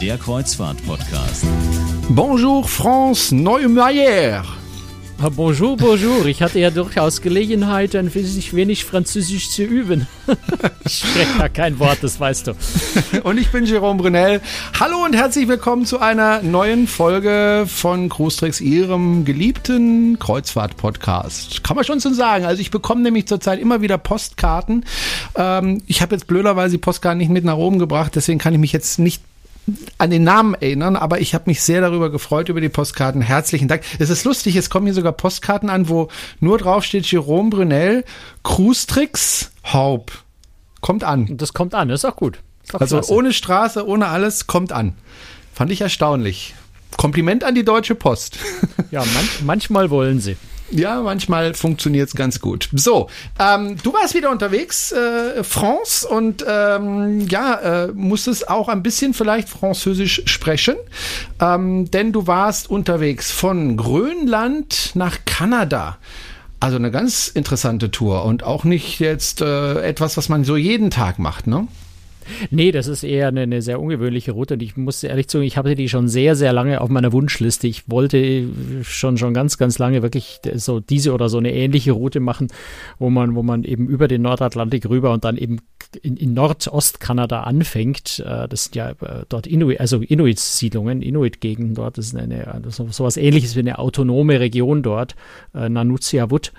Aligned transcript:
der 0.00 0.16
Kreuzfahrt-Podcast. 0.16 1.44
Bonjour 2.10 2.68
France 2.68 3.34
Neumeier. 3.34 4.44
Ah, 5.20 5.30
bonjour, 5.30 5.76
bonjour. 5.76 6.26
Ich 6.26 6.40
hatte 6.42 6.60
ja 6.60 6.70
durchaus 6.70 7.20
Gelegenheit, 7.20 7.96
ein 7.96 8.14
wenig, 8.14 8.54
wenig 8.54 8.84
Französisch 8.84 9.50
zu 9.50 9.64
üben. 9.64 10.06
ich 10.84 10.98
spreche 10.98 11.38
da 11.38 11.48
kein 11.48 11.80
Wort, 11.80 11.98
das 12.02 12.20
weißt 12.20 12.46
du. 12.46 12.52
Und 13.24 13.38
ich 13.38 13.50
bin 13.50 13.64
Jerome 13.64 14.00
Brunel. 14.00 14.40
Hallo 14.78 15.04
und 15.04 15.16
herzlich 15.16 15.48
willkommen 15.48 15.86
zu 15.86 15.98
einer 15.98 16.42
neuen 16.42 16.86
Folge 16.86 17.64
von 17.66 18.08
Cruistricks, 18.08 18.60
Ihrem 18.60 19.24
geliebten 19.24 20.20
Kreuzfahrt-Podcast. 20.20 21.64
Kann 21.64 21.74
man 21.74 21.84
schon 21.84 21.98
so 21.98 22.12
sagen. 22.12 22.44
Also 22.44 22.60
ich 22.60 22.70
bekomme 22.70 23.02
nämlich 23.02 23.26
zurzeit 23.26 23.58
immer 23.58 23.80
wieder 23.82 23.98
Postkarten. 23.98 24.84
Ähm, 25.34 25.82
ich 25.88 26.02
habe 26.02 26.14
jetzt 26.14 26.28
blöderweise 26.28 26.76
die 26.76 26.78
Postkarten 26.78 27.18
nicht 27.18 27.30
mit 27.30 27.44
nach 27.44 27.56
oben 27.56 27.80
gebracht, 27.80 28.14
deswegen 28.14 28.38
kann 28.38 28.54
ich 28.54 28.60
mich 28.60 28.72
jetzt 28.72 29.00
nicht 29.00 29.22
an 29.98 30.10
den 30.10 30.24
Namen 30.24 30.54
erinnern, 30.54 30.96
aber 30.96 31.20
ich 31.20 31.34
habe 31.34 31.44
mich 31.46 31.62
sehr 31.62 31.80
darüber 31.80 32.10
gefreut, 32.10 32.48
über 32.48 32.60
die 32.60 32.68
Postkarten. 32.68 33.20
Herzlichen 33.22 33.68
Dank. 33.68 33.82
Es 33.98 34.10
ist 34.10 34.24
lustig, 34.24 34.56
es 34.56 34.70
kommen 34.70 34.86
hier 34.86 34.94
sogar 34.94 35.12
Postkarten 35.12 35.70
an, 35.70 35.88
wo 35.88 36.08
nur 36.40 36.58
drauf 36.58 36.84
steht 36.84 37.06
Jerome 37.10 37.50
Brunel, 37.50 38.04
Cruistricks, 38.44 39.50
Haub. 39.72 40.10
Kommt 40.80 41.04
an. 41.04 41.36
Das 41.36 41.52
kommt 41.52 41.74
an, 41.74 41.88
das 41.88 42.00
ist 42.00 42.04
auch 42.04 42.16
gut. 42.16 42.38
Ist 42.64 42.74
auch 42.74 42.80
Also 42.80 42.96
klasse. 42.96 43.12
ohne 43.12 43.32
Straße, 43.32 43.86
ohne 43.86 44.08
alles, 44.08 44.46
kommt 44.46 44.72
an. 44.72 44.94
Fand 45.54 45.70
ich 45.70 45.80
erstaunlich. 45.80 46.54
Kompliment 46.96 47.44
an 47.44 47.54
die 47.54 47.64
Deutsche 47.64 47.94
Post. 47.94 48.38
Ja, 48.90 49.00
man, 49.00 49.28
manchmal 49.44 49.90
wollen 49.90 50.18
sie. 50.18 50.36
Ja, 50.70 51.00
manchmal 51.00 51.54
funktioniert's 51.54 52.14
ganz 52.14 52.40
gut. 52.40 52.68
So, 52.72 53.08
ähm, 53.38 53.76
du 53.82 53.92
warst 53.94 54.14
wieder 54.14 54.30
unterwegs, 54.30 54.92
äh, 54.92 55.42
France, 55.42 56.06
und 56.06 56.44
ähm, 56.46 57.26
ja, 57.28 57.54
äh, 57.86 57.88
musstest 57.88 58.48
auch 58.48 58.68
ein 58.68 58.82
bisschen 58.82 59.14
vielleicht 59.14 59.48
Französisch 59.48 60.22
sprechen, 60.26 60.76
ähm, 61.40 61.90
denn 61.90 62.12
du 62.12 62.26
warst 62.26 62.68
unterwegs 62.68 63.30
von 63.30 63.76
Grönland 63.76 64.92
nach 64.94 65.18
Kanada. 65.24 65.98
Also 66.60 66.76
eine 66.76 66.90
ganz 66.90 67.28
interessante 67.28 67.90
Tour 67.90 68.24
und 68.24 68.42
auch 68.42 68.64
nicht 68.64 68.98
jetzt 68.98 69.40
äh, 69.40 69.80
etwas, 69.80 70.16
was 70.16 70.28
man 70.28 70.44
so 70.44 70.56
jeden 70.56 70.90
Tag 70.90 71.18
macht, 71.18 71.46
ne? 71.46 71.68
Nee, 72.50 72.72
das 72.72 72.86
ist 72.86 73.04
eher 73.04 73.28
eine, 73.28 73.42
eine 73.42 73.62
sehr 73.62 73.80
ungewöhnliche 73.80 74.32
Route 74.32 74.54
und 74.54 74.62
ich 74.62 74.76
muss 74.76 75.02
ehrlich 75.02 75.30
sagen, 75.30 75.44
ich 75.44 75.56
hatte 75.56 75.74
die 75.74 75.88
schon 75.88 76.08
sehr, 76.08 76.36
sehr 76.36 76.52
lange 76.52 76.80
auf 76.80 76.88
meiner 76.88 77.12
Wunschliste. 77.12 77.66
Ich 77.66 77.88
wollte 77.90 78.48
schon, 78.82 79.18
schon 79.18 79.34
ganz, 79.34 79.58
ganz 79.58 79.78
lange 79.78 80.02
wirklich 80.02 80.40
so 80.54 80.80
diese 80.80 81.12
oder 81.12 81.28
so 81.28 81.38
eine 81.38 81.52
ähnliche 81.54 81.92
Route 81.92 82.20
machen, 82.20 82.48
wo 82.98 83.10
man, 83.10 83.34
wo 83.34 83.42
man 83.42 83.64
eben 83.64 83.86
über 83.88 84.08
den 84.08 84.22
Nordatlantik 84.22 84.88
rüber 84.88 85.12
und 85.12 85.24
dann 85.24 85.36
eben 85.36 85.58
in, 86.02 86.16
in 86.16 86.34
Nordostkanada 86.34 87.42
anfängt. 87.42 88.22
Äh, 88.26 88.48
Das 88.48 88.64
sind 88.64 88.76
ja 88.76 88.90
äh, 88.90 89.24
dort 89.28 89.46
Inuit, 89.46 89.80
also 89.80 90.00
Inuit-Siedlungen, 90.00 91.02
Inuit-Gegenden 91.02 91.74
dort. 91.74 91.98
Das 91.98 92.06
ist 92.06 92.16
eine, 92.16 92.62
so, 92.68 92.88
sowas 92.90 93.16
ähnliches 93.16 93.56
wie 93.56 93.60
eine 93.60 93.78
autonome 93.78 94.40
Region 94.40 94.82
dort, 94.82 95.14
äh, 95.54 95.68
Nanutziavut, 95.68 96.52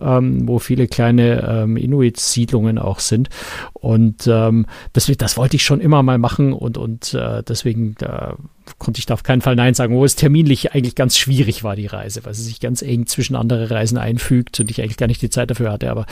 ähm, 0.00 0.46
wo 0.48 0.58
viele 0.58 0.86
kleine 0.86 1.46
ähm, 1.48 1.76
Inuit-Siedlungen 1.76 2.78
auch 2.78 2.98
sind. 2.98 3.28
Und 3.72 4.26
ähm, 4.26 4.66
das, 4.92 5.08
das 5.16 5.36
wollte 5.36 5.56
ich 5.56 5.64
schon 5.64 5.80
immer 5.80 6.02
mal 6.02 6.18
machen 6.18 6.52
und, 6.52 6.78
und 6.78 7.14
äh, 7.14 7.42
deswegen 7.42 7.96
äh, 8.00 8.34
konnte 8.78 8.98
ich 8.98 9.06
da 9.06 9.14
auf 9.14 9.22
keinen 9.22 9.42
Fall 9.42 9.56
Nein 9.56 9.74
sagen, 9.74 9.94
wo 9.94 10.04
es 10.04 10.16
terminlich 10.16 10.72
eigentlich 10.72 10.94
ganz 10.94 11.18
schwierig 11.18 11.64
war, 11.64 11.76
die 11.76 11.86
Reise, 11.86 12.24
weil 12.24 12.34
sie 12.34 12.42
sich 12.42 12.60
ganz 12.60 12.82
eng 12.82 13.06
zwischen 13.06 13.36
andere 13.36 13.70
Reisen 13.70 13.98
einfügt 13.98 14.60
und 14.60 14.70
ich 14.70 14.80
eigentlich 14.80 14.96
gar 14.96 15.06
nicht 15.06 15.22
die 15.22 15.30
Zeit 15.30 15.50
dafür 15.50 15.72
hatte, 15.72 15.90
aber 15.90 16.06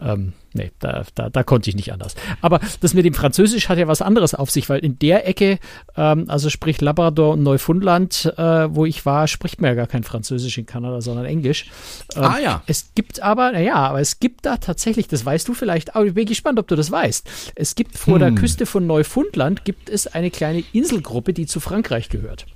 ähm, 0.00 0.32
nee, 0.54 0.70
da, 0.78 1.04
da, 1.14 1.30
da 1.30 1.42
konnte 1.42 1.70
ich 1.70 1.76
nicht 1.76 1.92
anders. 1.92 2.14
Aber 2.40 2.60
das 2.80 2.94
mit 2.94 3.04
dem 3.04 3.14
Französisch 3.14 3.68
hat 3.68 3.78
ja 3.78 3.88
was 3.88 4.02
anderes 4.02 4.34
auf 4.34 4.50
sich, 4.50 4.68
weil 4.68 4.80
in 4.80 4.98
der 4.98 5.28
Ecke, 5.28 5.58
ähm, 5.96 6.24
also 6.28 6.50
sprich 6.50 6.80
Labrador 6.80 7.34
und 7.34 7.42
Neufundland, 7.42 8.32
äh, 8.36 8.74
wo 8.74 8.86
ich 8.86 9.04
war, 9.06 9.28
spricht 9.28 9.60
man 9.60 9.70
ja 9.70 9.74
gar 9.74 9.86
kein 9.86 10.02
Französisch 10.02 10.58
in 10.58 10.66
Kanada, 10.66 11.00
sondern 11.00 11.24
Englisch. 11.24 11.70
Ähm, 12.16 12.22
Ah, 12.22 12.38
ja. 12.38 12.62
Es 12.66 12.92
gibt 12.94 13.22
aber, 13.22 13.52
naja, 13.52 13.74
aber 13.74 14.00
es 14.00 14.20
gibt 14.20 14.46
da 14.46 14.56
tatsächlich, 14.56 15.08
das 15.08 15.24
weißt 15.24 15.46
du 15.48 15.54
vielleicht, 15.54 15.94
aber 15.94 16.06
ich 16.06 16.14
bin 16.14 16.26
gespannt, 16.26 16.58
ob 16.58 16.68
du 16.68 16.76
das 16.76 16.90
weißt. 16.90 17.52
Es 17.54 17.74
gibt 17.74 17.98
vor 17.98 18.18
der 18.18 18.32
Küste 18.32 18.66
von 18.66 18.86
Neufundland 18.86 19.64
gibt 19.64 19.88
es 19.88 20.06
eine 20.06 20.30
kleine 20.30 20.64
Inselgruppe, 20.72 21.32
die 21.32 21.46
zu 21.46 21.60
Frankreich 21.60 22.08
gehört. 22.08 22.46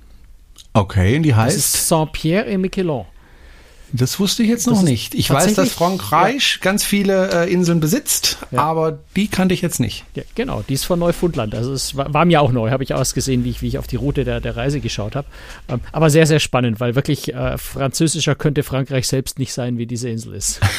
Okay, 0.73 1.15
und 1.17 1.23
die 1.23 1.35
heißt? 1.35 1.57
ist 1.57 1.87
Saint-Pierre 1.87 2.45
et 2.47 2.59
Miquelon. 2.59 3.05
Das 3.93 4.19
wusste 4.19 4.43
ich 4.43 4.49
jetzt 4.49 4.67
noch 4.67 4.81
nicht. 4.81 5.15
Ich 5.15 5.29
weiß, 5.29 5.53
dass 5.53 5.71
Frankreich 5.71 6.59
ganz 6.61 6.83
viele 6.83 7.45
äh, 7.45 7.51
Inseln 7.53 7.79
besitzt, 7.79 8.37
Ja. 8.51 8.61
aber 8.63 8.99
die 9.15 9.27
kannte 9.27 9.53
ich 9.53 9.61
jetzt 9.61 9.79
nicht. 9.79 10.03
Ja, 10.13 10.23
genau, 10.35 10.63
die 10.67 10.73
ist 10.73 10.83
von 10.83 10.99
Neufundland. 10.99 11.55
Also 11.55 11.71
es 11.71 11.95
war, 11.95 12.13
war 12.13 12.25
mir 12.25 12.41
auch 12.41 12.51
neu, 12.51 12.69
habe 12.71 12.83
ich 12.83 12.93
ausgesehen, 12.93 13.43
wie 13.45 13.49
ich, 13.49 13.61
wie 13.61 13.67
ich 13.67 13.77
auf 13.77 13.87
die 13.87 13.95
Route 13.95 14.25
der, 14.25 14.41
der 14.41 14.57
Reise 14.57 14.81
geschaut 14.81 15.15
habe. 15.15 15.27
Ähm, 15.69 15.79
aber 15.91 16.09
sehr, 16.09 16.27
sehr 16.27 16.39
spannend, 16.39 16.79
weil 16.79 16.95
wirklich 16.95 17.33
äh, 17.33 17.57
französischer 17.57 18.35
könnte 18.35 18.63
Frankreich 18.63 19.07
selbst 19.07 19.39
nicht 19.39 19.53
sein, 19.53 19.77
wie 19.77 19.85
diese 19.85 20.09
Insel 20.09 20.33
ist. 20.33 20.59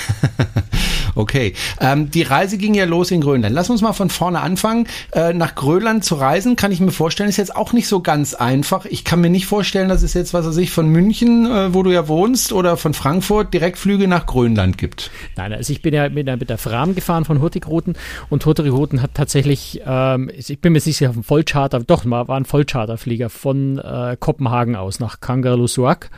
Okay, 1.14 1.54
ähm, 1.80 2.10
die 2.10 2.22
Reise 2.22 2.58
ging 2.58 2.74
ja 2.74 2.84
los 2.84 3.10
in 3.10 3.20
Grönland. 3.20 3.54
Lass 3.54 3.70
uns 3.70 3.82
mal 3.82 3.92
von 3.92 4.10
vorne 4.10 4.40
anfangen. 4.40 4.86
Äh, 5.12 5.32
nach 5.32 5.54
Grönland 5.54 6.04
zu 6.04 6.14
reisen, 6.16 6.56
kann 6.56 6.72
ich 6.72 6.80
mir 6.80 6.90
vorstellen, 6.92 7.28
ist 7.28 7.36
jetzt 7.36 7.54
auch 7.56 7.72
nicht 7.72 7.88
so 7.88 8.00
ganz 8.00 8.34
einfach. 8.34 8.84
Ich 8.84 9.04
kann 9.04 9.20
mir 9.20 9.30
nicht 9.30 9.46
vorstellen, 9.46 9.88
dass 9.88 10.02
es 10.02 10.14
jetzt, 10.14 10.34
was 10.34 10.46
weiß 10.46 10.56
ich, 10.58 10.70
von 10.70 10.88
München, 10.88 11.46
äh, 11.46 11.74
wo 11.74 11.82
du 11.82 11.90
ja 11.90 12.08
wohnst, 12.08 12.52
oder 12.52 12.76
von 12.76 12.94
Frankfurt 12.94 13.52
Direktflüge 13.54 14.08
nach 14.08 14.26
Grönland 14.26 14.78
gibt. 14.78 15.10
Nein, 15.36 15.52
also 15.52 15.72
ich 15.72 15.82
bin 15.82 15.94
ja 15.94 16.08
mit, 16.08 16.26
der- 16.26 16.36
mit 16.36 16.50
der 16.50 16.58
Fram 16.58 16.94
gefahren 16.94 17.24
von 17.24 17.40
Hurtigruten 17.40 17.94
und 18.30 18.44
Hurtigruten 18.46 19.02
hat 19.02 19.14
tatsächlich, 19.14 19.80
ähm, 19.86 20.30
ich 20.36 20.60
bin 20.60 20.72
mir 20.72 20.80
sicher, 20.80 21.10
auf 21.10 21.16
einem 21.16 21.24
Vollcharter, 21.24 21.80
doch, 21.80 22.04
war 22.08 22.28
ein 22.30 22.44
Vollcharterflieger 22.44 23.30
von 23.30 23.78
äh, 23.78 24.16
Kopenhagen 24.18 24.76
aus 24.76 25.00
nach 25.00 25.20
Kangerlussuaq 25.20 26.10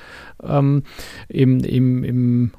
ähm, 0.43 0.83
im, 1.29 1.61
im, 1.65 2.05
im 2.05 2.51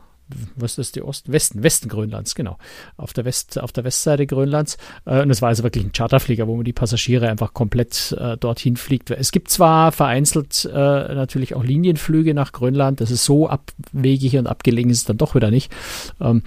was 0.56 0.72
ist 0.72 0.78
das, 0.78 0.92
die 0.92 1.02
Ost 1.02 1.32
Westen, 1.32 1.64
Westen 1.64 1.90
Grönlands, 1.90 2.36
genau. 2.36 2.58
Auf 2.98 3.14
der, 3.14 3.26
West, 3.26 3.60
auf 3.60 3.72
der 3.72 3.84
Westseite 3.84 4.28
Grönlands. 4.28 4.78
Äh, 5.06 5.22
und 5.22 5.30
es 5.30 5.42
war 5.42 5.50
also 5.50 5.64
wirklich 5.64 5.84
ein 5.84 5.92
Charterflieger, 5.92 6.48
wo 6.48 6.56
man 6.56 6.66
die 6.66 6.74
Passagiere 6.74 7.30
einfach 7.30 7.54
komplett 7.54 8.16
äh, 8.20 8.38
dorthin 8.38 8.78
fliegt. 8.78 9.12
Es 9.12 9.32
gibt 9.32 9.50
zwar 9.50 9.92
vereinzelt 9.92 10.66
äh, 10.66 10.76
natürlich 10.76 11.56
auch 11.56 11.64
Linienflüge 11.64 12.34
nach 12.34 12.52
Grönland, 12.52 13.02
das 13.02 13.12
ist 13.12 13.26
so 13.26 13.50
abwegig 13.50 14.38
und 14.38 14.48
abgelegen 14.48 14.92
ist 14.92 15.00
es 15.00 15.06
dann 15.06 15.18
doch 15.18 15.36
wieder 15.36 15.52
nicht. 15.52 15.72
Ähm, 16.20 16.44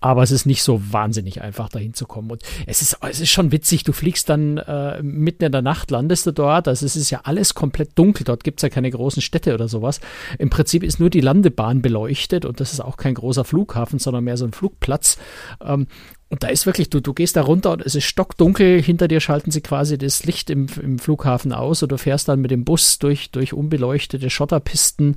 aber 0.00 0.22
es 0.22 0.30
ist 0.30 0.46
nicht 0.46 0.62
so 0.62 0.80
wahnsinnig 0.92 1.42
einfach, 1.42 1.68
dahin 1.68 1.94
zu 1.94 2.06
kommen. 2.06 2.30
Und 2.30 2.42
es 2.66 2.82
ist, 2.82 2.98
es 3.08 3.20
ist 3.20 3.30
schon 3.30 3.52
witzig, 3.52 3.82
du 3.84 3.92
fliegst 3.92 4.28
dann 4.28 4.58
äh, 4.58 5.02
mitten 5.02 5.44
in 5.44 5.52
der 5.52 5.62
Nacht, 5.62 5.90
landest 5.90 6.26
du 6.26 6.32
dort. 6.32 6.68
Also 6.68 6.86
es 6.86 6.96
ist 6.96 7.10
ja 7.10 7.20
alles 7.24 7.54
komplett 7.54 7.98
dunkel. 7.98 8.24
Dort 8.24 8.44
gibt's 8.44 8.62
ja 8.62 8.68
keine 8.68 8.90
großen 8.90 9.22
Städte 9.22 9.54
oder 9.54 9.68
sowas. 9.68 10.00
Im 10.38 10.50
Prinzip 10.50 10.82
ist 10.82 11.00
nur 11.00 11.10
die 11.10 11.20
Landebahn 11.20 11.82
beleuchtet 11.82 12.44
und 12.44 12.60
das 12.60 12.72
ist 12.72 12.80
auch 12.80 12.96
kein 12.96 13.14
großer 13.14 13.44
Flughafen, 13.44 13.98
sondern 13.98 14.24
mehr 14.24 14.36
so 14.36 14.44
ein 14.44 14.52
Flugplatz. 14.52 15.18
Ähm, 15.64 15.86
und 16.30 16.42
da 16.42 16.48
ist 16.48 16.66
wirklich, 16.66 16.90
du, 16.90 17.00
du 17.00 17.14
gehst 17.14 17.36
da 17.36 17.42
runter 17.42 17.72
und 17.72 17.82
es 17.82 17.94
ist 17.94 18.04
stockdunkel. 18.04 18.82
Hinter 18.82 19.08
dir 19.08 19.20
schalten 19.20 19.50
sie 19.50 19.62
quasi 19.62 19.96
das 19.96 20.24
Licht 20.24 20.50
im, 20.50 20.66
im 20.82 20.98
Flughafen 20.98 21.52
aus 21.52 21.82
und 21.82 21.90
du 21.90 21.96
fährst 21.96 22.28
dann 22.28 22.40
mit 22.40 22.50
dem 22.50 22.64
Bus 22.64 22.98
durch, 22.98 23.30
durch 23.30 23.54
unbeleuchtete 23.54 24.28
Schotterpisten 24.28 25.16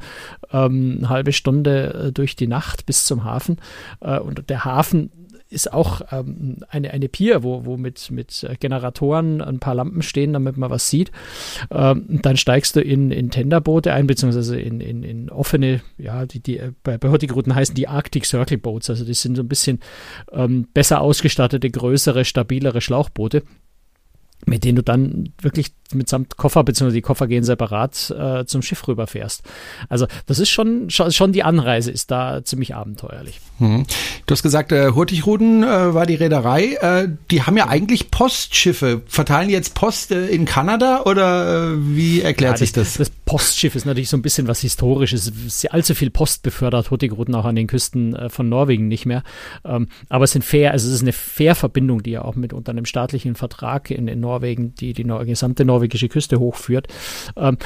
ähm, 0.52 0.96
eine 1.00 1.10
halbe 1.10 1.34
Stunde 1.34 2.08
äh, 2.08 2.12
durch 2.14 2.38
die 2.38 2.48
Nacht 2.48 2.86
bis 2.86 3.06
zum 3.06 3.26
Hafen. 3.26 3.58
Äh, 4.00 4.20
und 4.20 4.50
der 4.50 4.64
Hafen 4.64 5.12
ist 5.52 5.72
auch 5.74 6.02
ähm, 6.12 6.58
eine, 6.70 6.92
eine 6.92 7.10
Pier, 7.10 7.44
wo, 7.44 7.66
wo 7.66 7.78
mit, 7.78 8.10
mit 8.10 8.44
äh, 8.44 8.56
Generatoren 8.60 9.42
ein 9.42 9.60
paar 9.60 9.76
Lampen 9.76 10.02
stehen, 10.02 10.34
damit 10.34 10.58
man 10.58 10.70
was 10.70 10.90
sieht. 10.90 11.12
Ähm, 11.70 12.20
dann 12.22 12.38
steigst 12.38 12.76
du 12.76 12.82
in, 12.82 13.12
in 13.12 13.32
Tenderboote 13.32 13.94
ein, 13.94 14.08
beziehungsweise 14.08 14.60
in, 14.60 14.80
in, 14.80 15.04
in 15.04 15.30
offene, 15.30 15.82
ja, 15.98 16.26
die, 16.26 16.40
die 16.40 16.58
äh, 16.58 16.72
bei, 16.84 16.98
bei 16.98 17.10
Hurtigruten 17.10 17.54
heißen 17.54 17.76
die 17.76 17.88
Arctic 17.88 18.26
Circle 18.26 18.58
Boats. 18.58 18.90
Also 18.90 19.06
die 19.06 19.14
sind 19.14 19.36
so 19.36 19.44
ein 19.44 19.50
bisschen 19.50 19.80
ähm, 20.32 20.68
besser 20.74 21.02
ausgestattete, 21.02 21.70
größere, 21.70 22.26
stabilere 22.26 22.82
Schlauchboote 22.82 23.44
mit 24.46 24.64
denen 24.64 24.76
du 24.76 24.84
dann 24.84 25.34
wirklich 25.42 25.74
mitsamt 25.94 26.38
Koffer, 26.38 26.64
beziehungsweise 26.64 26.96
die 26.96 27.02
Koffer 27.02 27.28
gehen 27.28 27.44
separat 27.44 28.14
äh, 28.18 28.46
zum 28.46 28.62
Schiff 28.62 28.88
rüberfährst. 28.88 29.44
Also 29.90 30.08
das 30.26 30.40
ist 30.40 30.50
schon, 30.50 30.90
schon, 30.90 31.12
schon 31.12 31.32
die 31.32 31.44
Anreise 31.44 31.92
ist 31.92 32.12
da 32.12 32.44
ziemlich 32.44 32.76
abenteuerlich. 32.76 33.40
Hm. 33.58 33.86
Du 34.26 34.32
hast 34.32 34.44
gesagt, 34.44 34.72
äh, 34.72 34.92
Hurtigruten 34.92 35.64
äh, 35.64 35.94
war 35.94 36.06
die 36.06 36.16
Reederei. 36.16 36.76
Äh, 36.76 37.10
die 37.30 37.44
haben 37.44 37.58
ja 37.58 37.68
eigentlich 37.68 38.12
Postschiffe. 38.12 39.02
Verteilen 39.06 39.50
die 39.50 39.54
jetzt 39.54 39.76
Post 39.76 40.12
äh, 40.12 40.28
in 40.28 40.46
Kanada 40.46 41.04
oder 41.06 41.74
äh, 41.74 41.78
wie 41.96 42.22
erklärt 42.22 42.54
Ja, 42.54 42.58
sich 42.58 42.72
das? 42.72 42.96
Das 42.96 43.10
Postschiff 43.10 43.76
ist 43.76 43.86
natürlich 43.86 44.10
so 44.10 44.18
ein 44.18 44.22
bisschen 44.22 44.48
was 44.48 44.62
Historisches. 44.62 45.28
Es 45.28 45.64
ist 45.64 45.72
allzu 45.74 45.96
viel 45.96 46.10
Post 46.10 46.44
befördert 46.44 46.92
Hurtigruten 46.92 47.36
auch 47.36 47.46
an 47.46 47.56
den 47.56 47.68
Küsten 47.68 48.16
äh, 48.16 48.30
von 48.30 48.50
Norwegen 48.50 48.88
nicht 48.88 49.06
mehr. 49.06 49.24
Ähm, 49.64 49.88
aber 50.10 50.26
es 50.26 50.32
sind 50.32 50.44
fair, 50.44 50.72
also 50.72 50.88
es 50.88 50.96
ist 50.96 51.02
eine 51.02 51.14
Fährverbindung, 51.14 52.04
die 52.04 52.12
ja 52.12 52.24
auch 52.24 52.36
mit 52.36 52.54
unter 52.54 52.72
einem 52.72 52.86
staatlichen 52.86 53.36
Vertrag 53.36 53.92
in, 53.92 54.08
in 54.08 54.20
Norwegen, 54.20 54.31
die 54.40 54.94
die 54.94 55.04
nor 55.04 55.26
gesamte 55.26 55.66
norwegische 55.66 56.10
Küste 56.10 56.40
hochführt. 56.40 56.88
Ähm, 57.36 57.58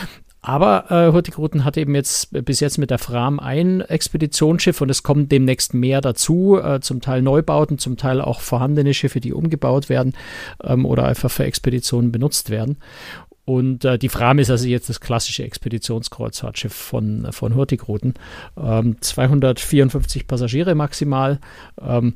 aber 0.46 0.92
äh, 0.92 1.12
Hurtigruten 1.12 1.66
hat 1.66 1.76
eben 1.76 1.96
jetzt 1.96 2.36
äh, 2.36 2.44
bis 2.44 2.60
jetzt 2.60 2.78
mit 2.78 2.92
der 2.92 3.00
Fram 3.00 3.40
ein 3.40 3.82
Expeditionsschiff 3.82 4.80
und 4.80 4.92
es 4.92 5.02
kommen 5.02 5.28
demnächst 5.28 5.74
mehr 5.74 6.02
dazu, 6.02 6.60
äh, 6.62 6.80
zum 6.82 7.02
Teil 7.02 7.24
Neubauten, 7.24 7.80
zum 7.80 7.98
Teil 7.98 8.22
auch 8.22 8.42
vorhandene 8.42 8.94
Schiffe, 8.94 9.20
die 9.20 9.34
umgebaut 9.34 9.90
werden 9.90 10.14
ähm, 10.64 10.86
oder 10.86 11.06
einfach 11.06 11.32
für 11.32 11.46
Expeditionen 11.46 12.12
benutzt 12.12 12.52
werden. 12.52 12.78
Und 13.44 13.86
äh, 13.86 13.98
die 13.98 14.10
Fram 14.10 14.38
ist 14.38 14.52
also 14.52 14.68
jetzt 14.68 14.88
das 14.88 15.00
klassische 15.00 15.44
Expeditionskreuzfahrtschiff 15.44 16.74
von, 16.74 17.28
von 17.32 17.56
Hurtigruten. 17.56 18.14
Ähm, 18.56 18.98
254 19.02 20.28
Passagiere 20.28 20.76
maximal. 20.76 21.40
Ähm, 21.82 22.16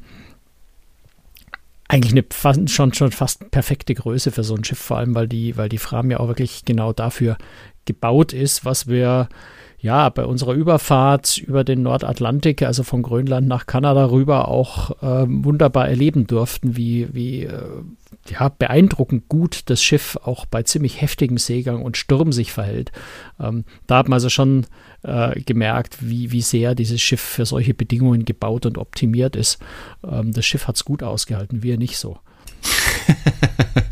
eigentlich 1.89 2.13
eine 2.13 2.68
schon, 2.69 2.94
schon 2.94 3.12
fast 3.12 3.51
perfekte 3.51 3.95
Größe 3.95 4.31
für 4.31 4.44
so 4.44 4.56
ein 4.56 4.63
Schiff, 4.63 4.80
vor 4.80 4.97
allem 4.97 5.15
weil 5.15 5.27
die, 5.27 5.57
weil 5.57 5.69
die 5.69 5.80
Fram 5.80 6.12
ja 6.12 6.19
auch 6.19 6.27
wirklich 6.27 6.63
genau 6.63 6.94
dafür 6.94 7.38
gebaut 7.86 8.31
ist, 8.31 8.63
was 8.63 8.88
wir 8.88 9.27
ja, 9.81 10.09
bei 10.09 10.25
unserer 10.25 10.53
Überfahrt 10.53 11.38
über 11.38 11.63
den 11.63 11.83
Nordatlantik, 11.83 12.63
also 12.63 12.83
von 12.83 13.01
Grönland 13.01 13.47
nach 13.47 13.65
Kanada 13.65 14.12
rüber, 14.12 14.50
auch 14.50 14.91
äh, 15.01 15.25
wunderbar 15.27 15.88
erleben 15.88 16.27
durften, 16.27 16.75
wie, 16.75 17.07
wie 17.13 17.44
äh, 17.44 17.63
ja, 18.29 18.50
beeindruckend 18.50 19.29
gut 19.29 19.61
das 19.65 19.81
Schiff 19.81 20.17
auch 20.23 20.45
bei 20.45 20.63
ziemlich 20.63 21.01
heftigem 21.01 21.38
Seegang 21.38 21.81
und 21.81 21.97
Sturm 21.97 22.31
sich 22.31 22.51
verhält. 22.51 22.91
Ähm, 23.39 23.65
da 23.88 23.97
hat 23.97 24.07
man 24.09 24.15
also 24.15 24.29
schon 24.29 24.65
äh, 25.03 25.39
gemerkt, 25.41 25.97
wie, 26.01 26.31
wie 26.31 26.41
sehr 26.41 26.75
dieses 26.75 27.01
Schiff 27.01 27.21
für 27.21 27.45
solche 27.45 27.73
Bedingungen 27.73 28.25
gebaut 28.25 28.65
und 28.65 28.77
optimiert 28.77 29.35
ist. 29.35 29.59
Ähm, 30.03 30.31
das 30.33 30.45
Schiff 30.45 30.67
hat 30.67 30.75
es 30.75 30.85
gut 30.85 31.03
ausgehalten, 31.03 31.63
wir 31.63 31.77
nicht 31.77 31.97
so. 31.97 32.19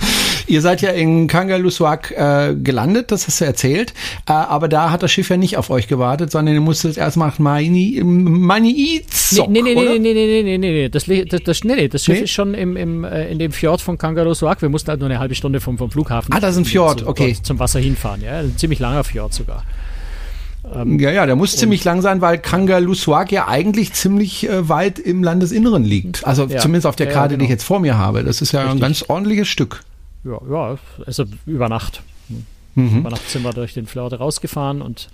Ihr 0.47 0.61
seid 0.61 0.81
ja 0.81 0.91
in 0.91 1.27
Kangalusuak 1.27 2.11
äh, 2.11 2.55
gelandet, 2.55 3.11
das 3.11 3.27
hast 3.27 3.41
du 3.41 3.45
erzählt, 3.45 3.94
äh, 4.27 4.31
aber 4.31 4.69
da 4.69 4.91
hat 4.91 5.03
das 5.03 5.11
Schiff 5.11 5.29
ja 5.29 5.35
nicht 5.35 5.57
auf 5.57 5.69
euch 5.69 5.88
gewartet, 5.88 6.31
sondern 6.31 6.55
ihr 6.55 6.61
musstet 6.61 6.97
erst 6.97 7.17
nach 7.17 7.38
Mani, 7.38 8.01
Mani 8.03 9.03
nee, 9.31 9.47
nee, 9.49 9.61
nee, 9.61 9.75
oder? 9.75 9.91
nee, 9.91 9.99
nee, 9.99 10.13
nee, 10.13 10.44
nee, 10.44 10.57
nee, 10.57 10.57
nee, 10.57 10.89
das, 10.89 11.05
das, 11.05 11.44
das, 11.44 11.63
nee, 11.65 11.75
nee, 11.75 11.88
das 11.89 12.05
Schiff 12.05 12.17
nee? 12.17 12.23
ist 12.23 12.31
schon 12.31 12.53
im, 12.53 12.77
im, 12.77 13.03
äh, 13.03 13.29
in 13.29 13.39
dem 13.39 13.51
Fjord 13.51 13.81
von 13.81 13.97
Kangalusuak, 13.97 14.61
wir 14.61 14.69
mussten 14.69 14.89
halt 14.89 15.01
nur 15.01 15.09
eine 15.09 15.19
halbe 15.19 15.35
Stunde 15.35 15.59
vom, 15.59 15.77
vom 15.77 15.91
Flughafen 15.91 16.33
ah, 16.33 16.39
das 16.39 16.51
ist 16.51 16.59
ein 16.59 16.65
Fjord, 16.65 17.01
zu, 17.01 17.07
okay. 17.07 17.35
zum 17.41 17.59
Wasser 17.59 17.79
hinfahren, 17.79 18.21
ja, 18.21 18.39
ein 18.39 18.57
ziemlich 18.57 18.79
langer 18.79 19.03
Fjord 19.03 19.33
sogar. 19.33 19.63
Ähm, 20.73 21.00
ja, 21.00 21.11
ja, 21.11 21.25
der 21.25 21.35
muss 21.35 21.55
ziemlich 21.55 21.83
lang 21.83 22.01
sein, 22.01 22.21
weil 22.21 22.38
Kangalusuak 22.38 23.31
ja 23.31 23.47
eigentlich 23.47 23.93
ziemlich 23.93 24.50
äh, 24.50 24.67
weit 24.67 25.00
im 25.00 25.23
Landesinneren 25.23 25.83
liegt. 25.83 26.25
Also 26.25 26.45
ja, 26.45 26.59
zumindest 26.59 26.88
auf 26.88 26.95
der 26.95 27.07
Karte, 27.07 27.17
ja, 27.17 27.27
genau. 27.27 27.38
die 27.39 27.43
ich 27.43 27.47
genau. 27.47 27.53
jetzt 27.53 27.63
vor 27.63 27.79
mir 27.79 27.97
habe. 27.97 28.23
Das 28.23 28.41
ist 28.41 28.51
ja 28.51 28.61
Richtig. 28.61 28.77
ein 28.77 28.81
ganz 28.81 29.05
ordentliches 29.07 29.47
Stück. 29.47 29.81
Ja, 30.23 30.39
ja, 30.49 30.77
also 31.05 31.25
über 31.45 31.69
Nacht. 31.69 32.01
Mhm. 32.75 32.99
Über 32.99 33.09
Nacht 33.09 33.29
sind 33.29 33.43
wir 33.43 33.53
durch 33.53 33.73
den 33.73 33.87
Fjord 33.87 34.19
rausgefahren 34.19 34.81
und 34.81 35.09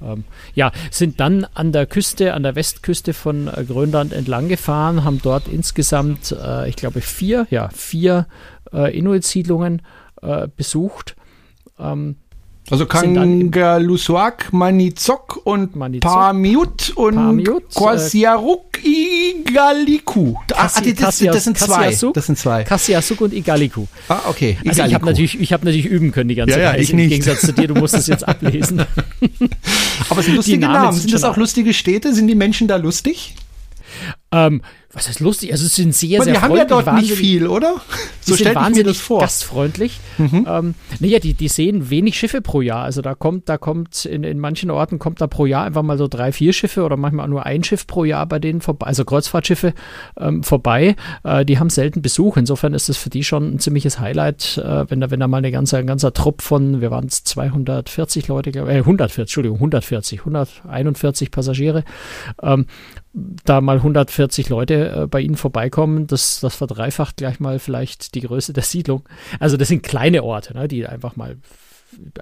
ähm, 0.00 0.24
ja, 0.54 0.70
sind 0.90 1.18
dann 1.20 1.44
an 1.54 1.72
der 1.72 1.86
Küste, 1.86 2.34
an 2.34 2.42
der 2.42 2.54
Westküste 2.54 3.14
von 3.14 3.48
äh, 3.48 3.64
Grönland 3.64 4.12
entlang 4.12 4.48
gefahren, 4.48 5.04
haben 5.04 5.20
dort 5.22 5.48
insgesamt, 5.48 6.32
äh, 6.32 6.68
ich 6.68 6.76
glaube, 6.76 7.00
vier, 7.00 7.46
ja, 7.50 7.68
vier 7.70 8.26
äh, 8.72 8.96
Inuit-Siedlungen 8.96 9.82
äh, 10.22 10.48
besucht. 10.56 11.16
Ähm, 11.78 12.16
also 12.70 12.86
Kangalusuak, 12.86 14.52
Manizok 14.52 15.40
und 15.44 15.76
Manizok, 15.76 16.10
Pamiut 16.12 16.90
und 16.96 17.14
Pamiut, 17.14 17.74
Kwasiaruk 17.74 18.78
äh, 18.84 19.30
Igaliku. 19.30 20.34
Ach, 20.54 20.76
ah, 20.76 20.80
das, 20.80 21.18
das, 21.18 21.44
sind 21.44 21.58
zwei. 21.58 21.96
Das 22.12 22.26
sind 22.26 22.38
zwei. 22.38 22.64
Kassiasuk 22.64 23.20
und 23.22 23.32
Igaliku. 23.32 23.86
Ah, 24.08 24.20
okay. 24.28 24.58
Igaliku. 24.60 24.68
Also 24.68 24.82
ich 24.84 24.94
habe 24.94 25.06
natürlich, 25.06 25.52
hab 25.52 25.64
natürlich 25.64 25.86
üben 25.86 26.12
können 26.12 26.28
die 26.28 26.34
ganze 26.34 26.58
ja, 26.58 26.64
ja, 26.64 26.70
Zeit. 26.72 26.80
Ich 26.80 26.90
Im 26.90 26.96
nicht. 26.96 27.10
Gegensatz 27.10 27.40
zu 27.40 27.52
dir, 27.52 27.68
du 27.68 27.74
musst 27.74 27.94
es 27.94 28.06
jetzt 28.06 28.26
ablesen. 28.28 28.84
Aber 30.10 30.20
es 30.20 30.26
sind 30.26 30.34
lustige 30.36 30.58
Namen. 30.60 30.74
Namen. 30.74 30.98
Sind 30.98 31.12
das 31.12 31.24
auch 31.24 31.36
lustige 31.36 31.72
Städte? 31.72 32.14
Sind 32.14 32.28
die 32.28 32.34
Menschen 32.34 32.68
da 32.68 32.76
lustig? 32.76 33.34
Ähm, 34.30 34.62
was 34.92 35.08
ist 35.08 35.20
lustig? 35.20 35.52
Also 35.52 35.66
es 35.66 35.74
sind 35.74 35.94
sehr, 35.94 36.22
sehr 36.22 36.34
die 36.34 36.40
haben 36.40 36.56
ja 36.56 36.64
dort 36.64 36.92
nicht 36.94 37.12
viel, 37.12 37.46
oder? 37.46 37.76
So 38.20 38.36
stellt 38.36 38.56
man 38.56 38.72
mir 38.72 38.84
das 38.84 38.98
vor. 38.98 39.20
Gastfreundlich. 39.20 40.00
Mhm. 40.18 40.46
Ähm, 40.46 40.74
naja, 41.00 41.18
die, 41.18 41.32
die 41.32 41.48
sehen 41.48 41.88
wenig 41.88 42.18
Schiffe 42.18 42.42
pro 42.42 42.60
Jahr. 42.60 42.84
Also 42.84 43.00
da 43.00 43.14
kommt, 43.14 43.48
da 43.48 43.56
kommt 43.56 44.04
in, 44.04 44.22
in 44.22 44.38
manchen 44.38 44.70
Orten 44.70 44.98
kommt 44.98 45.22
da 45.22 45.26
pro 45.26 45.46
Jahr 45.46 45.64
einfach 45.64 45.82
mal 45.82 45.96
so 45.96 46.08
drei, 46.08 46.30
vier 46.30 46.52
Schiffe 46.52 46.84
oder 46.84 46.98
manchmal 46.98 47.26
nur 47.28 47.46
ein 47.46 47.64
Schiff 47.64 47.86
pro 47.86 48.04
Jahr 48.04 48.26
bei 48.26 48.38
denen 48.38 48.60
vorbei, 48.60 48.84
also 48.84 49.06
Kreuzfahrtschiffe 49.06 49.72
ähm, 50.20 50.42
vorbei. 50.42 50.94
Äh, 51.24 51.46
die 51.46 51.58
haben 51.58 51.70
selten 51.70 52.02
Besuch. 52.02 52.36
Insofern 52.36 52.74
ist 52.74 52.90
das 52.90 52.98
für 52.98 53.08
die 53.08 53.24
schon 53.24 53.54
ein 53.54 53.58
ziemliches 53.60 53.98
Highlight, 53.98 54.58
äh, 54.58 54.90
wenn 54.90 55.00
da, 55.00 55.10
wenn 55.10 55.20
da 55.20 55.26
mal 55.26 55.38
eine 55.38 55.50
ganze, 55.50 55.78
ein 55.78 55.86
ganzer 55.86 56.12
Trupp 56.12 56.42
von, 56.42 56.82
wir 56.82 56.90
waren 56.90 57.06
es 57.06 57.24
240 57.24 58.28
Leute, 58.28 58.50
äh, 58.50 58.78
140, 58.80 59.20
Entschuldigung, 59.22 59.56
140, 59.56 60.20
141 60.20 61.30
Passagiere, 61.30 61.84
ähm, 62.42 62.66
da 63.44 63.60
mal 63.60 63.76
140 63.76 64.48
Leute 64.48 65.02
äh, 65.02 65.06
bei 65.06 65.20
Ihnen 65.20 65.36
vorbeikommen, 65.36 66.06
das, 66.06 66.40
das 66.40 66.54
verdreifacht 66.54 67.16
gleich 67.16 67.40
mal 67.40 67.58
vielleicht 67.58 68.14
die 68.14 68.20
Größe 68.20 68.52
der 68.52 68.62
Siedlung. 68.62 69.08
Also 69.40 69.56
das 69.56 69.68
sind 69.68 69.82
kleine 69.82 70.22
Orte, 70.22 70.54
ne, 70.54 70.68
die 70.68 70.86
einfach 70.86 71.16
mal 71.16 71.36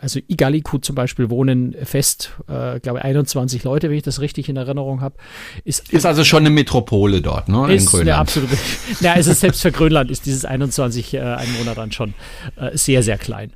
also 0.00 0.20
Igaliku 0.28 0.78
zum 0.78 0.94
Beispiel 0.94 1.28
wohnen 1.28 1.74
fest, 1.84 2.32
äh, 2.48 2.78
glaube 2.80 3.02
21 3.02 3.64
Leute, 3.64 3.90
wenn 3.90 3.96
ich 3.96 4.02
das 4.02 4.20
richtig 4.20 4.48
in 4.48 4.56
Erinnerung 4.56 5.00
habe. 5.00 5.16
Ist, 5.64 5.92
ist 5.92 6.06
also 6.06 6.24
schon 6.24 6.40
eine 6.40 6.50
Metropole 6.50 7.20
dort, 7.20 7.48
ne? 7.48 7.74
Ist 7.74 7.84
in 7.84 7.88
Grönland. 7.88 8.10
Eine 8.10 8.18
absolute, 8.18 8.56
ja, 9.00 9.12
also 9.14 9.32
selbst 9.32 9.62
für 9.62 9.72
Grönland 9.72 10.10
ist 10.10 10.26
dieses 10.26 10.44
21 10.44 11.14
äh, 11.14 11.20
Einwohner 11.20 11.74
dann 11.74 11.92
schon 11.92 12.14
äh, 12.56 12.76
sehr, 12.76 13.02
sehr 13.02 13.18
klein. 13.18 13.52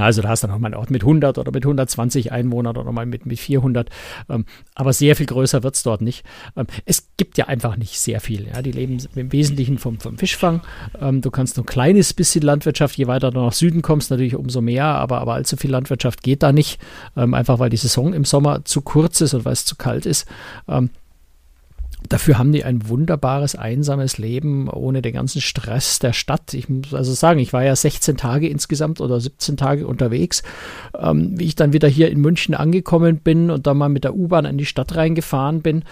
Also 0.00 0.22
da 0.22 0.28
hast 0.28 0.42
du 0.42 0.48
noch 0.48 0.58
mal 0.58 0.68
einen 0.68 0.76
Ort 0.76 0.90
mit 0.90 1.02
100 1.02 1.38
oder 1.38 1.52
mit 1.52 1.64
120 1.64 2.32
Einwohnern 2.32 2.76
oder 2.76 2.92
mal 2.92 3.06
mit, 3.06 3.26
mit 3.26 3.38
400. 3.38 3.90
Ähm, 4.28 4.44
aber 4.74 4.92
sehr 4.92 5.16
viel 5.16 5.26
größer 5.26 5.62
wird 5.62 5.74
es 5.74 5.82
dort 5.82 6.00
nicht. 6.00 6.24
Ähm, 6.56 6.66
es 6.84 7.08
gibt 7.16 7.38
ja 7.38 7.46
einfach 7.46 7.76
nicht 7.76 7.98
sehr 7.98 8.20
viel. 8.20 8.46
Ja. 8.46 8.62
Die 8.62 8.72
leben 8.72 8.98
im 9.14 9.32
Wesentlichen 9.32 9.78
vom, 9.78 10.00
vom 10.00 10.18
Fischfang. 10.18 10.62
Ähm, 11.00 11.20
du 11.20 11.30
kannst 11.30 11.56
nur 11.56 11.64
ein 11.64 11.66
kleines 11.66 12.14
bisschen 12.14 12.42
Landwirtschaft, 12.42 12.96
je 12.96 13.06
weiter 13.06 13.30
du 13.30 13.40
nach 13.40 13.52
Süden 13.52 13.82
kommst, 13.82 14.10
natürlich 14.10 14.36
umso 14.36 14.60
mehr. 14.60 14.86
Aber, 14.86 15.20
aber 15.20 15.34
allzu 15.34 15.56
viel 15.56 15.70
Landwirtschaft 15.70 16.22
geht 16.22 16.42
da 16.42 16.52
nicht. 16.52 16.80
Ähm, 17.16 17.34
einfach 17.34 17.58
weil 17.58 17.70
die 17.70 17.76
Saison 17.76 18.12
im 18.14 18.24
Sommer 18.24 18.64
zu 18.64 18.82
kurz 18.82 19.20
ist 19.20 19.34
und 19.34 19.44
weil 19.44 19.52
es 19.52 19.64
zu 19.64 19.76
kalt 19.76 20.06
ist. 20.06 20.26
Dafür 22.08 22.38
haben 22.38 22.52
die 22.52 22.64
ein 22.64 22.88
wunderbares, 22.88 23.54
einsames 23.54 24.18
Leben 24.18 24.68
ohne 24.68 25.02
den 25.02 25.14
ganzen 25.14 25.40
Stress 25.40 25.98
der 25.98 26.12
Stadt. 26.12 26.54
Ich 26.54 26.68
muss 26.68 26.92
also 26.92 27.12
sagen, 27.12 27.38
ich 27.40 27.52
war 27.52 27.64
ja 27.64 27.74
16 27.74 28.16
Tage 28.16 28.48
insgesamt 28.48 29.00
oder 29.00 29.20
17 29.20 29.56
Tage 29.56 29.86
unterwegs. 29.86 30.42
Ähm, 30.98 31.38
wie 31.38 31.44
ich 31.44 31.54
dann 31.54 31.72
wieder 31.72 31.88
hier 31.88 32.10
in 32.10 32.20
München 32.20 32.54
angekommen 32.54 33.18
bin 33.18 33.50
und 33.50 33.66
dann 33.66 33.78
mal 33.78 33.88
mit 33.88 34.04
der 34.04 34.14
U-Bahn 34.14 34.44
in 34.44 34.58
die 34.58 34.66
Stadt 34.66 34.94
reingefahren 34.94 35.62
bin, 35.62 35.84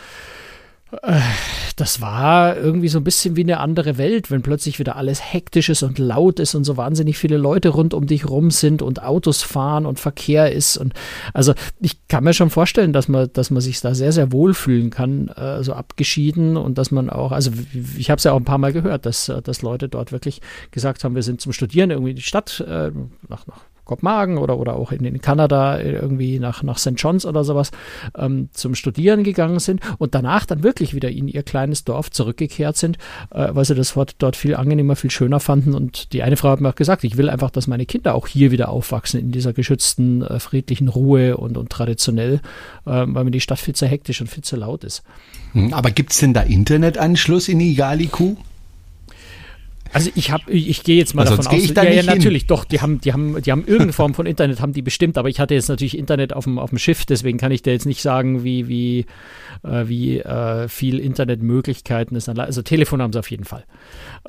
das 1.77 2.01
war 2.01 2.57
irgendwie 2.57 2.89
so 2.89 2.99
ein 2.99 3.05
bisschen 3.05 3.37
wie 3.37 3.43
eine 3.43 3.61
andere 3.61 3.97
Welt, 3.97 4.31
wenn 4.31 4.43
plötzlich 4.43 4.79
wieder 4.79 4.97
alles 4.97 5.33
hektisch 5.33 5.69
ist 5.69 5.83
und 5.83 5.99
laut 5.99 6.41
ist 6.41 6.55
und 6.55 6.65
so 6.65 6.77
wahnsinnig 6.77 7.17
viele 7.17 7.37
Leute 7.37 7.69
rund 7.69 7.95
um 7.95 8.07
dich 8.07 8.29
rum 8.29 8.51
sind 8.51 8.83
und 8.83 9.03
Autos 9.03 9.43
fahren 9.43 9.87
und 9.87 10.01
Verkehr 10.01 10.53
ist. 10.53 10.77
Und 10.77 10.95
also 11.33 11.55
ich 11.81 12.07
kann 12.09 12.25
mir 12.25 12.35
schon 12.35 12.51
vorstellen, 12.51 12.93
dass 12.93 13.09
man, 13.09 13.33
dass 13.33 13.51
man 13.51 13.61
sich 13.61 13.81
da 13.81 13.95
sehr, 13.95 14.13
sehr 14.13 14.33
wohlfühlen 14.33 14.91
kann, 14.91 15.29
äh, 15.29 15.63
so 15.63 15.75
abgeschieden 15.75 16.57
und 16.57 16.77
dass 16.77 16.91
man 16.91 17.09
auch, 17.09 17.33
also 17.33 17.53
ich 17.97 18.11
habe 18.11 18.19
es 18.19 18.25
ja 18.25 18.33
auch 18.33 18.39
ein 18.39 18.45
paar 18.45 18.59
Mal 18.59 18.73
gehört, 18.73 19.07
dass, 19.07 19.33
dass 19.45 19.63
Leute 19.63 19.89
dort 19.89 20.13
wirklich 20.13 20.41
gesagt 20.73 21.05
haben, 21.05 21.15
wir 21.15 21.23
sind 21.23 21.41
zum 21.41 21.53
Studieren 21.53 21.91
irgendwie 21.91 22.11
in 22.11 22.17
die 22.17 22.23
Stadt, 22.23 22.65
äh, 22.67 22.91
nach, 23.29 23.47
nach 23.47 23.61
Kopenhagen 23.91 24.39
oder, 24.39 24.57
oder 24.57 24.77
auch 24.77 24.93
in, 24.93 25.05
in 25.05 25.21
Kanada 25.21 25.81
irgendwie 25.81 26.39
nach, 26.39 26.63
nach 26.63 26.79
St. 26.79 26.93
John's 26.95 27.27
oder 27.27 27.43
sowas 27.43 27.73
ähm, 28.17 28.49
zum 28.53 28.77
Studieren 28.77 29.25
gegangen 29.25 29.59
sind 29.59 29.81
und 29.99 30.15
danach 30.15 30.47
dann 30.47 30.63
wirklich 30.63 30.95
wieder 30.95 31.11
in 31.11 31.27
ihr 31.27 31.43
kleines 31.43 31.83
Dorf 31.83 32.09
zurückgekehrt 32.09 32.77
sind, 32.77 32.99
äh, 33.33 33.49
weil 33.51 33.65
sie 33.65 33.75
das 33.75 33.97
Wort 33.97 34.15
dort 34.19 34.37
viel 34.37 34.55
angenehmer, 34.55 34.95
viel 34.95 35.11
schöner 35.11 35.41
fanden. 35.41 35.75
Und 35.75 36.13
die 36.13 36.23
eine 36.23 36.37
Frau 36.37 36.51
hat 36.51 36.61
mir 36.61 36.69
auch 36.69 36.77
gesagt, 36.77 37.03
ich 37.03 37.17
will 37.17 37.29
einfach, 37.29 37.51
dass 37.51 37.67
meine 37.67 37.85
Kinder 37.85 38.15
auch 38.15 38.29
hier 38.29 38.53
wieder 38.53 38.69
aufwachsen, 38.69 39.19
in 39.19 39.33
dieser 39.33 39.53
geschützten, 39.53 40.23
äh, 40.23 40.39
friedlichen 40.39 40.87
Ruhe 40.87 41.37
und, 41.37 41.59
und 41.59 41.71
traditionell, 41.71 42.35
äh, 42.87 43.05
weil 43.09 43.25
mir 43.25 43.33
die 43.33 43.41
Stadt 43.41 43.59
viel 43.59 43.75
zu 43.75 43.87
hektisch 43.87 44.21
und 44.21 44.29
viel 44.29 44.45
zu 44.45 44.55
laut 44.55 44.85
ist. 44.85 45.03
Hm, 45.53 45.75
aber 45.75 45.91
gibt 45.91 46.13
es 46.13 46.19
denn 46.19 46.33
da 46.33 46.43
Internetanschluss 46.43 47.49
in 47.49 47.59
Igaliku? 47.59 48.37
Also 49.93 50.11
ich 50.15 50.31
habe, 50.31 50.51
ich, 50.51 50.85
gehe 50.85 50.97
jetzt 50.97 51.15
mal 51.15 51.25
davon 51.25 51.47
aus, 51.47 51.53
ich 51.53 51.75
da 51.75 51.83
ja, 51.83 51.91
ja, 51.91 52.03
natürlich, 52.03 52.47
doch, 52.47 52.65
die 52.65 52.81
haben, 52.81 53.01
die 53.01 53.13
haben, 53.13 53.43
die 53.43 53.51
haben 53.51 53.63
irgendeine 53.63 53.93
Form 53.93 54.15
von 54.15 54.27
Internet, 54.27 54.61
haben 54.61 54.73
die 54.73 54.83
bestimmt, 54.83 55.19
aber 55.19 55.29
ich 55.29 55.41
hatte 55.41 55.55
jetzt 55.55 55.69
natürlich 55.69 55.99
Internet 55.99 56.33
auf 56.33 56.45
dem, 56.45 56.59
auf 56.59 56.71
dem 56.71 56.79
Schiff, 56.79 57.05
deswegen 57.07 57.39
kann 57.39 57.51
ich 57.51 57.63
dir 57.63 57.73
jetzt 57.73 57.87
nicht 57.87 58.01
sagen, 58.01 58.45
wie, 58.45 58.69
wie, 58.69 59.07
äh, 59.65 59.89
wie 59.89 60.21
äh, 60.21 60.69
viel 60.69 61.01
Internetmöglichkeiten 61.01 62.17
es 62.17 62.27
dann, 62.27 62.39
also 62.39 62.63
Telefon 62.63 63.03
haben 63.03 63.13
sie 63.13 63.19
auf 63.19 63.31
jeden 63.31 63.45
Fall. 63.45 63.65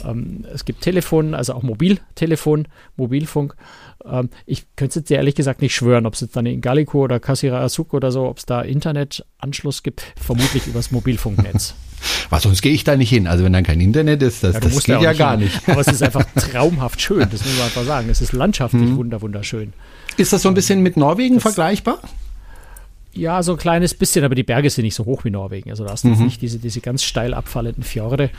Ähm, 0.04 0.46
es 0.52 0.66
gibt 0.66 0.82
Telefon, 0.82 1.36
also 1.36 1.54
auch 1.54 1.64
Mobiltelefon, 1.64 2.68
Mobilfunk. 2.96 3.56
Ähm, 4.04 4.30
ich 4.46 4.66
könnte 4.76 5.00
jetzt 5.00 5.12
ehrlich 5.12 5.36
gesagt 5.36 5.62
nicht 5.62 5.76
schwören, 5.76 6.06
ob 6.06 6.16
es 6.16 6.22
jetzt 6.22 6.36
dann 6.36 6.46
in 6.46 6.62
Gallico 6.62 7.04
oder 7.04 7.20
Kasira 7.20 7.62
Asuk 7.62 7.94
oder 7.94 8.12
so, 8.12 8.28
ob 8.28 8.40
es 8.40 8.46
da 8.46 8.62
Internetanschluss 8.62 9.84
gibt, 9.84 10.04
vermutlich 10.20 10.66
übers 10.68 10.92
Mobilfunknetz. 10.92 11.76
Was, 12.30 12.44
sonst 12.44 12.62
gehe 12.62 12.74
ich 12.74 12.84
da 12.84 12.96
nicht 12.96 13.10
hin. 13.10 13.28
Also 13.28 13.44
wenn 13.44 13.54
dann 13.54 13.64
kein 13.64 13.80
Internet 13.80 14.22
ist, 14.24 14.44
das, 14.44 14.56
ja, 14.56 14.60
das 14.60 14.84
geht 14.84 15.02
ja 15.02 15.14
gar 15.14 15.38
hin. 15.38 15.46
nicht. 15.46 15.51
Aber 15.68 15.82
es 15.82 15.88
ist 15.88 16.04
einfach 16.04 16.26
traumhaft 16.36 17.02
schön, 17.02 17.28
das 17.30 17.46
muss 17.46 17.58
man 17.58 17.66
einfach 17.66 17.84
sagen. 17.84 18.10
Es 18.10 18.22
ist 18.22 18.34
landschaftlich 18.34 18.90
hm. 18.90 19.22
wunderschön. 19.22 19.74
Ist 20.18 20.34
das 20.34 20.42
so 20.42 20.50
ein 20.50 20.54
bisschen 20.54 20.82
mit 20.82 20.98
Norwegen 20.98 21.36
das, 21.36 21.44
vergleichbar? 21.44 22.00
Ja, 23.14 23.44
so 23.44 23.52
ein 23.52 23.58
kleines 23.58 23.94
bisschen, 23.94 24.24
aber 24.24 24.36
die 24.36 24.44
Berge 24.44 24.70
sind 24.70 24.86
nicht 24.86 24.96
so 24.96 25.04
hoch 25.04 25.26
wie 25.26 25.32
Norwegen. 25.32 25.70
Also 25.70 25.84
da 25.84 25.92
hast 25.92 26.06
du 26.06 26.08
mhm. 26.08 26.14
jetzt 26.14 26.24
nicht 26.24 26.42
diese, 26.42 26.60
diese 26.60 26.80
ganz 26.80 27.04
steil 27.04 27.34
abfallenden 27.34 27.84
Fjorde, 27.84 28.30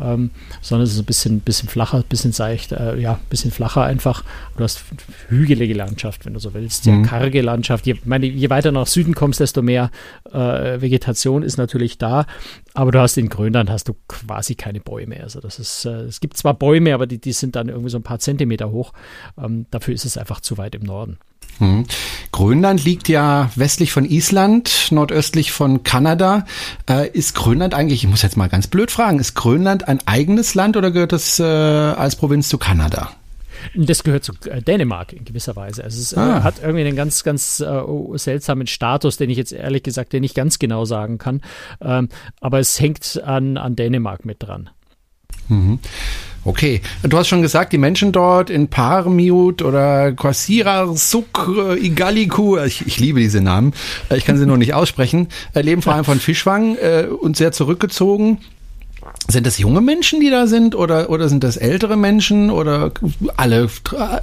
ähm, 0.00 0.30
sondern 0.62 0.84
es 0.84 0.94
ist 0.94 0.98
ein 0.98 1.04
bisschen, 1.04 1.40
bisschen 1.40 1.68
flacher, 1.68 1.98
ein 1.98 2.04
bisschen 2.04 2.32
seicht, 2.32 2.72
äh, 2.72 2.98
ja, 2.98 3.14
ein 3.14 3.28
bisschen 3.28 3.50
flacher 3.50 3.82
einfach. 3.82 4.24
Du 4.56 4.64
hast 4.64 4.84
hügelige 5.28 5.74
Landschaft, 5.74 6.24
wenn 6.24 6.32
du 6.32 6.40
so 6.40 6.54
willst, 6.54 6.86
ja, 6.86 6.94
mhm. 6.94 7.02
karge 7.04 7.42
Landschaft. 7.42 7.86
Je, 7.86 7.96
meine, 8.04 8.24
je 8.24 8.48
weiter 8.48 8.72
nach 8.72 8.86
Süden 8.86 9.14
kommst, 9.14 9.40
desto 9.40 9.60
mehr 9.60 9.90
äh, 10.32 10.80
Vegetation 10.80 11.42
ist 11.42 11.58
natürlich 11.58 11.98
da. 11.98 12.24
Aber 12.72 12.90
du 12.90 13.00
hast 13.00 13.18
in 13.18 13.28
Grönland 13.28 13.68
hast 13.68 13.88
du 13.88 13.94
quasi 14.08 14.54
keine 14.54 14.80
Bäume. 14.80 15.20
Also 15.22 15.40
das 15.40 15.58
ist, 15.58 15.84
äh, 15.84 16.04
es 16.04 16.20
gibt 16.20 16.38
zwar 16.38 16.54
Bäume, 16.54 16.94
aber 16.94 17.06
die, 17.06 17.18
die 17.18 17.32
sind 17.32 17.54
dann 17.54 17.68
irgendwie 17.68 17.90
so 17.90 17.98
ein 17.98 18.02
paar 18.02 18.18
Zentimeter 18.18 18.70
hoch. 18.70 18.94
Ähm, 19.36 19.66
dafür 19.70 19.92
ist 19.92 20.06
es 20.06 20.16
einfach 20.16 20.40
zu 20.40 20.56
weit 20.56 20.74
im 20.74 20.82
Norden. 20.82 21.18
Hm. 21.58 21.84
Grönland 22.32 22.84
liegt 22.84 23.08
ja 23.08 23.50
westlich 23.56 23.92
von 23.92 24.04
Island, 24.04 24.88
nordöstlich 24.90 25.52
von 25.52 25.82
Kanada. 25.82 26.46
Äh, 26.88 27.08
ist 27.10 27.34
Grönland 27.34 27.74
eigentlich, 27.74 28.04
ich 28.04 28.10
muss 28.10 28.22
jetzt 28.22 28.36
mal 28.36 28.48
ganz 28.48 28.66
blöd 28.66 28.90
fragen, 28.90 29.18
ist 29.18 29.34
Grönland 29.34 29.88
ein 29.88 30.00
eigenes 30.06 30.54
Land 30.54 30.76
oder 30.76 30.90
gehört 30.90 31.12
das 31.12 31.38
äh, 31.38 31.44
als 31.44 32.16
Provinz 32.16 32.48
zu 32.48 32.58
Kanada? 32.58 33.10
Das 33.74 34.02
gehört 34.02 34.24
zu 34.24 34.32
äh, 34.46 34.62
Dänemark 34.62 35.12
in 35.12 35.24
gewisser 35.24 35.56
Weise. 35.56 35.84
Also 35.84 36.00
es 36.00 36.12
äh, 36.12 36.20
ah. 36.20 36.42
hat 36.42 36.56
irgendwie 36.62 36.84
einen 36.84 36.96
ganz, 36.96 37.22
ganz 37.24 37.60
äh, 37.60 37.82
seltsamen 38.14 38.66
Status, 38.66 39.16
den 39.16 39.30
ich 39.30 39.38
jetzt 39.38 39.52
ehrlich 39.52 39.82
gesagt 39.82 40.12
nicht 40.12 40.34
ganz 40.34 40.58
genau 40.58 40.84
sagen 40.84 41.18
kann. 41.18 41.42
Ähm, 41.80 42.08
aber 42.40 42.58
es 42.58 42.80
hängt 42.80 43.22
an, 43.24 43.56
an 43.56 43.76
Dänemark 43.76 44.24
mit 44.24 44.42
dran. 44.42 44.70
Mhm. 45.48 45.78
Okay, 46.44 46.80
du 47.04 47.16
hast 47.16 47.28
schon 47.28 47.42
gesagt, 47.42 47.72
die 47.72 47.78
Menschen 47.78 48.10
dort 48.10 48.50
in 48.50 48.66
Parmiut 48.66 49.62
oder 49.62 50.10
Quasira, 50.12 50.92
Suk, 50.96 51.48
Igaliku, 51.80 52.58
ich, 52.58 52.84
ich, 52.84 52.98
liebe 52.98 53.20
diese 53.20 53.40
Namen, 53.40 53.74
äh, 54.10 54.16
ich 54.16 54.24
kann 54.24 54.36
sie 54.36 54.46
nur 54.46 54.56
nicht 54.56 54.74
aussprechen, 54.74 55.28
leben 55.54 55.82
vor 55.82 55.94
allem 55.94 56.04
von 56.04 56.18
Fischfang 56.18 56.76
äh, 56.76 57.06
und 57.06 57.36
sehr 57.36 57.52
zurückgezogen. 57.52 58.38
Sind 59.28 59.46
das 59.46 59.58
junge 59.58 59.80
Menschen, 59.80 60.20
die 60.20 60.30
da 60.30 60.46
sind 60.46 60.74
oder, 60.74 61.10
oder 61.10 61.28
sind 61.28 61.44
das 61.44 61.56
ältere 61.56 61.96
Menschen 61.96 62.50
oder 62.50 62.92
alle, 63.36 63.68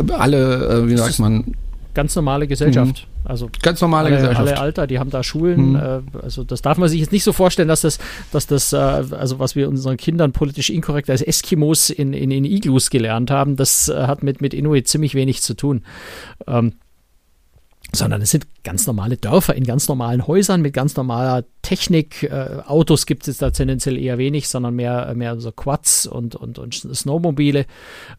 alle, 0.10 0.84
äh, 0.84 0.90
wie 0.90 0.98
sagt 0.98 1.20
man? 1.20 1.56
Ganz 2.00 2.16
normale 2.16 2.48
Gesellschaft. 2.48 3.10
Mhm. 3.10 3.28
Also 3.30 3.50
ganz 3.62 3.82
normale 3.82 4.08
alle, 4.08 4.16
Gesellschaft. 4.16 4.48
Alle 4.48 4.58
Alter, 4.58 4.88
die 4.88 5.00
haben 5.00 5.10
da 5.10 5.22
Schulen. 5.22 5.72
Mhm. 5.72 5.76
Äh, 5.76 6.20
also 6.24 6.46
das 6.46 6.62
darf 6.62 6.78
man 6.78 6.88
sich 6.88 7.02
jetzt 7.02 7.12
nicht 7.12 7.26
so 7.26 7.34
vorstellen, 7.34 7.68
dass 7.68 7.82
das, 7.82 8.00
dass 8.32 8.48
das, 8.48 8.72
äh, 8.72 8.78
also 8.78 9.38
was 9.40 9.58
wir 9.58 9.68
unseren 9.68 9.98
Kindern 9.98 10.32
politisch 10.32 10.70
inkorrekt 10.70 11.10
als 11.10 11.22
Eskimos 11.22 11.90
in, 11.90 12.14
in, 12.14 12.32
in 12.32 12.46
Iglus 12.46 12.90
gelernt 12.90 13.32
haben, 13.32 13.58
das 13.58 13.90
äh, 13.90 14.08
hat 14.08 14.24
mit, 14.24 14.40
mit 14.40 14.54
Inuit 14.54 14.88
ziemlich 14.88 15.14
wenig 15.14 15.42
zu 15.42 15.56
tun. 15.56 15.84
Ähm, 16.48 16.76
sondern 17.92 18.22
es 18.22 18.32
sind 18.32 18.48
ganz 18.64 18.88
normale 18.88 19.18
Dörfer 19.18 19.56
in 19.56 19.66
ganz 19.66 19.90
normalen 19.90 20.26
Häusern 20.26 20.62
mit 20.62 20.74
ganz 20.74 20.96
normaler 20.96 21.44
Technik. 21.62 22.24
Äh, 22.24 22.62
Autos 22.66 23.06
gibt 23.06 23.28
es 23.28 23.38
da 23.38 23.52
tendenziell 23.52 23.98
eher 23.98 24.18
wenig, 24.18 24.48
sondern 24.48 24.76
mehr, 24.76 25.14
mehr 25.16 25.40
so 25.40 25.52
Quads 25.52 26.08
und, 26.08 26.36
und, 26.36 26.58
und 26.58 26.74
Snowmobile, 26.74 27.66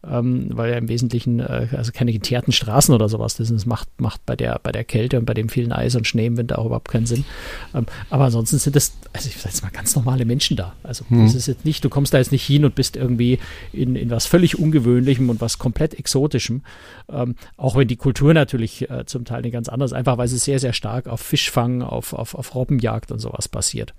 ähm, 0.07 0.49
weil 0.51 0.71
ja 0.71 0.77
im 0.77 0.87
Wesentlichen 0.89 1.39
äh, 1.39 1.67
also 1.75 1.91
keine 1.91 2.13
geteerten 2.13 2.53
Straßen 2.53 2.93
oder 2.93 3.09
sowas. 3.09 3.35
Das, 3.35 3.49
das 3.49 3.65
macht, 3.65 3.89
macht 3.99 4.25
bei, 4.25 4.35
der, 4.35 4.59
bei 4.61 4.71
der 4.71 4.83
Kälte 4.83 5.17
und 5.17 5.25
bei 5.25 5.33
dem 5.33 5.49
vielen 5.49 5.71
Eis 5.71 5.95
und 5.95 6.07
Schnee 6.07 6.27
im 6.27 6.37
Winter 6.37 6.59
auch 6.59 6.65
überhaupt 6.65 6.89
keinen 6.89 7.05
Sinn. 7.05 7.25
Ähm, 7.73 7.85
aber 8.09 8.25
ansonsten 8.25 8.59
sind 8.59 8.75
das, 8.75 8.93
also 9.13 9.27
ich 9.27 9.37
sage 9.37 9.49
jetzt 9.49 9.63
mal, 9.63 9.71
ganz 9.71 9.95
normale 9.95 10.25
Menschen 10.25 10.55
da. 10.57 10.73
Also 10.83 11.05
hm. 11.09 11.25
das 11.25 11.35
ist 11.35 11.47
jetzt 11.47 11.65
nicht, 11.65 11.83
du 11.83 11.89
kommst 11.89 12.13
da 12.13 12.19
jetzt 12.19 12.31
nicht 12.31 12.45
hin 12.45 12.65
und 12.65 12.75
bist 12.75 12.95
irgendwie 12.95 13.39
in, 13.73 13.95
in 13.95 14.09
was 14.09 14.27
völlig 14.27 14.59
Ungewöhnlichem 14.59 15.29
und 15.29 15.41
was 15.41 15.57
komplett 15.57 15.93
Exotischem. 15.95 16.61
Ähm, 17.09 17.35
auch 17.57 17.75
wenn 17.75 17.87
die 17.87 17.95
Kultur 17.95 18.33
natürlich 18.33 18.89
äh, 18.89 19.05
zum 19.05 19.25
Teil 19.25 19.39
eine 19.39 19.51
ganz 19.51 19.67
anders, 19.67 19.93
einfach 19.93 20.17
weil 20.17 20.27
sie 20.27 20.37
sehr, 20.37 20.59
sehr 20.59 20.73
stark 20.73 21.07
auf 21.07 21.21
Fischfang, 21.21 21.81
auf, 21.81 22.13
auf, 22.13 22.35
auf 22.35 22.55
Robbenjagd 22.55 23.11
und 23.11 23.19
sowas 23.31 23.47
basiert. 23.47 23.93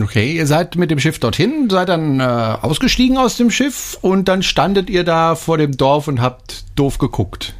Okay, 0.00 0.32
ihr 0.32 0.46
seid 0.46 0.74
mit 0.74 0.90
dem 0.90 0.98
Schiff 0.98 1.20
dorthin, 1.20 1.70
seid 1.70 1.88
dann 1.88 2.18
äh, 2.18 2.22
ausgestiegen 2.24 3.16
aus 3.16 3.36
dem 3.36 3.50
Schiff 3.50 3.96
und 4.02 4.26
dann 4.26 4.42
standet 4.42 4.90
ihr 4.90 5.04
da 5.04 5.36
vor 5.36 5.56
dem 5.56 5.76
Dorf 5.76 6.08
und 6.08 6.20
habt 6.20 6.64
doof 6.74 6.98
geguckt. 6.98 7.54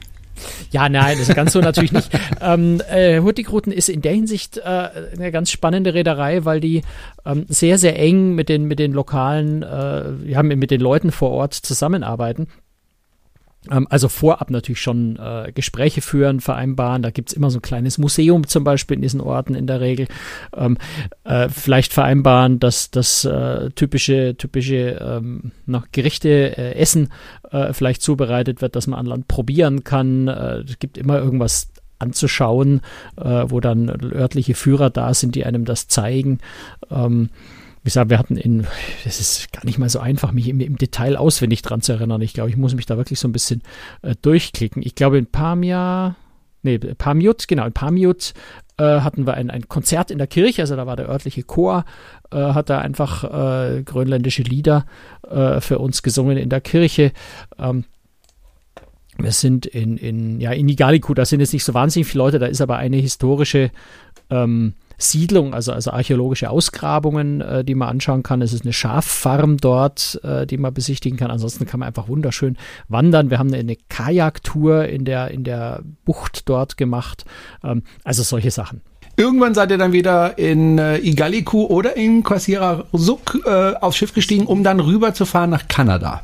Ja, 0.72 0.88
nein, 0.88 1.16
das 1.16 1.28
ist 1.28 1.36
ganz 1.36 1.52
so 1.52 1.60
natürlich 1.60 1.92
nicht. 1.92 2.10
Ähm, 2.40 2.82
äh, 2.90 3.20
Hurtigruten 3.20 3.72
ist 3.72 3.88
in 3.88 4.02
der 4.02 4.12
Hinsicht 4.12 4.58
äh, 4.58 4.62
eine 4.64 5.30
ganz 5.32 5.50
spannende 5.50 5.94
Reederei, 5.94 6.44
weil 6.44 6.60
die 6.60 6.82
ähm, 7.24 7.46
sehr, 7.48 7.78
sehr 7.78 7.98
eng 7.98 8.34
mit 8.34 8.48
den, 8.48 8.64
mit 8.64 8.78
den 8.78 8.92
lokalen, 8.92 9.62
äh, 9.62 10.12
ja, 10.26 10.42
mit 10.42 10.70
den 10.70 10.80
Leuten 10.80 11.10
vor 11.10 11.30
Ort 11.30 11.54
zusammenarbeiten. 11.54 12.48
Ähm, 13.70 13.86
also 13.90 14.08
vorab 14.08 14.50
natürlich 14.50 14.80
schon 14.80 15.16
äh, 15.16 15.52
Gespräche 15.54 16.00
führen, 16.00 16.40
vereinbaren. 16.40 17.02
Da 17.02 17.10
gibt's 17.10 17.32
immer 17.32 17.50
so 17.50 17.58
ein 17.58 17.62
kleines 17.62 17.98
Museum 17.98 18.46
zum 18.46 18.64
Beispiel 18.64 18.96
in 18.96 19.02
diesen 19.02 19.20
Orten 19.20 19.54
in 19.54 19.66
der 19.66 19.80
Regel. 19.80 20.06
Ähm, 20.56 20.76
äh, 21.24 21.48
vielleicht 21.48 21.92
vereinbaren, 21.92 22.60
dass 22.60 22.90
das 22.90 23.24
äh, 23.24 23.70
typische, 23.70 24.36
typische 24.36 25.00
ähm, 25.00 25.52
noch 25.66 25.86
Gerichte, 25.92 26.56
äh, 26.56 26.74
Essen 26.74 27.10
äh, 27.50 27.72
vielleicht 27.72 28.02
zubereitet 28.02 28.60
wird, 28.60 28.76
dass 28.76 28.86
man 28.86 28.98
an 28.98 29.06
Land 29.06 29.28
probieren 29.28 29.84
kann. 29.84 30.28
Äh, 30.28 30.64
es 30.68 30.78
gibt 30.78 30.98
immer 30.98 31.18
irgendwas 31.18 31.68
anzuschauen, 31.98 32.80
äh, 33.16 33.44
wo 33.48 33.60
dann 33.60 33.88
örtliche 33.88 34.54
Führer 34.54 34.90
da 34.90 35.14
sind, 35.14 35.34
die 35.34 35.44
einem 35.44 35.64
das 35.64 35.88
zeigen. 35.88 36.38
Ähm, 36.90 37.30
wie 37.84 37.88
gesagt, 37.88 38.08
wir 38.08 38.18
hatten 38.18 38.38
in, 38.38 38.66
es 39.04 39.20
ist 39.20 39.52
gar 39.52 39.62
nicht 39.66 39.76
mal 39.76 39.90
so 39.90 40.00
einfach, 40.00 40.32
mich 40.32 40.48
im, 40.48 40.58
im, 40.60 40.78
Detail 40.78 41.18
auswendig 41.18 41.60
dran 41.60 41.82
zu 41.82 41.92
erinnern. 41.92 42.22
Ich 42.22 42.32
glaube, 42.32 42.48
ich 42.48 42.56
muss 42.56 42.74
mich 42.74 42.86
da 42.86 42.96
wirklich 42.96 43.20
so 43.20 43.28
ein 43.28 43.32
bisschen 43.32 43.62
äh, 44.00 44.14
durchklicken. 44.22 44.82
Ich 44.82 44.94
glaube, 44.94 45.18
in 45.18 45.26
Pamia, 45.26 46.16
nee, 46.62 46.78
Pamiut, 46.78 47.46
genau, 47.46 47.66
in 47.66 47.74
Pamiut 47.74 48.32
äh, 48.78 49.00
hatten 49.00 49.26
wir 49.26 49.34
ein, 49.34 49.50
ein 49.50 49.68
Konzert 49.68 50.10
in 50.10 50.16
der 50.16 50.26
Kirche, 50.26 50.62
also 50.62 50.76
da 50.76 50.86
war 50.86 50.96
der 50.96 51.10
örtliche 51.10 51.42
Chor, 51.42 51.84
äh, 52.30 52.38
hat 52.38 52.70
da 52.70 52.78
einfach 52.78 53.24
äh, 53.24 53.82
grönländische 53.82 54.44
Lieder 54.44 54.86
äh, 55.28 55.60
für 55.60 55.78
uns 55.78 56.02
gesungen 56.02 56.38
in 56.38 56.48
der 56.48 56.62
Kirche. 56.62 57.12
Ähm, 57.58 57.84
wir 59.18 59.32
sind 59.32 59.66
in, 59.66 59.98
in, 59.98 60.40
ja, 60.40 60.52
in 60.52 60.70
Igaliku, 60.70 61.12
da 61.12 61.26
sind 61.26 61.40
jetzt 61.40 61.52
nicht 61.52 61.64
so 61.64 61.74
wahnsinnig 61.74 62.08
viele 62.08 62.24
Leute, 62.24 62.38
da 62.38 62.46
ist 62.46 62.62
aber 62.62 62.78
eine 62.78 62.96
historische 62.96 63.70
ähm, 64.30 64.72
Siedlung, 64.98 65.54
also, 65.54 65.72
also 65.72 65.90
archäologische 65.90 66.50
Ausgrabungen, 66.50 67.40
äh, 67.40 67.64
die 67.64 67.74
man 67.74 67.88
anschauen 67.88 68.22
kann. 68.22 68.42
Es 68.42 68.52
ist 68.52 68.64
eine 68.64 68.72
Schaffarm 68.72 69.56
dort, 69.56 70.20
äh, 70.22 70.46
die 70.46 70.58
man 70.58 70.72
besichtigen 70.72 71.18
kann. 71.18 71.30
Ansonsten 71.30 71.66
kann 71.66 71.80
man 71.80 71.88
einfach 71.88 72.08
wunderschön 72.08 72.56
wandern. 72.88 73.30
Wir 73.30 73.38
haben 73.38 73.48
eine, 73.48 73.58
eine 73.58 73.76
Kajaktour 73.88 74.86
in 74.86 75.04
der, 75.04 75.30
in 75.30 75.44
der 75.44 75.82
Bucht 76.04 76.48
dort 76.48 76.76
gemacht. 76.76 77.24
Ähm, 77.62 77.82
also 78.04 78.22
solche 78.22 78.50
Sachen. 78.50 78.80
Irgendwann 79.16 79.54
seid 79.54 79.70
ihr 79.70 79.78
dann 79.78 79.92
wieder 79.92 80.38
in 80.38 80.78
äh, 80.78 80.98
Igaliku 80.98 81.66
oder 81.66 81.96
in 81.96 82.24
Kwasirarusuk 82.24 83.42
äh, 83.46 83.74
aufs 83.74 83.96
Schiff 83.96 84.12
gestiegen, 84.12 84.46
um 84.46 84.64
dann 84.64 84.80
rüberzufahren 84.80 85.50
nach 85.50 85.68
Kanada. 85.68 86.22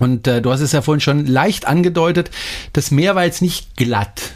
Und 0.00 0.26
äh, 0.26 0.40
du 0.40 0.50
hast 0.50 0.60
es 0.60 0.72
ja 0.72 0.80
vorhin 0.80 1.00
schon 1.00 1.26
leicht 1.26 1.68
angedeutet, 1.68 2.30
das 2.72 2.90
Meer 2.90 3.14
war 3.14 3.24
jetzt 3.24 3.42
nicht 3.42 3.76
glatt. 3.76 4.32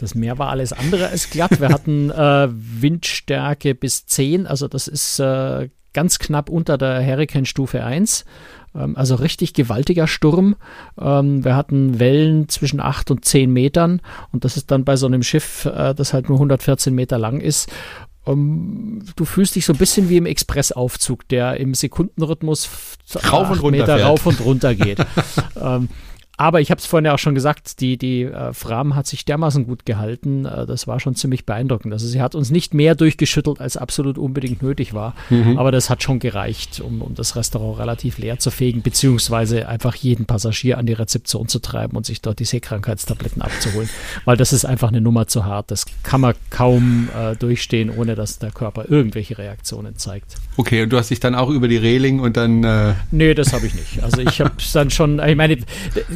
Das 0.00 0.14
Meer 0.14 0.38
war 0.38 0.48
alles 0.48 0.72
andere 0.72 1.08
als 1.08 1.30
glatt. 1.30 1.60
Wir 1.60 1.68
hatten 1.68 2.10
äh, 2.10 2.48
Windstärke 2.50 3.74
bis 3.74 4.06
10, 4.06 4.46
also 4.46 4.66
das 4.66 4.88
ist 4.88 5.20
äh, 5.20 5.68
ganz 5.92 6.18
knapp 6.18 6.48
unter 6.48 6.78
der 6.78 7.04
Hurricane-Stufe 7.04 7.84
1. 7.84 8.24
Ähm, 8.74 8.96
also 8.96 9.16
richtig 9.16 9.52
gewaltiger 9.52 10.06
Sturm. 10.06 10.56
Ähm, 10.98 11.44
wir 11.44 11.54
hatten 11.54 11.98
Wellen 12.00 12.48
zwischen 12.48 12.80
8 12.80 13.10
und 13.10 13.24
10 13.24 13.52
Metern 13.52 14.00
und 14.32 14.44
das 14.44 14.56
ist 14.56 14.70
dann 14.70 14.84
bei 14.84 14.96
so 14.96 15.06
einem 15.06 15.22
Schiff, 15.22 15.66
äh, 15.66 15.94
das 15.94 16.12
halt 16.12 16.28
nur 16.28 16.38
114 16.38 16.94
Meter 16.94 17.18
lang 17.18 17.40
ist. 17.40 17.70
Um, 18.24 19.00
ähm, 19.00 19.02
du 19.16 19.24
fühlst 19.24 19.56
dich 19.56 19.64
so 19.64 19.72
ein 19.72 19.78
bisschen 19.78 20.08
wie 20.10 20.18
im 20.18 20.26
Expressaufzug, 20.26 21.26
der 21.28 21.56
im 21.56 21.74
Sekundenrhythmus 21.74 22.68
rauf 23.30 23.50
und 23.50 23.62
runter 23.62 23.78
Meter 23.78 23.96
fährt. 23.96 24.08
rauf 24.08 24.26
und 24.26 24.44
runter 24.44 24.74
geht. 24.74 24.98
ähm, 25.60 25.88
aber 26.40 26.62
ich 26.62 26.70
habe 26.70 26.78
es 26.78 26.86
vorhin 26.86 27.04
ja 27.04 27.12
auch 27.12 27.18
schon 27.18 27.34
gesagt, 27.34 27.82
die, 27.82 27.98
die 27.98 28.22
äh, 28.22 28.54
Fram 28.54 28.96
hat 28.96 29.06
sich 29.06 29.26
dermaßen 29.26 29.66
gut 29.66 29.84
gehalten. 29.84 30.46
Äh, 30.46 30.64
das 30.64 30.86
war 30.86 30.98
schon 30.98 31.14
ziemlich 31.14 31.44
beeindruckend. 31.44 31.92
Also 31.92 32.06
sie 32.06 32.22
hat 32.22 32.34
uns 32.34 32.50
nicht 32.50 32.72
mehr 32.72 32.94
durchgeschüttelt, 32.94 33.60
als 33.60 33.76
absolut 33.76 34.16
unbedingt 34.16 34.62
nötig 34.62 34.94
war. 34.94 35.14
Mhm. 35.28 35.58
Aber 35.58 35.70
das 35.70 35.90
hat 35.90 36.02
schon 36.02 36.18
gereicht, 36.18 36.80
um, 36.80 37.02
um 37.02 37.14
das 37.14 37.36
Restaurant 37.36 37.78
relativ 37.78 38.16
leer 38.16 38.38
zu 38.38 38.50
fegen, 38.50 38.80
beziehungsweise 38.80 39.68
einfach 39.68 39.94
jeden 39.96 40.24
Passagier 40.24 40.78
an 40.78 40.86
die 40.86 40.94
Rezeption 40.94 41.46
zu 41.46 41.58
treiben 41.58 41.94
und 41.94 42.06
sich 42.06 42.22
dort 42.22 42.38
die 42.38 42.46
Seekrankheitstabletten 42.46 43.42
abzuholen. 43.42 43.90
Weil 44.24 44.38
das 44.38 44.54
ist 44.54 44.64
einfach 44.64 44.88
eine 44.88 45.02
Nummer 45.02 45.26
zu 45.26 45.44
hart. 45.44 45.70
Das 45.70 45.84
kann 46.02 46.22
man 46.22 46.32
kaum 46.48 47.10
äh, 47.14 47.36
durchstehen, 47.36 47.90
ohne 47.90 48.14
dass 48.14 48.38
der 48.38 48.50
Körper 48.50 48.86
irgendwelche 48.88 49.36
Reaktionen 49.36 49.98
zeigt. 49.98 50.36
Okay, 50.56 50.84
und 50.84 50.90
du 50.90 50.96
hast 50.96 51.10
dich 51.10 51.20
dann 51.20 51.34
auch 51.34 51.50
über 51.50 51.68
die 51.68 51.76
Reling 51.76 52.20
und 52.20 52.38
dann. 52.38 52.64
Äh 52.64 52.94
nee, 53.10 53.34
das 53.34 53.52
habe 53.52 53.66
ich 53.66 53.74
nicht. 53.74 54.02
Also 54.02 54.22
ich 54.22 54.40
habe 54.40 54.52
dann 54.72 54.88
schon, 54.88 55.18
ich 55.18 55.36
meine, 55.36 55.58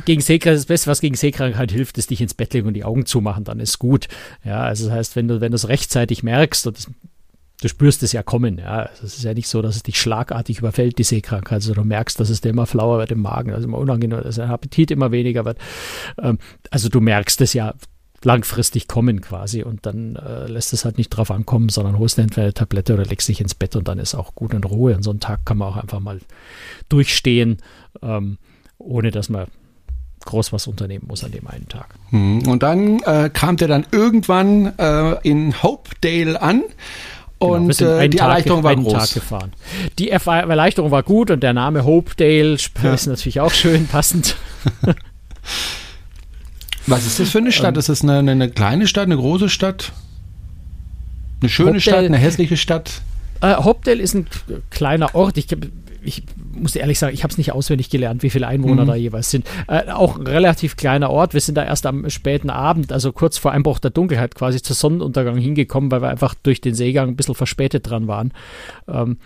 gegen 0.06 0.13
Seekrankheit, 0.20 0.58
das 0.58 0.66
Beste, 0.66 0.90
was 0.90 1.00
gegen 1.00 1.14
Seekrankheit 1.14 1.72
hilft, 1.72 1.98
ist 1.98 2.10
dich 2.10 2.20
ins 2.20 2.34
Bett 2.34 2.52
legen 2.54 2.68
und 2.68 2.74
die 2.74 2.84
Augen 2.84 3.06
zumachen, 3.06 3.44
dann 3.44 3.60
ist 3.60 3.78
gut. 3.78 4.08
Ja, 4.44 4.62
also 4.62 4.86
das 4.86 4.94
heißt, 4.94 5.16
wenn 5.16 5.28
du, 5.28 5.40
wenn 5.40 5.52
du 5.52 5.56
es 5.56 5.68
rechtzeitig 5.68 6.22
merkst 6.22 6.66
und 6.66 6.76
das, 6.76 6.90
du 7.60 7.68
spürst 7.68 8.02
es 8.02 8.12
ja 8.12 8.22
kommen, 8.22 8.58
ja. 8.58 8.82
Also 8.82 9.04
es 9.04 9.16
ist 9.16 9.24
ja 9.24 9.34
nicht 9.34 9.48
so, 9.48 9.62
dass 9.62 9.76
es 9.76 9.82
dich 9.82 10.00
schlagartig 10.00 10.58
überfällt, 10.58 10.98
die 10.98 11.04
Seekrankheit. 11.04 11.56
Also 11.56 11.74
du 11.74 11.84
merkst, 11.84 12.18
dass 12.20 12.30
es 12.30 12.40
dir 12.40 12.50
immer 12.50 12.66
flauer 12.66 12.98
wird 12.98 13.12
im 13.12 13.22
Magen, 13.22 13.52
also 13.52 13.66
immer 13.66 13.78
unangenehm, 13.78 14.22
dass 14.22 14.36
der 14.36 14.50
Appetit 14.50 14.90
immer 14.90 15.12
weniger 15.12 15.44
wird. 15.44 15.58
Ähm, 16.20 16.38
also 16.70 16.88
du 16.88 17.00
merkst 17.00 17.40
es 17.40 17.52
ja 17.54 17.74
langfristig 18.24 18.88
kommen 18.88 19.20
quasi 19.20 19.62
und 19.62 19.86
dann 19.86 20.16
äh, 20.16 20.46
lässt 20.46 20.72
es 20.72 20.84
halt 20.84 20.98
nicht 20.98 21.10
drauf 21.10 21.30
ankommen, 21.30 21.68
sondern 21.68 21.98
holst 21.98 22.18
entweder 22.18 22.44
eine 22.44 22.54
Tablette 22.54 22.94
oder 22.94 23.04
legst 23.04 23.28
dich 23.28 23.40
ins 23.40 23.54
Bett 23.54 23.76
und 23.76 23.86
dann 23.86 23.98
ist 23.98 24.14
auch 24.14 24.34
gut 24.34 24.54
in 24.54 24.64
Ruhe. 24.64 24.96
Und 24.96 25.02
so 25.02 25.10
einen 25.10 25.20
Tag 25.20 25.44
kann 25.44 25.58
man 25.58 25.68
auch 25.68 25.76
einfach 25.76 26.00
mal 26.00 26.20
durchstehen, 26.88 27.58
ähm, 28.02 28.38
ohne 28.78 29.10
dass 29.10 29.28
man 29.28 29.46
groß 30.24 30.52
was 30.52 30.66
unternehmen 30.66 31.06
muss 31.08 31.24
an 31.24 31.32
dem 31.32 31.46
einen 31.46 31.68
Tag. 31.68 31.94
Hm, 32.10 32.46
und 32.48 32.62
dann 32.62 33.00
äh, 33.00 33.30
kam 33.32 33.56
der 33.56 33.68
dann 33.68 33.86
irgendwann 33.90 34.78
äh, 34.78 35.16
in 35.22 35.62
Hopedale 35.62 36.40
an. 36.40 36.62
Genau, 37.40 37.54
und 37.54 37.76
genau, 37.76 37.90
äh, 37.98 38.08
die 38.08 38.16
Tag, 38.16 38.28
Erleichterung 38.28 38.62
war 38.62 38.76
groß. 38.76 39.20
Die 39.98 40.10
Erleichterung 40.10 40.90
war 40.90 41.02
gut 41.02 41.30
und 41.30 41.42
der 41.42 41.52
Name 41.52 41.84
Hopedale 41.84 42.56
ja. 42.82 42.94
ist 42.94 43.06
natürlich 43.06 43.40
auch 43.40 43.52
schön 43.52 43.86
passend. 43.86 44.36
Was 46.86 47.06
ist 47.06 47.18
das 47.18 47.30
für 47.30 47.38
eine 47.38 47.52
Stadt? 47.52 47.74
Ähm, 47.74 47.78
ist 47.78 47.88
das 47.88 48.02
eine, 48.02 48.18
eine, 48.18 48.50
kleine 48.50 48.86
Stadt, 48.86 49.04
eine 49.04 49.16
große 49.16 49.48
Stadt? 49.48 49.92
Eine 51.40 51.48
schöne 51.48 51.68
Hopedale, 51.68 51.80
Stadt, 51.80 52.04
eine 52.04 52.18
hässliche 52.18 52.56
Stadt? 52.56 53.02
Äh, 53.40 53.56
Hopedale 53.56 54.02
ist 54.02 54.14
ein 54.14 54.26
kleiner 54.70 55.14
Ort. 55.14 55.36
Ich, 55.38 55.46
ich 56.02 56.22
muss 56.54 56.76
ehrlich 56.76 56.98
sagen, 56.98 57.14
ich 57.14 57.22
habe 57.22 57.32
es 57.32 57.38
nicht 57.38 57.52
auswendig 57.52 57.90
gelernt, 57.90 58.22
wie 58.22 58.30
viele 58.30 58.46
Einwohner 58.46 58.82
mhm. 58.84 58.88
da 58.88 58.94
jeweils 58.94 59.30
sind. 59.30 59.46
Äh, 59.68 59.90
auch 59.90 60.18
ein 60.18 60.26
relativ 60.26 60.76
kleiner 60.76 61.10
Ort. 61.10 61.34
Wir 61.34 61.40
sind 61.40 61.56
da 61.56 61.64
erst 61.64 61.86
am 61.86 62.08
späten 62.10 62.50
Abend, 62.50 62.92
also 62.92 63.12
kurz 63.12 63.38
vor 63.38 63.52
Einbruch 63.52 63.78
der 63.78 63.90
Dunkelheit 63.90 64.34
quasi 64.34 64.62
zu 64.62 64.74
Sonnenuntergang 64.74 65.36
hingekommen, 65.36 65.90
weil 65.90 66.02
wir 66.02 66.08
einfach 66.08 66.34
durch 66.34 66.60
den 66.60 66.74
Seegang 66.74 67.08
ein 67.08 67.16
bisschen 67.16 67.34
verspätet 67.34 67.88
dran 67.88 68.06
waren. 68.08 68.32
Ähm, 68.88 69.18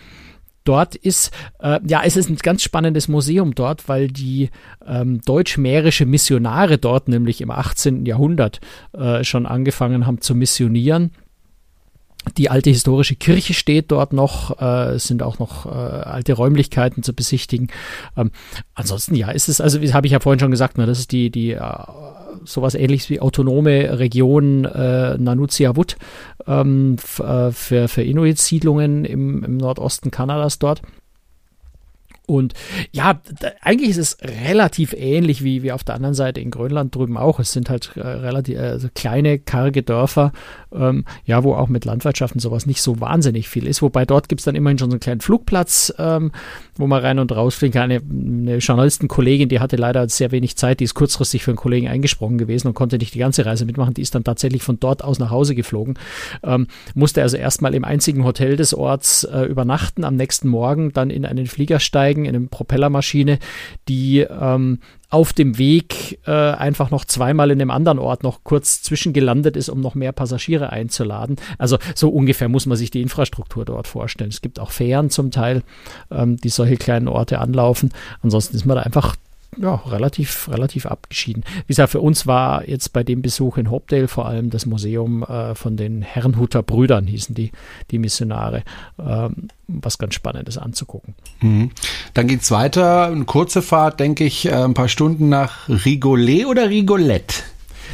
dort 0.64 0.94
ist, 0.94 1.30
äh, 1.60 1.80
ja, 1.86 2.02
es 2.04 2.16
ist 2.16 2.28
ein 2.28 2.36
ganz 2.36 2.62
spannendes 2.62 3.08
Museum 3.08 3.54
dort, 3.54 3.88
weil 3.88 4.08
die 4.08 4.50
ähm, 4.86 5.20
deutsch-mährische 5.24 6.06
Missionare 6.06 6.78
dort 6.78 7.08
nämlich 7.08 7.40
im 7.40 7.50
18. 7.50 8.04
Jahrhundert 8.04 8.60
äh, 8.92 9.24
schon 9.24 9.46
angefangen 9.46 10.06
haben 10.06 10.20
zu 10.20 10.34
missionieren 10.34 11.12
die 12.36 12.50
alte 12.50 12.70
historische 12.70 13.16
Kirche 13.16 13.54
steht 13.54 13.90
dort 13.90 14.12
noch, 14.12 14.60
äh, 14.60 14.94
es 14.94 15.06
sind 15.06 15.22
auch 15.22 15.38
noch 15.38 15.66
äh, 15.66 15.68
alte 15.68 16.34
Räumlichkeiten 16.34 17.02
zu 17.02 17.14
besichtigen. 17.14 17.68
Ähm, 18.16 18.30
ansonsten, 18.74 19.14
ja, 19.14 19.30
ist 19.30 19.48
es, 19.48 19.60
also, 19.60 19.80
habe 19.92 20.06
ich 20.06 20.12
ja 20.12 20.20
vorhin 20.20 20.40
schon 20.40 20.50
gesagt, 20.50 20.78
ne, 20.78 20.86
das 20.86 20.98
ist 20.98 21.12
die, 21.12 21.30
die 21.30 21.52
äh, 21.52 21.60
sowas 22.44 22.74
ähnliches 22.74 23.10
wie 23.10 23.20
autonome 23.20 23.98
Region 23.98 24.64
äh, 24.64 25.16
Nanutiavut 25.18 25.96
ähm, 26.46 26.96
äh, 27.18 27.50
für, 27.50 27.88
für 27.88 28.02
Inuit-Siedlungen 28.02 29.04
im, 29.04 29.44
im 29.44 29.56
Nordosten 29.56 30.10
Kanadas 30.10 30.58
dort. 30.58 30.82
Und 32.28 32.52
ja, 32.92 33.22
eigentlich 33.62 33.88
ist 33.88 33.96
es 33.96 34.18
relativ 34.22 34.92
ähnlich 34.92 35.42
wie, 35.42 35.62
wie 35.62 35.72
auf 35.72 35.82
der 35.82 35.94
anderen 35.94 36.14
Seite 36.14 36.42
in 36.42 36.50
Grönland 36.50 36.94
drüben 36.94 37.16
auch. 37.16 37.40
Es 37.40 37.52
sind 37.52 37.70
halt 37.70 37.92
äh, 37.96 38.00
relativ 38.00 38.58
also 38.58 38.88
kleine, 38.94 39.38
karge 39.38 39.82
Dörfer, 39.82 40.32
ähm, 40.70 41.06
ja, 41.24 41.42
wo 41.42 41.54
auch 41.54 41.68
mit 41.68 41.86
Landwirtschaft 41.86 42.34
und 42.34 42.40
sowas 42.40 42.66
nicht 42.66 42.82
so 42.82 43.00
wahnsinnig 43.00 43.48
viel 43.48 43.66
ist. 43.66 43.80
Wobei 43.80 44.04
dort 44.04 44.28
gibt 44.28 44.42
es 44.42 44.44
dann 44.44 44.56
immerhin 44.56 44.78
schon 44.78 44.90
so 44.90 44.96
einen 44.96 45.00
kleinen 45.00 45.22
Flugplatz, 45.22 45.94
ähm, 45.96 46.32
wo 46.76 46.86
man 46.86 47.00
rein 47.00 47.18
und 47.18 47.32
rausfliegen 47.32 47.72
kann. 47.72 47.90
Eine, 47.90 48.02
eine 48.02 48.58
Journalistenkollegin, 48.58 49.48
die 49.48 49.60
hatte 49.60 49.76
leider 49.76 50.06
sehr 50.10 50.30
wenig 50.30 50.58
Zeit, 50.58 50.80
die 50.80 50.84
ist 50.84 50.92
kurzfristig 50.92 51.42
für 51.42 51.52
einen 51.52 51.56
Kollegen 51.56 51.88
eingesprungen 51.88 52.36
gewesen 52.36 52.68
und 52.68 52.74
konnte 52.74 52.98
nicht 52.98 53.14
die 53.14 53.20
ganze 53.20 53.46
Reise 53.46 53.64
mitmachen. 53.64 53.94
Die 53.94 54.02
ist 54.02 54.14
dann 54.14 54.24
tatsächlich 54.24 54.62
von 54.62 54.78
dort 54.78 55.02
aus 55.02 55.18
nach 55.18 55.30
Hause 55.30 55.54
geflogen. 55.54 55.98
Ähm, 56.42 56.66
musste 56.94 57.22
also 57.22 57.38
erstmal 57.38 57.74
im 57.74 57.84
einzigen 57.84 58.24
Hotel 58.24 58.56
des 58.56 58.74
Orts 58.74 59.24
äh, 59.24 59.44
übernachten, 59.44 60.04
am 60.04 60.16
nächsten 60.16 60.48
Morgen 60.48 60.92
dann 60.92 61.08
in 61.08 61.24
einen 61.24 61.46
Flieger 61.46 61.80
steigen 61.80 62.17
einsteigen 62.18 62.24
in 62.24 62.36
eine 62.36 62.46
Propellermaschine, 62.48 63.38
die 63.88 64.20
ähm, 64.20 64.78
auf 65.10 65.32
dem 65.32 65.56
Weg 65.58 66.18
äh, 66.26 66.30
einfach 66.30 66.90
noch 66.90 67.04
zweimal 67.04 67.50
in 67.50 67.60
einem 67.60 67.70
anderen 67.70 67.98
Ort 67.98 68.22
noch 68.22 68.44
kurz 68.44 68.82
zwischengelandet 68.82 69.56
ist, 69.56 69.68
um 69.68 69.80
noch 69.80 69.94
mehr 69.94 70.12
Passagiere 70.12 70.70
einzuladen. 70.70 71.36
Also 71.56 71.78
so 71.94 72.10
ungefähr 72.10 72.48
muss 72.48 72.66
man 72.66 72.76
sich 72.76 72.90
die 72.90 73.00
Infrastruktur 73.00 73.64
dort 73.64 73.86
vorstellen. 73.86 74.30
Es 74.30 74.42
gibt 74.42 74.60
auch 74.60 74.70
Fähren 74.70 75.10
zum 75.10 75.30
Teil, 75.30 75.62
ähm, 76.10 76.36
die 76.36 76.50
solche 76.50 76.76
kleinen 76.76 77.08
Orte 77.08 77.38
anlaufen. 77.38 77.90
Ansonsten 78.22 78.56
ist 78.56 78.66
man 78.66 78.76
da 78.76 78.82
einfach 78.82 79.16
ja, 79.56 79.74
relativ, 79.86 80.48
relativ 80.48 80.86
abgeschieden. 80.86 81.44
Wie 81.66 81.68
gesagt, 81.68 81.90
für 81.90 82.00
uns 82.00 82.26
war 82.26 82.68
jetzt 82.68 82.92
bei 82.92 83.02
dem 83.02 83.22
Besuch 83.22 83.56
in 83.56 83.70
Hopedale 83.70 84.08
vor 84.08 84.26
allem 84.26 84.50
das 84.50 84.66
Museum 84.66 85.22
äh, 85.22 85.54
von 85.54 85.76
den 85.76 86.02
Herrenhuter 86.02 86.62
Brüdern, 86.62 87.06
hießen 87.06 87.34
die, 87.34 87.52
die 87.90 87.98
Missionare, 87.98 88.62
ähm, 88.98 89.48
was 89.66 89.98
ganz 89.98 90.14
Spannendes 90.14 90.58
anzugucken. 90.58 91.14
Mhm. 91.40 91.70
Dann 92.14 92.28
es 92.28 92.50
weiter, 92.50 93.06
eine 93.06 93.24
kurze 93.24 93.62
Fahrt, 93.62 94.00
denke 94.00 94.24
ich, 94.24 94.46
äh, 94.46 94.52
ein 94.52 94.74
paar 94.74 94.88
Stunden 94.88 95.28
nach 95.28 95.68
Rigolet 95.68 96.46
oder 96.46 96.68
Rigolette? 96.68 97.42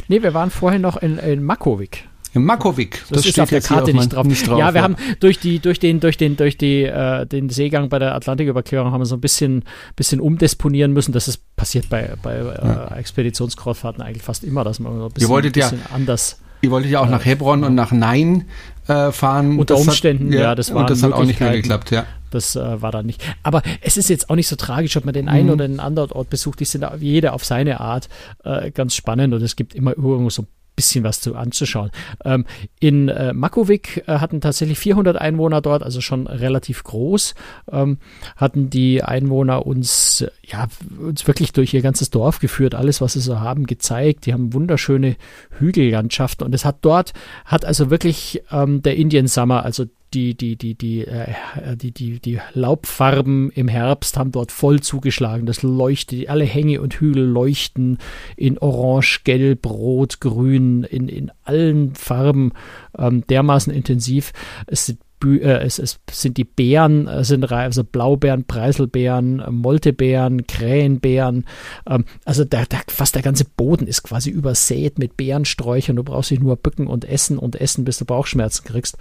Nee, 0.07 0.21
wir 0.21 0.33
waren 0.33 0.51
vorher 0.51 0.79
noch 0.79 0.97
in, 0.97 1.17
in 1.17 1.43
Makowik. 1.43 2.07
In 2.35 2.43
Makowik. 2.43 3.01
Das, 3.09 3.21
das 3.21 3.27
steht 3.27 3.39
auf 3.39 3.49
der 3.49 3.61
Karte 3.61 3.93
nicht 3.93 4.13
drauf. 4.13 4.27
nicht 4.27 4.45
drauf. 4.45 4.59
Ja, 4.59 4.73
wir 4.73 4.79
ja. 4.79 4.83
haben 4.83 4.97
durch 5.21 5.39
die, 5.39 5.59
durch 5.59 5.79
den, 5.79 6.01
durch 6.01 6.17
den, 6.17 6.35
durch 6.35 6.57
die, 6.57 6.83
äh, 6.83 7.25
den 7.25 7.49
Seegang 7.49 7.87
bei 7.87 7.97
der 7.97 8.13
Atlantiküberquerung 8.13 8.91
haben 8.91 8.99
wir 8.99 9.05
so 9.05 9.15
ein 9.15 9.21
bisschen, 9.21 9.63
bisschen 9.95 10.19
umdisponieren 10.19 10.91
müssen. 10.91 11.13
Das 11.13 11.29
ist 11.29 11.39
passiert 11.55 11.89
bei, 11.89 12.13
bei 12.21 12.35
äh, 12.35 12.99
Expeditionskreuzfahrten 12.99 14.03
eigentlich 14.03 14.23
fast 14.23 14.43
immer, 14.43 14.65
dass 14.65 14.79
man 14.79 14.97
so 14.99 15.05
ein 15.05 15.11
bisschen, 15.13 15.33
ein 15.33 15.51
bisschen 15.51 15.79
ja, 15.79 15.95
anders. 15.95 16.41
Ihr 16.61 16.71
wolltet 16.71 16.91
ja 16.91 16.99
auch 16.99 17.07
äh, 17.07 17.11
nach 17.11 17.23
Hebron 17.23 17.63
und 17.63 17.73
nach 17.73 17.93
Nein 17.93 18.45
äh, 18.87 19.13
fahren. 19.13 19.57
Unter 19.57 19.77
Umständen, 19.77 20.33
hat, 20.33 20.39
ja, 20.39 20.55
das 20.55 20.73
war. 20.73 20.81
Und 20.81 20.89
das 20.89 21.03
hat 21.03 21.13
auch 21.13 21.23
nicht 21.23 21.39
mehr 21.39 21.53
geklappt, 21.53 21.91
ja. 21.91 22.05
Das 22.31 22.57
äh, 22.57 22.81
war 22.81 22.91
dann 22.91 23.05
nicht. 23.05 23.23
Aber 23.43 23.61
es 23.79 23.95
ist 23.95 24.09
jetzt 24.09 24.29
auch 24.29 24.35
nicht 24.35 24.49
so 24.49 24.57
tragisch, 24.57 24.97
ob 24.97 25.05
man 25.05 25.13
den 25.13 25.29
einen 25.29 25.45
mhm. 25.45 25.53
oder 25.53 25.67
den 25.69 25.79
anderen 25.79 26.11
Ort 26.11 26.29
besucht. 26.29 26.59
Die 26.59 26.65
sind 26.65 26.85
jeder 26.99 27.33
auf 27.33 27.45
seine 27.45 27.79
Art 27.79 28.09
äh, 28.43 28.71
ganz 28.71 28.93
spannend 28.93 29.33
und 29.33 29.41
es 29.41 29.55
gibt 29.55 29.73
immer 29.73 29.91
irgendwo 29.91 30.29
so 30.29 30.45
bisschen 30.75 31.03
was 31.03 31.21
zu 31.21 31.35
anzuschauen. 31.35 31.91
Ähm, 32.23 32.45
in 32.79 33.09
äh, 33.09 33.33
Makowik 33.33 34.03
äh, 34.07 34.19
hatten 34.19 34.41
tatsächlich 34.41 34.79
400 34.79 35.17
Einwohner 35.17 35.61
dort, 35.61 35.83
also 35.83 36.01
schon 36.01 36.27
relativ 36.27 36.83
groß, 36.83 37.35
ähm, 37.71 37.97
hatten 38.35 38.69
die 38.69 39.03
Einwohner 39.03 39.65
uns, 39.65 40.25
ja, 40.43 40.67
uns 40.99 41.27
wirklich 41.27 41.53
durch 41.53 41.73
ihr 41.73 41.81
ganzes 41.81 42.09
Dorf 42.09 42.39
geführt, 42.39 42.75
alles, 42.75 43.01
was 43.01 43.13
sie 43.13 43.21
so 43.21 43.39
haben, 43.39 43.65
gezeigt. 43.65 44.25
Die 44.25 44.33
haben 44.33 44.53
wunderschöne 44.53 45.15
Hügellandschaften 45.59 46.45
und 46.45 46.53
es 46.53 46.65
hat 46.65 46.77
dort, 46.81 47.13
hat 47.45 47.65
also 47.65 47.89
wirklich 47.89 48.43
ähm, 48.51 48.81
der 48.81 48.97
Indian 48.97 49.27
Summer, 49.27 49.63
also 49.63 49.85
die, 50.15 50.35
die, 50.35 50.55
die, 50.55 50.75
die, 50.75 51.05
äh, 51.05 51.33
die, 51.75 51.91
die, 51.91 52.19
die 52.19 52.39
Laubfarben 52.53 53.51
im 53.51 53.67
Herbst 53.67 54.17
haben 54.17 54.31
dort 54.31 54.51
voll 54.51 54.79
zugeschlagen. 54.79 55.45
Das 55.45 55.61
leuchtet, 55.61 56.29
alle 56.29 56.45
Hänge 56.45 56.81
und 56.81 56.95
Hügel 56.95 57.25
leuchten 57.25 57.97
in 58.37 58.57
Orange, 58.57 59.21
Gelb, 59.25 59.65
Rot, 59.65 60.21
Grün, 60.21 60.83
in, 60.83 61.09
in 61.09 61.31
allen 61.43 61.95
Farben 61.95 62.53
ähm, 62.97 63.25
dermaßen 63.27 63.73
intensiv. 63.73 64.31
Es 64.67 64.85
sind 64.85 64.99
äh, 65.23 65.63
es, 65.63 65.79
es, 65.79 65.99
sind 66.11 66.37
die 66.37 66.43
Beeren, 66.43 67.07
äh, 67.07 67.23
sind 67.23 67.51
also 67.51 67.83
Blaubeeren, 67.83 68.45
Preiselbeeren, 68.45 69.43
Moltebeeren, 69.49 70.45
Krähenbeeren. 70.45 71.45
Ähm, 71.89 72.05
also 72.25 72.45
der, 72.45 72.65
der, 72.65 72.81
fast 72.87 73.15
der 73.15 73.21
ganze 73.21 73.45
Boden 73.45 73.87
ist 73.87 74.03
quasi 74.03 74.29
übersät 74.29 74.99
mit 74.99 75.17
Beerensträuchern. 75.17 75.95
Du 75.95 76.03
brauchst 76.03 76.31
dich 76.31 76.39
nur 76.39 76.57
bücken 76.57 76.87
und 76.87 77.05
essen 77.05 77.37
und 77.37 77.59
essen, 77.59 77.85
bis 77.85 77.97
du 77.97 78.05
Bauchschmerzen 78.05 78.65
kriegst 78.65 78.97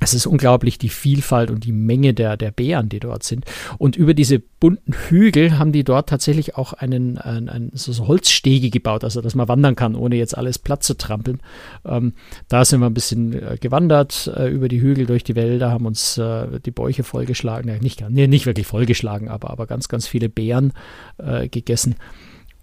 es 0.00 0.12
ist 0.12 0.26
unglaublich 0.26 0.78
die 0.78 0.90
Vielfalt 0.90 1.50
und 1.50 1.64
die 1.64 1.72
Menge 1.72 2.12
der, 2.12 2.36
der 2.36 2.50
Bären, 2.50 2.88
die 2.88 3.00
dort 3.00 3.22
sind. 3.22 3.44
Und 3.78 3.96
über 3.96 4.12
diese 4.12 4.38
bunten 4.38 4.92
Hügel 4.92 5.58
haben 5.58 5.72
die 5.72 5.84
dort 5.84 6.08
tatsächlich 6.08 6.56
auch 6.56 6.74
einen, 6.74 7.16
einen, 7.18 7.48
einen 7.48 7.70
so, 7.72 7.92
so 7.92 8.06
Holzstege 8.06 8.68
gebaut, 8.70 9.04
also 9.04 9.22
dass 9.22 9.34
man 9.34 9.48
wandern 9.48 9.74
kann, 9.74 9.94
ohne 9.94 10.16
jetzt 10.16 10.36
alles 10.36 10.58
platt 10.58 10.82
zu 10.82 10.96
trampeln. 10.96 11.40
Ähm, 11.84 12.12
da 12.48 12.64
sind 12.64 12.80
wir 12.80 12.86
ein 12.86 12.94
bisschen 12.94 13.32
äh, 13.32 13.56
gewandert 13.58 14.30
äh, 14.36 14.48
über 14.48 14.68
die 14.68 14.82
Hügel 14.82 15.06
durch 15.06 15.24
die 15.24 15.34
Wälder, 15.34 15.70
haben 15.70 15.86
uns 15.86 16.18
äh, 16.18 16.60
die 16.60 16.70
Bäuche 16.70 17.02
vollgeschlagen, 17.02 17.70
ja, 17.70 17.78
nicht, 17.78 18.04
nee, 18.08 18.26
nicht 18.26 18.46
wirklich 18.46 18.66
vollgeschlagen, 18.66 19.28
aber, 19.28 19.50
aber 19.50 19.66
ganz, 19.66 19.88
ganz 19.88 20.06
viele 20.06 20.28
Beeren 20.28 20.72
äh, 21.18 21.48
gegessen 21.48 21.96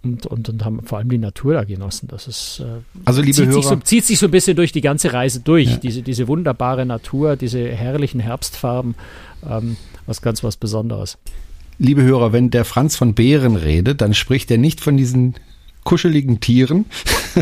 und, 0.04 0.26
und, 0.26 0.48
und 0.48 0.64
haben 0.64 0.82
vor 0.82 0.98
allem 0.98 1.08
die 1.08 1.18
Natur 1.18 1.54
da 1.54 1.64
genossen. 1.64 2.08
Das 2.08 2.28
ist, 2.28 2.60
äh, 2.60 2.80
also 3.04 3.20
liebe 3.20 3.32
zieht, 3.32 3.46
Hörer, 3.46 3.54
sich 3.54 3.64
so, 3.64 3.76
zieht 3.76 4.04
sich 4.04 4.18
so 4.18 4.26
ein 4.26 4.30
bisschen 4.30 4.56
durch 4.56 4.72
die 4.72 4.80
ganze 4.80 5.12
Reise 5.12 5.40
durch. 5.40 5.70
Ja. 5.70 5.76
Diese, 5.78 6.02
diese 6.02 6.28
wunderbare 6.28 6.86
Natur, 6.86 7.36
diese 7.36 7.68
herrlichen 7.68 8.20
Herbstfarben, 8.20 8.94
ähm, 9.48 9.76
was 10.06 10.22
ganz 10.22 10.44
was 10.44 10.56
Besonderes. 10.56 11.18
Liebe 11.78 12.02
Hörer, 12.02 12.32
wenn 12.32 12.50
der 12.50 12.64
Franz 12.64 12.96
von 12.96 13.14
Bären 13.14 13.56
redet, 13.56 14.00
dann 14.00 14.14
spricht 14.14 14.50
er 14.50 14.58
nicht 14.58 14.80
von 14.80 14.96
diesen 14.96 15.34
kuscheligen 15.84 16.40
Tieren. 16.40 16.86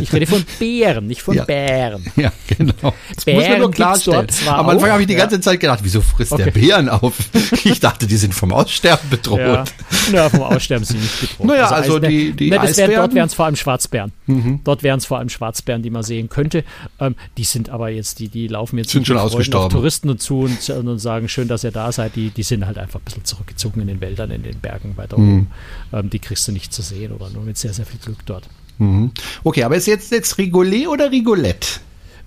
Ich 0.00 0.12
rede 0.12 0.26
von 0.26 0.44
Bären, 0.59 1.07
nicht 1.07 1.22
von 1.22 1.37
ja. 1.37 1.44
Bären. 1.44 2.05
Ja, 2.16 2.33
genau. 2.46 2.94
Das 3.14 3.24
Bären 3.24 3.40
muss 3.40 3.48
man 3.48 3.59
nur 3.61 3.70
klarstellen. 3.70 4.26
Am 4.46 4.68
Anfang 4.68 4.90
habe 4.90 5.02
ich 5.02 5.07
die 5.07 5.14
ganze 5.14 5.37
ja. 5.37 5.40
Zeit 5.40 5.61
gedacht, 5.61 5.81
wieso 5.83 6.00
frisst 6.00 6.33
okay. 6.33 6.44
der 6.44 6.50
Bären 6.50 6.88
auf? 6.88 7.14
Ich 7.64 7.81
dachte, 7.81 8.07
die 8.07 8.16
sind 8.16 8.35
vom 8.35 8.52
Aussterben 8.52 9.09
bedroht. 9.09 9.38
Ja, 9.38 9.64
ja 10.12 10.28
vom 10.28 10.42
Aussterben 10.42 10.85
sind 10.85 10.98
sie 10.98 11.02
nicht 11.02 11.20
bedroht. 11.20 11.46
Naja, 11.46 11.68
also, 11.68 11.94
also 11.94 11.98
die, 12.00 12.33
die 12.33 12.50
ne, 12.50 12.61
Wären, 12.62 12.94
Dort 12.94 13.14
wären 13.14 13.26
es 13.26 13.35
vor 13.35 13.44
allem 13.46 13.57
Schwarzbären. 13.57 14.12
Mhm. 14.26 14.61
Dort 14.64 14.83
wären 14.83 14.98
es 14.98 15.07
vor 15.07 15.18
allem 15.18 15.28
Schwarzbären, 15.28 15.83
die 15.83 15.90
man 15.90 16.02
sehen 16.02 16.28
könnte. 16.28 16.64
Ähm, 16.98 17.14
die 17.37 17.44
sind 17.44 17.70
aber 17.70 17.90
jetzt, 17.90 18.18
die, 18.18 18.28
die 18.28 18.48
laufen 18.48 18.78
jetzt 18.78 18.90
sind 18.90 19.07
schon 19.07 19.16
ausgestorben. 19.16 19.66
auf 19.66 19.72
Touristen 19.72 20.11
und 20.11 20.20
zu 20.20 20.40
und, 20.40 20.70
und, 20.70 20.98
sagen, 20.98 21.28
schön, 21.28 21.48
dass 21.48 21.64
ihr 21.64 21.70
da 21.70 21.92
seid. 21.92 22.16
Die, 22.16 22.31
die 22.31 22.42
sind 22.42 22.66
halt 22.66 22.78
einfach 22.78 23.00
ein 23.00 23.05
bisschen 23.05 23.24
zurückgezogen 23.24 23.81
in 23.83 23.87
den 23.87 24.00
Wäldern, 24.00 24.31
in 24.31 24.42
den 24.42 24.59
Bergen 24.59 24.96
weiter 24.96 25.18
mhm. 25.18 25.33
oben. 25.33 25.50
Ähm, 25.92 26.11
die 26.11 26.18
kriegst 26.18 26.46
du 26.48 26.52
nicht 26.52 26.72
zu 26.72 26.83
sehen 26.83 27.12
oder 27.12 27.31
nur 27.31 27.44
mit 27.44 27.59
sehr, 27.59 27.72
sehr 27.72 27.87
viel 27.87 28.00
Glück 28.00 28.18
dort. 28.26 28.31
Mhm. 28.78 29.10
Okay, 29.44 29.64
aber 29.64 29.76
ist 29.76 29.86
jetzt, 29.86 30.10
jetzt 30.12 30.38
Rigolet 30.38 30.88
oder 30.88 31.10
Rigolette? 31.10 31.80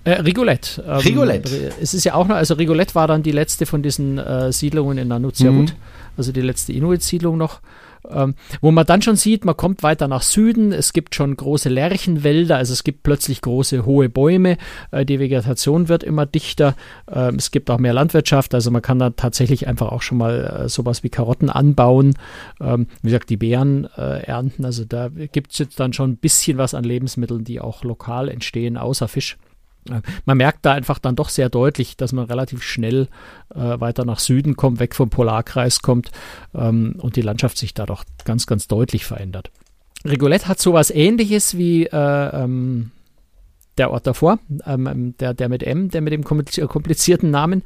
Äh, 0.04 0.12
Rigolette. 0.20 0.82
Ähm, 0.86 0.98
Rigolette. 0.98 1.72
Es 1.80 1.92
ist 1.92 2.04
ja 2.04 2.14
auch 2.14 2.28
noch, 2.28 2.36
also 2.36 2.54
Rigolette 2.54 2.94
war 2.94 3.08
dann 3.08 3.22
die 3.22 3.32
letzte 3.32 3.66
von 3.66 3.82
diesen 3.82 4.18
äh, 4.18 4.52
Siedlungen 4.52 4.98
in 4.98 5.08
Nanuziavut, 5.08 5.70
mhm. 5.70 5.76
also 6.16 6.32
die 6.32 6.42
letzte 6.42 6.72
Inuit-Siedlung 6.72 7.36
noch. 7.36 7.60
Ähm, 8.10 8.34
wo 8.60 8.70
man 8.70 8.86
dann 8.86 9.02
schon 9.02 9.16
sieht, 9.16 9.44
man 9.44 9.56
kommt 9.56 9.82
weiter 9.82 10.08
nach 10.08 10.22
Süden, 10.22 10.72
es 10.72 10.92
gibt 10.92 11.14
schon 11.14 11.36
große 11.36 11.68
Lärchenwälder, 11.68 12.56
also 12.56 12.72
es 12.72 12.84
gibt 12.84 13.02
plötzlich 13.02 13.40
große 13.40 13.84
hohe 13.84 14.08
Bäume, 14.08 14.56
äh, 14.90 15.04
die 15.04 15.18
Vegetation 15.18 15.88
wird 15.88 16.04
immer 16.04 16.26
dichter, 16.26 16.74
ähm, 17.10 17.36
es 17.36 17.50
gibt 17.50 17.70
auch 17.70 17.78
mehr 17.78 17.94
Landwirtschaft, 17.94 18.54
also 18.54 18.70
man 18.70 18.82
kann 18.82 18.98
da 18.98 19.10
tatsächlich 19.10 19.66
einfach 19.66 19.92
auch 19.92 20.02
schon 20.02 20.18
mal 20.18 20.64
äh, 20.64 20.68
sowas 20.68 21.02
wie 21.02 21.10
Karotten 21.10 21.50
anbauen, 21.50 22.14
ähm, 22.60 22.86
wie 23.02 23.08
gesagt, 23.08 23.30
die 23.30 23.36
Beeren 23.36 23.88
äh, 23.96 24.22
ernten, 24.24 24.64
also 24.64 24.84
da 24.84 25.08
gibt 25.08 25.52
es 25.52 25.58
jetzt 25.58 25.80
dann 25.80 25.92
schon 25.92 26.12
ein 26.12 26.16
bisschen 26.16 26.58
was 26.58 26.74
an 26.74 26.84
Lebensmitteln, 26.84 27.44
die 27.44 27.60
auch 27.60 27.84
lokal 27.84 28.28
entstehen, 28.28 28.76
außer 28.76 29.08
Fisch. 29.08 29.36
Man 30.24 30.36
merkt 30.36 30.64
da 30.64 30.72
einfach 30.72 30.98
dann 30.98 31.16
doch 31.16 31.28
sehr 31.28 31.48
deutlich, 31.48 31.96
dass 31.96 32.12
man 32.12 32.26
relativ 32.26 32.62
schnell 32.62 33.08
äh, 33.54 33.80
weiter 33.80 34.04
nach 34.04 34.18
Süden 34.18 34.56
kommt, 34.56 34.80
weg 34.80 34.94
vom 34.94 35.10
Polarkreis 35.10 35.82
kommt 35.82 36.10
ähm, 36.54 36.96
und 36.98 37.16
die 37.16 37.22
Landschaft 37.22 37.58
sich 37.58 37.74
da 37.74 37.86
doch 37.86 38.04
ganz, 38.24 38.46
ganz 38.46 38.68
deutlich 38.68 39.04
verändert. 39.04 39.50
Rigolette 40.04 40.48
hat 40.48 40.60
sowas 40.60 40.90
ähnliches 40.90 41.56
wie 41.56 41.86
äh, 41.86 42.44
ähm, 42.44 42.92
der 43.78 43.90
Ort 43.90 44.06
davor, 44.06 44.38
ähm, 44.64 44.86
ähm, 44.86 45.14
der, 45.18 45.34
der 45.34 45.48
mit 45.48 45.62
M, 45.62 45.90
der 45.90 46.00
mit 46.00 46.12
dem 46.12 46.24
komplizierten 46.24 47.30
Namen. 47.30 47.62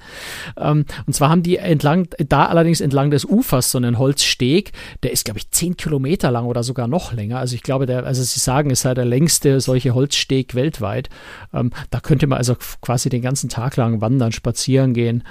Ähm, 0.57 0.85
und 1.07 1.13
zwar 1.13 1.31
haben 1.31 1.43
die 1.43 1.57
entlang, 1.57 2.09
da 2.19 2.47
allerdings 2.47 2.81
entlang 2.81 3.11
des 3.11 3.25
Ufers 3.25 3.71
so 3.71 3.79
einen 3.79 3.99
Holzsteg, 3.99 4.73
der 5.03 5.13
ist, 5.13 5.25
glaube 5.25 5.39
ich, 5.39 5.51
zehn 5.51 5.77
Kilometer 5.77 6.31
lang 6.31 6.47
oder 6.47 6.63
sogar 6.63 6.89
noch 6.89 7.13
länger. 7.13 7.39
Also 7.39 7.55
ich 7.55 7.63
glaube, 7.63 7.87
der, 7.87 8.05
also 8.05 8.23
sie 8.23 8.41
sagen, 8.41 8.71
es 8.71 8.83
sei 8.83 8.95
der 8.95 9.05
längste 9.05 9.61
solche 9.61 9.95
Holzsteg 9.95 10.55
weltweit. 10.55 11.09
Ähm, 11.53 11.71
da 11.91 12.01
könnte 12.01 12.27
man 12.27 12.39
also 12.39 12.57
quasi 12.81 13.09
den 13.09 13.23
ganzen 13.23 13.49
Tag 13.49 13.77
lang 13.77 14.01
wandern, 14.01 14.33
spazieren 14.33 14.95
gehen. 14.95 15.25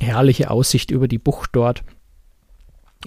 Herrliche 0.00 0.50
Aussicht 0.50 0.90
über 0.90 1.08
die 1.08 1.18
Bucht 1.18 1.50
dort. 1.52 1.82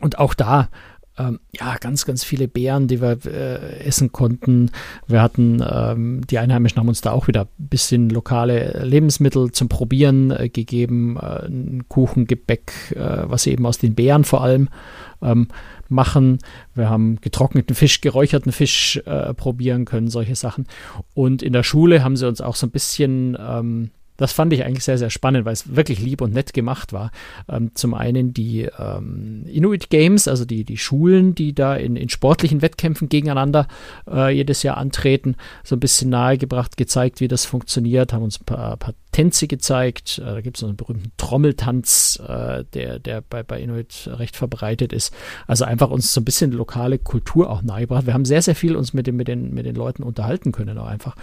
Und 0.01 0.19
auch 0.19 0.33
da 0.33 0.69
ähm, 1.17 1.39
ja, 1.57 1.77
ganz, 1.79 2.05
ganz 2.05 2.23
viele 2.23 2.47
Beeren, 2.47 2.87
die 2.87 3.01
wir 3.01 3.17
äh, 3.25 3.79
essen 3.79 4.11
konnten. 4.11 4.71
Wir 5.07 5.21
hatten, 5.21 5.63
ähm, 5.67 6.21
die 6.29 6.39
Einheimischen 6.39 6.79
haben 6.79 6.89
uns 6.89 7.01
da 7.01 7.11
auch 7.11 7.27
wieder 7.27 7.41
ein 7.41 7.67
bisschen 7.67 8.09
lokale 8.09 8.83
Lebensmittel 8.83 9.51
zum 9.51 9.69
Probieren 9.69 10.31
äh, 10.31 10.49
gegeben, 10.49 11.17
äh, 11.17 11.83
Kuchen, 11.87 12.27
Gebäck, 12.27 12.73
äh, 12.95 13.23
was 13.29 13.43
sie 13.43 13.51
eben 13.51 13.65
aus 13.65 13.77
den 13.77 13.95
Beeren 13.95 14.25
vor 14.25 14.43
allem 14.43 14.69
ähm, 15.21 15.47
machen. 15.87 16.39
Wir 16.73 16.89
haben 16.89 17.17
getrockneten 17.21 17.75
Fisch, 17.75 18.01
geräucherten 18.01 18.51
Fisch 18.51 19.01
äh, 19.05 19.33
probieren 19.33 19.85
können, 19.85 20.09
solche 20.09 20.35
Sachen. 20.35 20.67
Und 21.13 21.41
in 21.41 21.53
der 21.53 21.63
Schule 21.63 22.03
haben 22.03 22.17
sie 22.17 22.27
uns 22.27 22.41
auch 22.41 22.55
so 22.55 22.67
ein 22.67 22.71
bisschen 22.71 23.37
ähm, 23.39 23.91
das 24.17 24.31
fand 24.31 24.53
ich 24.53 24.63
eigentlich 24.63 24.83
sehr, 24.83 24.97
sehr 24.97 25.09
spannend, 25.09 25.45
weil 25.45 25.53
es 25.53 25.75
wirklich 25.75 25.99
lieb 25.99 26.21
und 26.21 26.33
nett 26.33 26.53
gemacht 26.53 26.93
war. 26.93 27.11
Ähm, 27.49 27.71
zum 27.75 27.93
einen 27.93 28.33
die 28.33 28.69
ähm, 28.77 29.45
Inuit 29.47 29.89
Games, 29.89 30.27
also 30.27 30.45
die, 30.45 30.63
die 30.63 30.77
Schulen, 30.77 31.35
die 31.35 31.53
da 31.53 31.75
in, 31.75 31.95
in 31.95 32.09
sportlichen 32.09 32.61
Wettkämpfen 32.61 33.09
gegeneinander 33.09 33.67
äh, 34.09 34.33
jedes 34.33 34.63
Jahr 34.63 34.77
antreten, 34.77 35.35
so 35.63 35.75
ein 35.75 35.79
bisschen 35.79 36.09
nahegebracht, 36.09 36.77
gezeigt, 36.77 37.19
wie 37.19 37.27
das 37.27 37.45
funktioniert, 37.45 38.13
haben 38.13 38.23
uns 38.23 38.39
ein 38.39 38.45
paar, 38.45 38.77
paar 38.77 38.93
Tänze 39.11 39.47
gezeigt. 39.47 40.19
Äh, 40.19 40.25
da 40.25 40.41
gibt 40.41 40.57
es 40.57 40.61
so 40.61 40.67
einen 40.67 40.75
berühmten 40.75 41.11
Trommeltanz, 41.17 42.21
äh, 42.27 42.65
der, 42.73 42.99
der 42.99 43.21
bei, 43.21 43.43
bei 43.43 43.61
Inuit 43.61 44.09
recht 44.11 44.35
verbreitet 44.35 44.91
ist. 44.91 45.13
Also 45.47 45.63
einfach 45.63 45.89
uns 45.89 46.13
so 46.13 46.19
ein 46.19 46.25
bisschen 46.25 46.51
lokale 46.51 46.99
Kultur 46.99 47.49
auch 47.49 47.61
nahegebracht. 47.61 48.05
Wir 48.05 48.13
haben 48.13 48.25
sehr, 48.25 48.41
sehr 48.41 48.55
viel 48.55 48.75
uns 48.75 48.93
mit 48.93 49.07
den, 49.07 49.15
mit 49.15 49.27
den, 49.27 49.53
mit 49.53 49.65
den 49.65 49.75
Leuten 49.75 50.03
unterhalten 50.03 50.51
können 50.51 50.77
auch 50.77 50.87
einfach. 50.87 51.15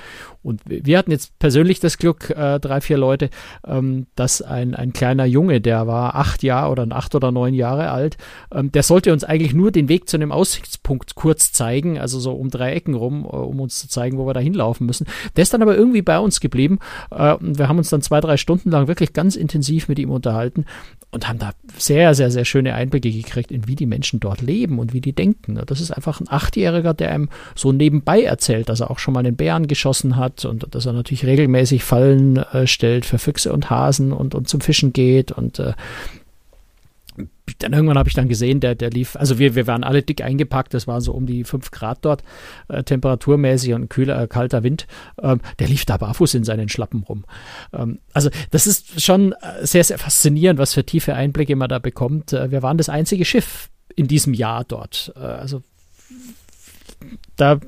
Und 0.42 0.62
wir 0.64 0.96
hatten 0.96 1.10
jetzt 1.10 1.38
persönlich 1.38 1.80
das 1.80 1.98
Glück, 1.98 2.30
äh, 2.30 2.58
drei, 2.60 2.80
vier 2.82 2.98
Leute, 2.98 3.30
ähm, 3.66 4.06
dass 4.16 4.42
ein, 4.42 4.74
ein 4.74 4.92
kleiner 4.92 5.24
Junge, 5.24 5.60
der 5.60 5.86
war 5.86 6.16
acht 6.16 6.42
Jahre 6.42 6.70
oder 6.70 6.86
acht 6.90 7.14
oder 7.14 7.32
neun 7.32 7.54
Jahre 7.54 7.90
alt, 7.90 8.16
ähm, 8.52 8.72
der 8.72 8.82
sollte 8.82 9.12
uns 9.12 9.24
eigentlich 9.24 9.54
nur 9.54 9.70
den 9.70 9.88
Weg 9.88 10.08
zu 10.08 10.16
einem 10.16 10.32
Aussichtspunkt 10.32 11.14
kurz 11.14 11.52
zeigen, 11.52 11.98
also 11.98 12.18
so 12.20 12.32
um 12.32 12.50
drei 12.50 12.72
Ecken 12.72 12.94
rum, 12.94 13.24
um 13.24 13.60
uns 13.60 13.78
zu 13.78 13.88
zeigen, 13.88 14.18
wo 14.18 14.26
wir 14.26 14.34
da 14.34 14.40
hinlaufen 14.40 14.86
müssen. 14.86 15.06
Der 15.36 15.42
ist 15.42 15.54
dann 15.54 15.62
aber 15.62 15.76
irgendwie 15.76 16.02
bei 16.02 16.18
uns 16.18 16.40
geblieben. 16.40 16.78
Äh, 17.10 17.36
wir 17.40 17.68
haben 17.68 17.78
uns 17.78 17.90
dann 17.90 18.02
zwei, 18.02 18.20
drei 18.20 18.36
Stunden 18.36 18.70
lang 18.70 18.88
wirklich 18.88 19.12
ganz 19.12 19.36
intensiv 19.36 19.88
mit 19.88 19.98
ihm 19.98 20.10
unterhalten 20.10 20.64
und 21.10 21.28
haben 21.28 21.38
da 21.38 21.50
sehr, 21.76 22.14
sehr, 22.14 22.30
sehr 22.30 22.44
schöne 22.44 22.74
Einblicke 22.74 23.10
gekriegt, 23.10 23.52
in 23.52 23.68
wie 23.68 23.76
die 23.76 23.86
Menschen 23.86 24.18
dort 24.18 24.40
leben 24.40 24.78
und 24.78 24.92
wie 24.92 25.00
die 25.00 25.12
denken. 25.12 25.60
Das 25.66 25.80
ist 25.80 25.90
einfach 25.90 26.20
ein 26.20 26.28
Achtjähriger, 26.28 26.94
der 26.94 27.12
einem 27.12 27.28
so 27.54 27.70
nebenbei 27.70 28.22
erzählt, 28.22 28.68
dass 28.68 28.80
er 28.80 28.90
auch 28.90 28.98
schon 28.98 29.14
mal 29.14 29.20
einen 29.20 29.36
Bären 29.36 29.66
geschossen 29.66 30.16
hat 30.16 30.44
und 30.44 30.74
dass 30.74 30.86
er 30.86 30.94
natürlich 30.94 31.26
regelmäßig 31.26 31.84
Fallen 31.84 32.38
äh, 32.38 32.66
stellt 32.72 33.06
für 33.06 33.18
Füchse 33.18 33.52
und 33.52 33.70
Hasen 33.70 34.12
und, 34.12 34.34
und 34.34 34.48
zum 34.48 34.60
Fischen 34.60 34.92
geht 34.92 35.32
und 35.32 35.58
äh, 35.58 35.74
dann 37.58 37.72
irgendwann 37.72 37.98
habe 37.98 38.08
ich 38.08 38.14
dann 38.14 38.28
gesehen, 38.28 38.60
der, 38.60 38.74
der 38.74 38.90
lief, 38.90 39.16
also 39.16 39.38
wir, 39.38 39.54
wir 39.54 39.66
waren 39.66 39.84
alle 39.84 40.02
dick 40.02 40.22
eingepackt, 40.22 40.74
das 40.74 40.86
waren 40.86 41.00
so 41.00 41.12
um 41.12 41.26
die 41.26 41.44
5 41.44 41.70
Grad 41.70 41.98
dort, 42.02 42.22
äh, 42.68 42.82
temperaturmäßig 42.82 43.74
und 43.74 43.88
kühler, 43.88 44.22
äh, 44.22 44.26
kalter 44.26 44.62
Wind. 44.62 44.86
Ähm, 45.20 45.40
der 45.58 45.68
lief 45.68 45.84
da 45.84 45.96
barfuß 45.96 46.34
in 46.34 46.44
seinen 46.44 46.68
Schlappen 46.68 47.02
rum. 47.02 47.24
Ähm, 47.72 47.98
also 48.12 48.30
das 48.50 48.66
ist 48.66 49.00
schon 49.02 49.32
äh, 49.32 49.66
sehr, 49.66 49.84
sehr 49.84 49.98
faszinierend, 49.98 50.58
was 50.58 50.74
für 50.74 50.84
tiefe 50.84 51.14
Einblicke 51.14 51.56
man 51.56 51.68
da 51.68 51.78
bekommt. 51.78 52.32
Äh, 52.32 52.50
wir 52.50 52.62
waren 52.62 52.78
das 52.78 52.88
einzige 52.88 53.24
Schiff 53.24 53.68
in 53.94 54.08
diesem 54.08 54.34
Jahr 54.34 54.64
dort. 54.64 55.12
Äh, 55.16 55.20
also 55.20 55.62
da 57.36 57.54
äh, 57.54 57.58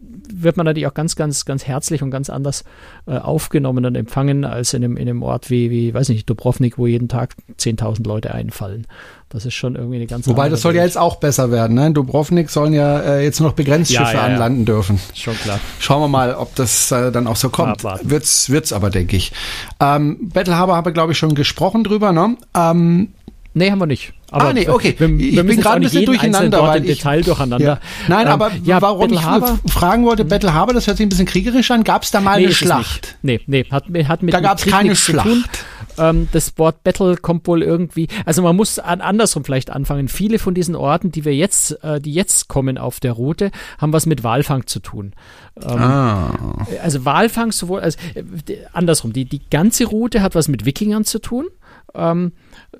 wird 0.00 0.56
man 0.56 0.66
natürlich 0.66 0.86
auch 0.86 0.94
ganz, 0.94 1.16
ganz, 1.16 1.44
ganz 1.44 1.66
herzlich 1.66 2.02
und 2.02 2.10
ganz 2.10 2.30
anders 2.30 2.64
äh, 3.06 3.16
aufgenommen 3.16 3.84
und 3.84 3.94
empfangen 3.94 4.44
als 4.44 4.74
in 4.74 4.84
einem, 4.84 4.96
in 4.96 5.08
einem 5.08 5.22
Ort 5.22 5.50
wie, 5.50 5.70
wie, 5.70 5.94
weiß 5.94 6.08
nicht, 6.08 6.28
Dubrovnik, 6.28 6.78
wo 6.78 6.86
jeden 6.86 7.08
Tag 7.08 7.34
10.000 7.58 8.06
Leute 8.06 8.34
einfallen. 8.34 8.86
Das 9.28 9.44
ist 9.46 9.54
schon 9.54 9.74
irgendwie 9.74 9.96
eine 9.96 10.06
ganz 10.06 10.28
Wobei, 10.28 10.48
das 10.48 10.62
soll 10.62 10.74
Welt. 10.74 10.78
ja 10.78 10.84
jetzt 10.84 10.98
auch 10.98 11.16
besser 11.16 11.50
werden. 11.50 11.74
Ne? 11.74 11.88
In 11.88 11.94
Dubrovnik 11.94 12.50
sollen 12.50 12.72
ja 12.72 13.00
äh, 13.00 13.24
jetzt 13.24 13.40
noch 13.40 13.52
begrenzt 13.52 13.90
ja, 13.90 14.00
Schiffe 14.00 14.16
ja, 14.16 14.28
ja. 14.28 14.32
anlanden 14.32 14.64
dürfen. 14.64 15.00
Schon 15.14 15.34
klar. 15.34 15.58
Schauen 15.80 16.00
wir 16.02 16.08
mal, 16.08 16.34
ob 16.34 16.54
das 16.54 16.92
äh, 16.92 17.10
dann 17.10 17.26
auch 17.26 17.36
so 17.36 17.50
kommt. 17.50 17.82
Wird's, 17.82 18.50
wird's 18.50 18.72
aber, 18.72 18.90
denke 18.90 19.16
ich. 19.16 19.32
Ähm, 19.80 20.30
Battle 20.32 20.56
Harbor 20.56 20.76
habe, 20.76 20.92
glaube 20.92 21.12
ich, 21.12 21.18
schon 21.18 21.34
gesprochen 21.34 21.84
drüber. 21.84 22.12
Ne? 22.12 22.36
Ähm, 22.56 23.12
Nee, 23.56 23.70
haben 23.70 23.78
wir 23.78 23.86
nicht. 23.86 24.12
Aber 24.32 24.48
ah, 24.48 24.52
nee, 24.52 24.68
okay. 24.68 24.96
Wir, 24.98 25.16
wir 25.16 25.28
ich 25.28 25.46
bin 25.46 25.60
gerade 25.60 25.76
ein 25.76 25.82
bisschen 25.82 26.06
durcheinander. 26.06 26.60
Weil 26.60 26.78
im 26.78 26.90
ich, 26.90 26.98
Detail 26.98 27.22
durcheinander. 27.22 27.64
Ja. 27.64 27.78
Nein, 28.08 28.26
ähm, 28.26 28.32
aber 28.32 28.50
ja, 28.64 28.82
warum 28.82 29.02
Battle 29.02 29.16
ich 29.16 29.22
Harbor, 29.24 29.58
fragen 29.68 30.04
wollte, 30.04 30.24
Battle 30.24 30.52
Harbor, 30.52 30.74
das 30.74 30.88
hört 30.88 30.96
sich 30.96 31.06
ein 31.06 31.08
bisschen 31.08 31.26
kriegerisch 31.26 31.70
an. 31.70 31.84
Gab 31.84 32.02
es 32.02 32.10
da 32.10 32.20
mal 32.20 32.38
nee, 32.38 32.46
eine 32.46 32.54
Schlacht? 32.54 33.16
Nee, 33.22 33.40
nee, 33.46 33.64
hat, 33.70 33.84
hat 34.08 34.22
mit 34.24 34.34
Da 34.34 34.40
gab 34.40 34.58
es 34.58 34.66
keine 34.66 34.96
Schlacht. 34.96 35.50
Ähm, 35.98 36.28
das 36.32 36.58
Wort 36.58 36.82
Battle 36.82 37.16
kommt 37.16 37.46
wohl 37.46 37.62
irgendwie, 37.62 38.08
also 38.24 38.42
man 38.42 38.56
muss 38.56 38.80
an, 38.80 39.00
andersrum 39.00 39.44
vielleicht 39.44 39.70
anfangen. 39.70 40.08
Viele 40.08 40.40
von 40.40 40.52
diesen 40.52 40.74
Orten, 40.74 41.12
die 41.12 41.24
wir 41.24 41.36
jetzt, 41.36 41.82
äh, 41.84 42.00
die 42.00 42.12
jetzt 42.12 42.48
kommen 42.48 42.76
auf 42.76 42.98
der 42.98 43.12
Route, 43.12 43.52
haben 43.78 43.92
was 43.92 44.04
mit 44.04 44.24
Walfang 44.24 44.66
zu 44.66 44.80
tun. 44.80 45.12
Ähm, 45.62 45.78
ah. 45.78 46.66
Also 46.82 47.04
Walfang 47.04 47.52
sowohl, 47.52 47.80
also 47.80 47.98
äh, 48.14 48.24
andersrum, 48.72 49.12
die, 49.12 49.26
die 49.26 49.42
ganze 49.48 49.84
Route 49.84 50.22
hat 50.22 50.34
was 50.34 50.48
mit 50.48 50.64
Wikingern 50.64 51.04
zu 51.04 51.20
tun. 51.20 51.46
Ähm, 51.94 52.32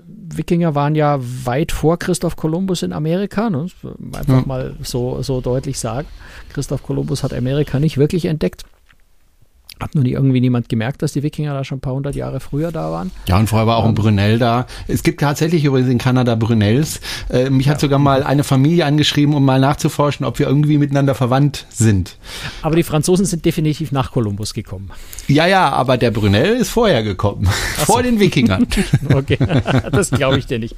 Wikinger 0.06 0.74
waren 0.74 0.94
ja 0.94 1.18
weit 1.20 1.72
vor 1.72 1.98
Christoph 1.98 2.36
Kolumbus 2.36 2.82
in 2.82 2.92
Amerika, 2.92 3.50
ne? 3.50 3.66
einfach 4.12 4.40
ja. 4.40 4.46
mal 4.46 4.76
so, 4.82 5.22
so 5.22 5.40
deutlich 5.40 5.78
sagen. 5.78 6.08
Christoph 6.52 6.82
Kolumbus 6.82 7.22
hat 7.22 7.32
Amerika 7.32 7.78
nicht 7.78 7.98
wirklich 7.98 8.26
entdeckt. 8.26 8.64
Hat 9.80 9.94
nur 9.94 10.04
nie 10.04 10.12
irgendwie 10.12 10.40
niemand 10.40 10.68
gemerkt, 10.68 11.02
dass 11.02 11.12
die 11.12 11.22
Wikinger 11.22 11.52
da 11.52 11.64
schon 11.64 11.78
ein 11.78 11.80
paar 11.80 11.94
hundert 11.94 12.14
Jahre 12.14 12.40
früher 12.40 12.70
da 12.70 12.90
waren. 12.90 13.10
Ja, 13.26 13.38
und 13.38 13.48
vorher 13.48 13.66
war 13.66 13.76
auch 13.76 13.84
ein 13.84 13.90
ähm, 13.90 13.94
Brunel 13.94 14.38
da. 14.38 14.66
Es 14.86 15.02
gibt 15.02 15.20
tatsächlich 15.20 15.64
übrigens 15.64 15.90
in 15.90 15.98
Kanada 15.98 16.34
Brunels. 16.36 17.00
Äh, 17.28 17.50
mich 17.50 17.66
ja. 17.66 17.72
hat 17.72 17.80
sogar 17.80 17.98
mal 17.98 18.22
eine 18.22 18.44
Familie 18.44 18.86
angeschrieben, 18.86 19.34
um 19.34 19.44
mal 19.44 19.60
nachzuforschen, 19.60 20.24
ob 20.24 20.38
wir 20.38 20.46
irgendwie 20.46 20.78
miteinander 20.78 21.14
verwandt 21.14 21.66
sind. 21.70 22.18
Aber 22.62 22.76
die 22.76 22.82
Franzosen 22.82 23.26
sind 23.26 23.44
definitiv 23.44 23.92
nach 23.92 24.12
Kolumbus 24.12 24.54
gekommen. 24.54 24.90
Ja, 25.26 25.46
ja, 25.46 25.70
aber 25.70 25.96
der 25.96 26.10
Brunel 26.10 26.56
ist 26.56 26.70
vorher 26.70 27.02
gekommen. 27.02 27.48
So. 27.78 27.84
Vor 27.86 28.02
den 28.02 28.20
Wikingern. 28.20 28.66
okay, 29.14 29.38
das 29.90 30.10
glaube 30.10 30.38
ich 30.38 30.46
dir 30.46 30.58
nicht. 30.58 30.74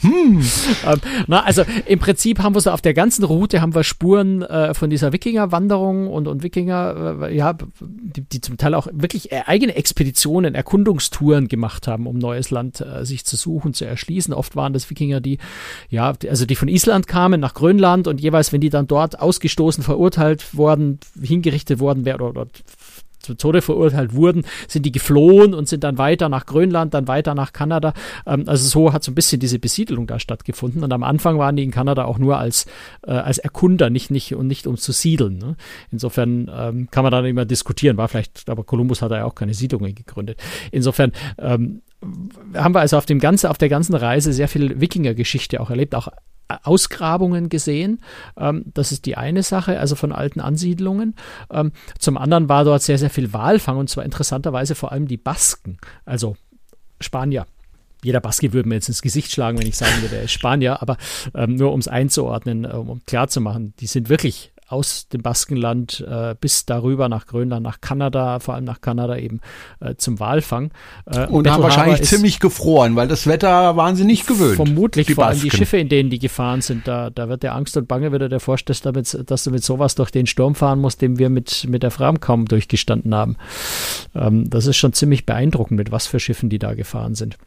Hm. 0.00 0.40
Ähm, 0.86 1.00
na, 1.26 1.44
also 1.44 1.64
im 1.86 1.98
Prinzip 1.98 2.38
haben 2.40 2.54
wir 2.54 2.60
so 2.60 2.70
auf 2.70 2.80
der 2.80 2.94
ganzen 2.94 3.24
Route 3.24 3.60
haben 3.60 3.74
wir 3.74 3.84
Spuren 3.84 4.42
äh, 4.42 4.74
von 4.74 4.90
dieser 4.90 5.12
Wikingerwanderung 5.12 6.08
und, 6.08 6.26
und 6.28 6.42
Wikinger, 6.42 7.18
äh, 7.22 7.36
ja, 7.36 7.54
die, 7.80 8.22
die 8.32 8.40
zum 8.40 8.56
Teil 8.56 8.74
auch 8.74 8.88
wirklich 8.92 9.32
äh, 9.32 9.42
eigene 9.46 9.74
Expeditionen, 9.74 10.54
Erkundungstouren 10.54 11.48
gemacht 11.48 11.88
haben, 11.88 12.06
um 12.06 12.18
neues 12.18 12.50
Land 12.50 12.80
äh, 12.80 13.04
sich 13.04 13.24
zu 13.24 13.36
suchen, 13.36 13.74
zu 13.74 13.84
erschließen. 13.84 14.32
Oft 14.32 14.56
waren 14.56 14.72
das 14.72 14.88
Wikinger, 14.90 15.20
die, 15.20 15.38
ja, 15.88 16.12
also 16.28 16.46
die 16.46 16.56
von 16.56 16.68
Island 16.68 17.06
kamen 17.06 17.40
nach 17.40 17.54
Grönland 17.54 18.06
und 18.06 18.20
jeweils, 18.20 18.52
wenn 18.52 18.60
die 18.60 18.70
dann 18.70 18.86
dort 18.86 19.20
ausgestoßen, 19.20 19.82
verurteilt 19.82 20.56
worden, 20.56 21.00
hingerichtet 21.20 21.80
worden 21.80 22.04
wären 22.04 22.20
oder, 22.20 22.42
oder 22.42 22.50
zum 23.20 23.38
Tode 23.38 23.62
verurteilt 23.62 24.14
wurden, 24.14 24.44
sind 24.68 24.84
die 24.84 24.92
geflohen 24.92 25.54
und 25.54 25.68
sind 25.68 25.84
dann 25.84 25.98
weiter 25.98 26.28
nach 26.28 26.46
Grönland, 26.46 26.94
dann 26.94 27.08
weiter 27.08 27.34
nach 27.34 27.52
Kanada. 27.52 27.92
Ähm, 28.26 28.44
also 28.46 28.68
so 28.68 28.92
hat 28.92 29.04
so 29.04 29.12
ein 29.12 29.14
bisschen 29.14 29.40
diese 29.40 29.58
Besiedelung 29.58 30.06
da 30.06 30.18
stattgefunden. 30.18 30.82
Und 30.82 30.92
am 30.92 31.02
Anfang 31.02 31.38
waren 31.38 31.56
die 31.56 31.62
in 31.62 31.70
Kanada 31.70 32.04
auch 32.04 32.18
nur 32.18 32.38
als, 32.38 32.66
äh, 33.06 33.12
als 33.12 33.38
Erkunder, 33.38 33.90
nicht, 33.90 34.10
nicht, 34.10 34.34
und 34.34 34.46
nicht 34.46 34.66
um 34.66 34.76
zu 34.76 34.92
siedeln. 34.92 35.38
Ne? 35.38 35.56
Insofern 35.90 36.50
ähm, 36.54 36.88
kann 36.90 37.02
man 37.02 37.12
dann 37.12 37.24
immer 37.24 37.44
diskutieren, 37.44 37.96
war 37.96 38.08
vielleicht, 38.08 38.48
aber 38.48 38.64
Kolumbus 38.64 39.02
hat 39.02 39.10
ja 39.10 39.24
auch 39.24 39.34
keine 39.34 39.54
Siedlungen 39.54 39.94
gegründet. 39.94 40.38
Insofern 40.70 41.12
ähm, 41.38 41.82
haben 42.54 42.74
wir 42.74 42.80
also 42.80 42.96
auf 42.96 43.06
dem 43.06 43.18
ganzen, 43.18 43.48
auf 43.48 43.58
der 43.58 43.68
ganzen 43.68 43.94
Reise 43.94 44.32
sehr 44.32 44.48
viel 44.48 44.80
Wikinger-Geschichte 44.80 45.60
auch 45.60 45.70
erlebt, 45.70 45.94
auch 45.94 46.08
Ausgrabungen 46.62 47.48
gesehen. 47.48 48.00
Ähm, 48.36 48.64
das 48.74 48.92
ist 48.92 49.06
die 49.06 49.16
eine 49.16 49.42
Sache, 49.42 49.78
also 49.78 49.94
von 49.94 50.12
alten 50.12 50.40
Ansiedlungen. 50.40 51.14
Ähm, 51.50 51.72
zum 51.98 52.16
anderen 52.16 52.48
war 52.48 52.64
dort 52.64 52.82
sehr, 52.82 52.98
sehr 52.98 53.10
viel 53.10 53.32
Walfang 53.32 53.76
und 53.76 53.90
zwar 53.90 54.04
interessanterweise 54.04 54.74
vor 54.74 54.92
allem 54.92 55.06
die 55.06 55.16
Basken, 55.16 55.78
also 56.04 56.36
Spanier. 57.00 57.46
Jeder 58.02 58.20
Baske 58.20 58.52
würde 58.52 58.68
mir 58.68 58.76
jetzt 58.76 58.88
ins 58.88 59.02
Gesicht 59.02 59.30
schlagen, 59.30 59.58
wenn 59.58 59.66
ich 59.66 59.76
sagen 59.76 60.00
würde, 60.00 60.16
er 60.16 60.22
ist 60.22 60.32
Spanier, 60.32 60.80
aber 60.80 60.96
ähm, 61.34 61.56
nur 61.56 61.72
um 61.72 61.80
es 61.80 61.88
einzuordnen, 61.88 62.64
um, 62.64 62.88
um 62.88 63.04
klar 63.04 63.28
zu 63.28 63.40
machen, 63.40 63.74
die 63.80 63.86
sind 63.86 64.08
wirklich 64.08 64.49
aus 64.70 65.08
dem 65.08 65.22
Baskenland 65.22 66.04
äh, 66.08 66.36
bis 66.40 66.64
darüber 66.64 67.08
nach 67.08 67.26
Grönland, 67.26 67.64
nach 67.64 67.80
Kanada, 67.80 68.38
vor 68.38 68.54
allem 68.54 68.64
nach 68.64 68.80
Kanada 68.80 69.16
eben 69.16 69.40
äh, 69.80 69.96
zum 69.96 70.20
Walfang. 70.20 70.70
Äh, 71.06 71.26
und 71.26 71.50
haben 71.50 71.62
wahrscheinlich 71.62 72.02
ziemlich 72.02 72.38
gefroren, 72.38 72.94
weil 72.94 73.08
das 73.08 73.26
Wetter 73.26 73.76
waren 73.76 73.96
sie 73.96 74.04
nicht 74.04 74.26
gewöhnt. 74.26 74.56
Vermutlich, 74.56 75.12
vor 75.12 75.26
allem 75.26 75.40
die 75.40 75.50
Schiffe, 75.50 75.78
in 75.78 75.88
denen 75.88 76.08
die 76.08 76.20
gefahren 76.20 76.60
sind, 76.60 76.86
da, 76.86 77.10
da 77.10 77.28
wird 77.28 77.42
der 77.42 77.54
Angst 77.56 77.76
und 77.76 77.88
Bange 77.88 78.12
wieder 78.12 78.28
der 78.28 78.40
vorstellst, 78.40 78.86
damit, 78.86 79.18
dass 79.28 79.44
du 79.44 79.50
mit 79.50 79.64
sowas 79.64 79.96
durch 79.96 80.10
den 80.10 80.26
Sturm 80.26 80.54
fahren 80.54 80.80
musst, 80.80 81.02
den 81.02 81.18
wir 81.18 81.30
mit, 81.30 81.66
mit 81.68 81.82
der 81.82 81.90
Fram 81.90 82.20
kaum 82.20 82.46
durchgestanden 82.46 83.14
haben. 83.14 83.36
Ähm, 84.14 84.48
das 84.48 84.66
ist 84.66 84.76
schon 84.76 84.92
ziemlich 84.92 85.26
beeindruckend, 85.26 85.78
mit 85.78 85.90
was 85.90 86.06
für 86.06 86.20
Schiffen 86.20 86.48
die 86.48 86.60
da 86.60 86.74
gefahren 86.74 87.16
sind. 87.16 87.38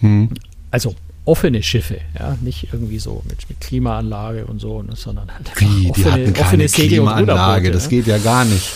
Hm. 0.00 0.30
Also 0.70 0.94
offene 1.28 1.62
Schiffe, 1.62 1.98
ja, 2.18 2.36
nicht 2.40 2.68
irgendwie 2.72 2.98
so 2.98 3.22
mit, 3.28 3.48
mit 3.50 3.60
Klimaanlage 3.60 4.46
und 4.46 4.60
so, 4.60 4.82
ne, 4.82 4.96
sondern 4.96 5.32
halt 5.32 5.50
Wie, 5.56 5.90
offene, 5.90 5.92
die 5.92 6.04
hatten 6.06 6.32
keine 6.32 6.64
offene 6.64 6.66
Klimaanlage, 6.66 7.70
das 7.70 7.90
geht 7.90 8.06
ja 8.06 8.16
gar 8.16 8.46
nicht. 8.46 8.72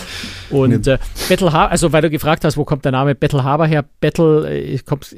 Und 0.50 0.86
äh, 0.86 0.98
Battle 1.30 1.50
Harbor, 1.52 1.70
also 1.70 1.92
weil 1.92 2.02
du 2.02 2.10
gefragt 2.10 2.44
hast, 2.44 2.58
wo 2.58 2.64
kommt 2.64 2.84
der 2.84 2.92
Name 2.92 3.14
Battle 3.14 3.42
Harbor 3.42 3.66
her? 3.66 3.84
Battle 4.00 4.48
äh, 4.48 4.78
kommt, 4.78 5.16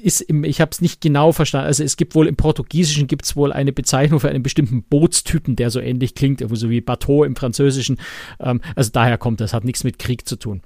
ist 0.00 0.20
im, 0.20 0.44
ich 0.44 0.60
habe 0.60 0.70
es 0.70 0.80
nicht 0.80 1.00
genau 1.00 1.32
verstanden. 1.32 1.66
Also 1.66 1.82
es 1.82 1.96
gibt 1.96 2.14
wohl 2.14 2.28
im 2.28 2.36
Portugiesischen 2.36 3.08
gibt 3.08 3.24
es 3.24 3.34
wohl 3.34 3.52
eine 3.52 3.72
Bezeichnung 3.72 4.20
für 4.20 4.28
einen 4.28 4.44
bestimmten 4.44 4.84
Bootstypen, 4.84 5.56
der 5.56 5.70
so 5.70 5.80
ähnlich 5.80 6.14
klingt, 6.14 6.42
so 6.52 6.70
wie 6.70 6.80
Bateau 6.80 7.24
im 7.24 7.34
Französischen. 7.34 7.98
Ähm, 8.38 8.60
also 8.76 8.90
daher 8.92 9.18
kommt 9.18 9.40
das, 9.40 9.52
hat 9.52 9.64
nichts 9.64 9.82
mit 9.82 9.98
Krieg 9.98 10.28
zu 10.28 10.36
tun. 10.36 10.62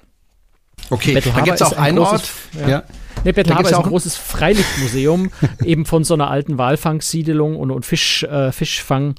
Okay, 0.90 1.14
da 1.14 1.40
gibt 1.40 1.60
es 1.60 1.62
auch 1.62 1.76
einen 1.76 1.98
Ort. 1.98 2.30
Ja. 2.60 2.68
ja. 2.68 2.82
Nee, 3.24 3.32
Harbor 3.32 3.70
ist 3.70 3.74
ein 3.74 3.82
großes 3.82 4.16
Freilichtmuseum, 4.16 5.30
eben 5.64 5.86
von 5.86 6.04
so 6.04 6.14
einer 6.14 6.30
alten 6.30 6.58
Walfangsiedelung 6.58 7.56
und, 7.56 7.70
und 7.70 7.86
Fisch, 7.86 8.22
äh, 8.24 8.52
Fischfang. 8.52 9.14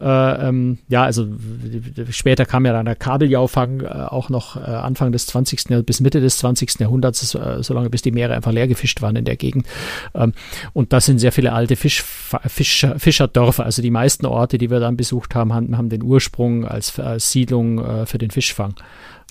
Äh, 0.00 0.48
ähm, 0.48 0.78
ja, 0.88 1.04
also 1.04 1.26
später 2.10 2.46
kam 2.46 2.66
ja 2.66 2.72
dann 2.72 2.84
der 2.84 2.96
Kabeljaufang 2.96 3.80
äh, 3.80 3.86
auch 3.86 4.28
noch 4.28 4.56
äh, 4.56 4.60
Anfang 4.60 5.12
des 5.12 5.26
20. 5.28 5.70
Jahrhunderts 5.70 5.86
bis 5.86 6.00
Mitte 6.00 6.20
des 6.20 6.38
20. 6.38 6.80
Jahrhunderts, 6.80 7.34
äh, 7.36 7.62
solange 7.62 7.90
bis 7.90 8.02
die 8.02 8.10
Meere 8.10 8.34
einfach 8.34 8.50
leer 8.50 8.66
gefischt 8.66 9.02
waren 9.02 9.14
in 9.14 9.24
der 9.24 9.36
Gegend. 9.36 9.66
Ähm, 10.14 10.32
und 10.72 10.92
das 10.92 11.06
sind 11.06 11.20
sehr 11.20 11.30
viele 11.30 11.52
alte 11.52 11.76
Fisch, 11.76 12.02
Fischer, 12.02 12.98
Fischerdörfer. 12.98 13.64
Also 13.64 13.82
die 13.82 13.92
meisten 13.92 14.26
Orte, 14.26 14.58
die 14.58 14.68
wir 14.68 14.80
dann 14.80 14.96
besucht 14.96 15.36
haben, 15.36 15.54
haben, 15.54 15.78
haben 15.78 15.88
den 15.90 16.02
Ursprung 16.02 16.66
als, 16.66 16.98
als 16.98 17.30
Siedlung 17.30 17.78
äh, 17.78 18.06
für 18.06 18.18
den 18.18 18.32
Fischfang. 18.32 18.74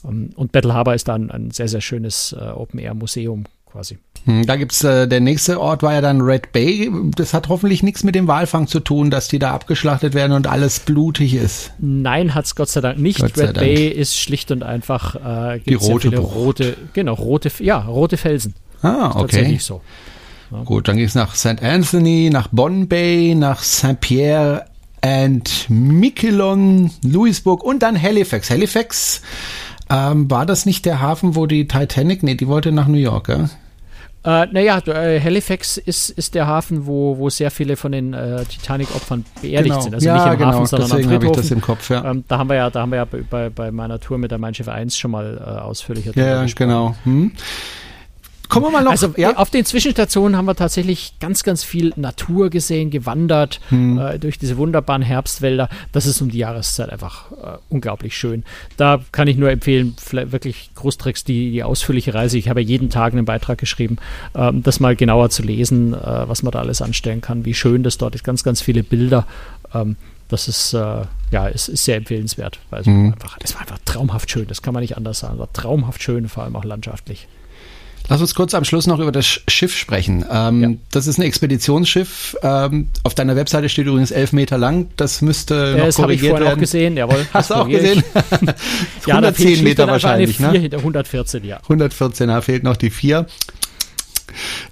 Ähm, 0.06 0.32
und 0.36 0.52
Battle 0.52 0.74
Harbor 0.74 0.94
ist 0.94 1.08
dann 1.08 1.32
ein 1.32 1.52
sehr, 1.52 1.68
sehr 1.68 1.82
schönes 1.82 2.36
äh, 2.38 2.44
Open-Air-Museum 2.44 3.46
quasi. 3.74 3.98
Hm, 4.26 4.46
da 4.46 4.56
gibt's 4.56 4.84
äh, 4.84 5.08
der 5.08 5.20
nächste 5.20 5.60
Ort 5.60 5.84
war 5.84 5.94
ja 5.94 6.02
dann 6.02 6.22
Red 6.22 6.52
Bay. 6.52 6.90
Das 7.16 7.34
hat 7.34 7.50
hoffentlich 7.50 7.84
nichts 7.84 8.04
mit 8.04 8.16
dem 8.16 8.28
Walfang 8.28 8.68
zu 8.68 8.80
tun, 8.80 9.10
dass 9.10 9.28
die 9.28 9.40
da 9.40 9.52
abgeschlachtet 9.52 10.14
werden 10.14 10.32
und 10.32 10.48
alles 10.48 10.80
blutig 10.80 11.34
ist. 11.34 11.74
Nein, 11.80 12.36
hat's 12.36 12.56
Gott 12.56 12.70
sei 12.70 12.82
Dank 12.82 13.00
nicht. 13.00 13.22
Red 13.22 13.38
Dank. 13.38 13.54
Bay 13.56 13.88
ist 13.90 14.18
schlicht 14.18 14.52
und 14.52 14.64
einfach 14.64 15.16
äh, 15.56 15.60
die 15.60 15.74
rote, 15.74 16.10
ja 16.10 16.20
rote, 16.20 16.78
genau 16.94 17.16
rote, 17.16 17.52
ja 17.60 17.80
rote 17.80 18.18
Felsen. 18.18 18.54
Ah, 18.82 19.10
okay. 19.10 19.22
Tatsächlich 19.22 19.64
so. 19.64 19.82
Ja. 20.52 20.64
Gut, 20.64 20.88
dann 20.88 20.98
ging's 20.98 21.16
nach 21.16 21.36
St. 21.36 21.64
Anthony, 21.64 22.30
nach 22.32 22.48
Bonn 22.50 22.88
Bay, 22.88 23.34
nach 23.34 23.64
St. 23.64 24.00
Pierre 24.00 24.66
and 25.02 25.66
Miquelon, 25.70 26.92
Louisburg 27.04 27.64
und 27.64 27.80
dann 27.82 28.02
Halifax. 28.02 28.50
Halifax 28.50 29.22
ähm, 29.94 30.32
war 30.32 30.46
das 30.46 30.66
nicht 30.66 30.86
der 30.86 31.02
Hafen, 31.02 31.36
wo 31.36 31.46
die 31.46 31.68
Titanic, 31.68 32.24
nee, 32.24 32.36
die 32.36 32.48
wollte 32.48 32.72
nach 32.72 32.88
New 32.88 32.98
York, 32.98 33.28
gell? 33.28 33.50
Äh, 34.26 34.48
naja, 34.48 34.80
äh, 34.88 35.20
Halifax 35.20 35.76
ist, 35.78 36.10
ist 36.10 36.34
der 36.34 36.48
Hafen, 36.48 36.88
wo, 36.88 37.18
wo 37.18 37.30
sehr 37.30 37.52
viele 37.52 37.76
von 37.76 37.92
den 37.92 38.14
äh, 38.14 38.46
Titanic-Opfern 38.46 39.26
beerdigt 39.42 39.74
genau. 39.74 39.82
sind. 39.82 39.94
Also 39.96 40.08
ja, 40.08 40.16
nicht 40.16 40.34
im 40.34 40.40
genau. 40.40 40.52
Hafen, 40.54 40.66
sondern 40.66 40.90
Deswegen 40.90 41.10
am 41.10 41.16
Friedhofen. 41.16 41.42
Ich 41.42 41.50
das 41.50 41.52
im 41.52 41.62
Kopf, 41.62 41.90
ja. 41.90 42.10
Ähm, 42.10 42.24
da 42.30 42.38
haben 42.38 42.50
wir 42.50 42.56
ja, 42.56 42.70
da 42.70 42.82
haben 42.82 42.92
wir 42.92 43.00
ja 43.00 43.08
bei, 43.30 43.50
bei 43.50 43.72
meiner 43.72 44.00
Tour 44.00 44.18
mit 44.18 44.32
der 44.32 44.38
Mein 44.38 44.54
Schiff 44.54 44.70
1 44.70 44.98
schon 44.98 45.12
mal 45.12 45.38
äh, 45.46 45.60
ausführlicher 45.60 46.12
Ja, 46.16 46.46
genau. 46.56 46.96
Hm. 47.04 47.34
Kommen 48.54 48.68
wir 48.68 48.72
mal 48.72 48.84
noch. 48.84 48.92
Also 48.92 49.14
ja. 49.18 49.36
auf 49.36 49.50
den 49.50 49.66
Zwischenstationen 49.66 50.38
haben 50.38 50.46
wir 50.46 50.56
tatsächlich 50.56 51.16
ganz, 51.20 51.44
ganz 51.44 51.64
viel 51.64 51.92
Natur 51.96 52.50
gesehen, 52.50 52.92
gewandert 52.92 53.60
hm. 53.70 53.98
äh, 53.98 54.20
durch 54.20 54.38
diese 54.38 54.58
wunderbaren 54.58 55.02
Herbstwälder. 55.02 55.70
Das 55.92 56.06
ist 56.06 56.22
um 56.22 56.30
die 56.30 56.38
Jahreszeit 56.38 56.90
einfach 56.90 57.32
äh, 57.32 57.58
unglaublich 57.70 58.16
schön. 58.16 58.44
Da 58.78 59.00
kann 59.12 59.28
ich 59.28 59.38
nur 59.38 59.50
empfehlen, 59.50 59.96
wirklich 60.12 60.70
Großtricks, 60.76 61.24
die, 61.24 61.52
die 61.52 61.64
ausführliche 61.64 62.14
Reise. 62.14 62.38
Ich 62.38 62.48
habe 62.48 62.62
jeden 62.62 62.90
Tag 62.90 63.14
einen 63.14 63.26
Beitrag 63.26 63.58
geschrieben, 63.58 63.98
äh, 64.36 64.52
das 64.54 64.80
mal 64.80 64.96
genauer 64.96 65.32
zu 65.32 65.42
lesen, 65.42 65.94
äh, 65.94 65.98
was 65.98 66.44
man 66.44 66.52
da 66.52 66.60
alles 66.60 66.82
anstellen 66.82 67.22
kann, 67.22 67.46
wie 67.46 67.56
schön 67.56 67.82
das 67.82 67.98
dort 67.98 68.14
ist. 68.14 68.24
Ganz, 68.24 68.44
ganz 68.44 68.62
viele 68.62 68.84
Bilder. 68.84 69.26
Ähm, 69.74 69.96
das 70.30 70.48
ist, 70.48 70.74
äh, 70.74 71.02
ja, 71.32 71.48
ist, 71.48 71.70
ist 71.70 71.86
sehr 71.86 71.98
empfehlenswert. 71.98 72.60
Weil 72.70 72.82
es, 72.82 72.88
mhm. 72.88 73.14
einfach, 73.14 73.38
es 73.44 73.54
war 73.56 73.62
einfach 73.62 73.80
traumhaft 73.86 74.30
schön, 74.30 74.48
das 74.48 74.62
kann 74.62 74.74
man 74.74 74.82
nicht 74.82 74.98
anders 74.98 75.20
sagen. 75.20 75.36
Es 75.36 75.40
war 75.40 75.54
traumhaft 75.54 76.02
schön, 76.02 76.30
vor 76.30 76.44
allem 76.44 76.56
auch 76.56 76.64
landschaftlich. 76.64 77.28
Lass 78.10 78.20
uns 78.20 78.36
kurz 78.36 78.54
am 78.54 78.66
Schluss 78.66 78.86
noch 78.86 79.00
über 79.00 79.12
das 79.12 79.26
Schiff 79.26 79.76
sprechen. 79.76 80.26
Ähm, 80.30 80.62
ja. 80.62 80.70
Das 80.92 81.08
ist 81.08 81.18
ein 81.18 81.22
Expeditionsschiff. 81.22 82.36
Ähm, 82.44 82.90
auf 83.04 83.16
deiner 83.16 83.36
Webseite 83.36 83.70
steht 83.70 83.88
übrigens 83.88 84.12
elf 84.12 84.34
Meter 84.34 84.58
lang. 84.58 84.90
Das 84.98 85.22
müsste 85.22 85.56
ja, 85.56 85.78
noch 85.78 85.86
das 85.86 85.96
korrigiert 85.96 86.34
werden. 86.34 86.34
Das 86.34 86.40
habe 86.40 86.46
ich 86.46 86.58
auch 86.58 86.60
gesehen, 86.60 86.98
jawohl. 86.98 87.26
Hast 87.34 87.50
du 87.50 87.54
auch 87.56 87.68
gesehen? 87.68 88.04
ja, 89.08 89.16
110 89.16 89.64
Meter 89.64 89.88
wahrscheinlich, 89.88 90.40
ne? 90.40 90.50
114, 90.50 91.46
ja. 91.46 91.58
114, 91.58 92.28
da 92.28 92.42
fehlt 92.42 92.64
noch 92.64 92.76
die 92.76 92.90
vier. 92.90 93.26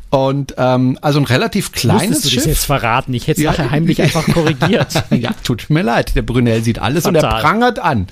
Und 0.10 0.56
ähm, 0.58 0.97
also 1.02 1.19
ein 1.19 1.26
relativ 1.26 1.71
kleines 1.71 2.10
Musstest 2.10 2.26
du 2.26 2.30
Schiff. 2.30 2.43
Das 2.43 2.45
jetzt 2.47 2.65
verraten. 2.65 3.13
Ich 3.13 3.28
hätte 3.28 3.39
es 3.39 3.45
ja, 3.45 3.52
nachher 3.52 3.71
heimlich 3.71 4.02
einfach 4.02 4.26
korrigiert. 4.26 5.04
ja, 5.10 5.32
tut 5.43 5.69
mir 5.69 5.84
leid. 5.84 6.15
Der 6.15 6.21
Brunel 6.21 6.62
sieht 6.63 6.80
alles 6.80 7.04
Total. 7.04 7.24
und 7.24 7.32
er 7.32 7.39
prangert 7.39 7.80
an. 7.80 8.08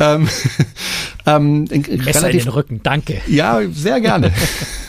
Ähm, 0.00 0.28
ähm, 1.26 1.64
Messer 1.64 2.22
relativ, 2.22 2.24
in 2.24 2.38
den 2.38 2.48
Rücken, 2.48 2.80
danke. 2.82 3.20
Ja, 3.28 3.60
sehr 3.72 4.00
gerne. 4.00 4.32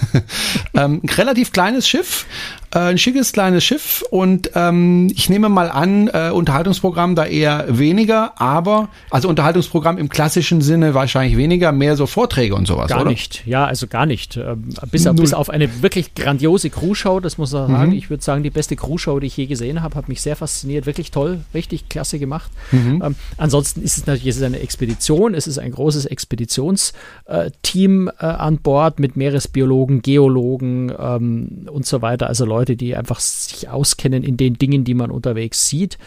ähm, 0.73 1.01
ein 1.03 1.09
relativ 1.09 1.51
kleines 1.51 1.87
Schiff, 1.87 2.25
äh, 2.73 2.79
ein 2.79 2.97
schickes 2.97 3.33
kleines 3.33 3.63
Schiff 3.63 4.03
und 4.09 4.51
ähm, 4.55 5.07
ich 5.13 5.29
nehme 5.29 5.49
mal 5.49 5.69
an, 5.69 6.07
äh, 6.07 6.31
Unterhaltungsprogramm 6.31 7.15
da 7.15 7.25
eher 7.25 7.65
weniger, 7.69 8.39
aber 8.39 8.89
also 9.09 9.29
Unterhaltungsprogramm 9.29 9.97
im 9.97 10.09
klassischen 10.09 10.61
Sinne 10.61 10.93
wahrscheinlich 10.93 11.37
weniger, 11.37 11.71
mehr 11.71 11.95
so 11.95 12.05
Vorträge 12.05 12.55
und 12.55 12.67
sowas, 12.67 12.89
gar 12.89 13.01
oder? 13.01 13.09
nicht, 13.09 13.45
ja, 13.45 13.65
also 13.65 13.87
gar 13.87 14.05
nicht. 14.05 14.37
Ähm, 14.37 14.69
bis, 14.91 15.07
auf, 15.07 15.15
bis 15.15 15.33
auf 15.33 15.49
eine 15.49 15.81
wirklich 15.81 16.15
grandiose 16.15 16.69
Crew-Show, 16.69 17.19
das 17.19 17.37
muss 17.37 17.51
man 17.51 17.67
sagen. 17.67 17.91
Mhm. 17.91 17.97
Ich 17.97 18.09
würde 18.09 18.23
sagen, 18.23 18.43
die 18.43 18.49
beste 18.49 18.75
Crew-Show, 18.75 19.19
die 19.19 19.27
ich 19.27 19.37
je 19.37 19.45
gesehen 19.45 19.81
habe, 19.81 19.95
hat 19.95 20.09
mich 20.09 20.21
sehr 20.21 20.35
fasziniert, 20.35 20.85
wirklich 20.85 21.11
toll, 21.11 21.41
richtig 21.53 21.89
klasse 21.89 22.19
gemacht. 22.19 22.51
Mhm. 22.71 23.01
Ähm, 23.03 23.15
ansonsten 23.37 23.81
ist 23.81 23.97
es 23.97 24.05
natürlich 24.05 24.27
es 24.27 24.37
ist 24.37 24.43
eine 24.43 24.59
Expedition, 24.59 25.33
es 25.33 25.47
ist 25.47 25.57
ein 25.57 25.71
großes 25.71 26.05
Expeditionsteam 26.05 28.11
äh, 28.19 28.25
an 28.25 28.57
Bord 28.59 28.99
mit 28.99 29.17
Meeresbiologen, 29.17 30.01
Geologen 30.01 30.91
ähm, 30.97 31.67
und 31.71 31.85
so 31.85 32.01
weiter, 32.01 32.27
also 32.27 32.45
Leute, 32.45 32.58
Leute, 32.59 32.75
die 32.75 32.95
einfach 32.95 33.19
sich 33.21 33.69
auskennen 33.69 34.23
in 34.23 34.35
den 34.35 34.55
Dingen, 34.55 34.83
die 34.83 34.93
man 34.93 35.11
unterwegs 35.11 35.69
sieht. 35.69 35.97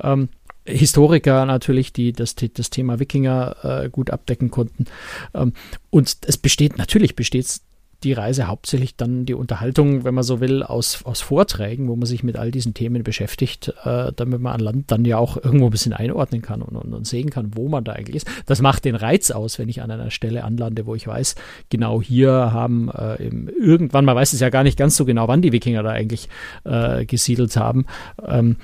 Ähm, 0.00 0.28
Historiker 0.64 1.46
natürlich, 1.46 1.92
die 1.92 2.12
das, 2.12 2.34
das 2.34 2.70
Thema 2.70 2.98
Wikinger 2.98 3.56
äh, 3.84 3.88
gut 3.88 4.10
abdecken 4.10 4.50
konnten. 4.50 4.86
Ähm, 5.34 5.52
und 5.90 6.16
es 6.26 6.36
besteht, 6.36 6.78
natürlich 6.78 7.16
besteht 7.16 7.60
die 8.02 8.12
Reise 8.12 8.46
hauptsächlich 8.46 8.96
dann 8.96 9.26
die 9.26 9.34
Unterhaltung, 9.34 10.04
wenn 10.04 10.14
man 10.14 10.24
so 10.24 10.40
will, 10.40 10.62
aus, 10.62 11.04
aus 11.04 11.20
Vorträgen, 11.20 11.88
wo 11.88 11.96
man 11.96 12.06
sich 12.06 12.22
mit 12.22 12.36
all 12.36 12.50
diesen 12.50 12.74
Themen 12.74 13.02
beschäftigt, 13.02 13.72
äh, 13.84 14.12
damit 14.14 14.40
man 14.40 14.52
an 14.52 14.60
Land 14.60 14.90
dann 14.90 15.04
ja 15.04 15.18
auch 15.18 15.36
irgendwo 15.36 15.66
ein 15.66 15.70
bisschen 15.70 15.92
einordnen 15.92 16.42
kann 16.42 16.62
und, 16.62 16.76
und, 16.76 16.92
und, 16.92 17.06
sehen 17.06 17.30
kann, 17.30 17.52
wo 17.54 17.68
man 17.68 17.84
da 17.84 17.92
eigentlich 17.92 18.16
ist. 18.16 18.28
Das 18.46 18.60
macht 18.60 18.84
den 18.84 18.94
Reiz 18.94 19.30
aus, 19.30 19.58
wenn 19.58 19.68
ich 19.68 19.82
an 19.82 19.90
einer 19.90 20.10
Stelle 20.10 20.44
anlande, 20.44 20.86
wo 20.86 20.94
ich 20.94 21.06
weiß, 21.06 21.34
genau 21.70 22.02
hier 22.02 22.30
haben 22.30 22.90
äh, 22.90 23.16
irgendwann, 23.16 24.04
man 24.04 24.16
weiß 24.16 24.32
es 24.32 24.40
ja 24.40 24.50
gar 24.50 24.62
nicht 24.62 24.78
ganz 24.78 24.96
so 24.96 25.04
genau, 25.04 25.28
wann 25.28 25.42
die 25.42 25.52
Wikinger 25.52 25.82
da 25.82 25.90
eigentlich 25.90 26.28
äh, 26.64 27.06
gesiedelt 27.06 27.56
haben. 27.56 27.86
Ähm, 28.26 28.56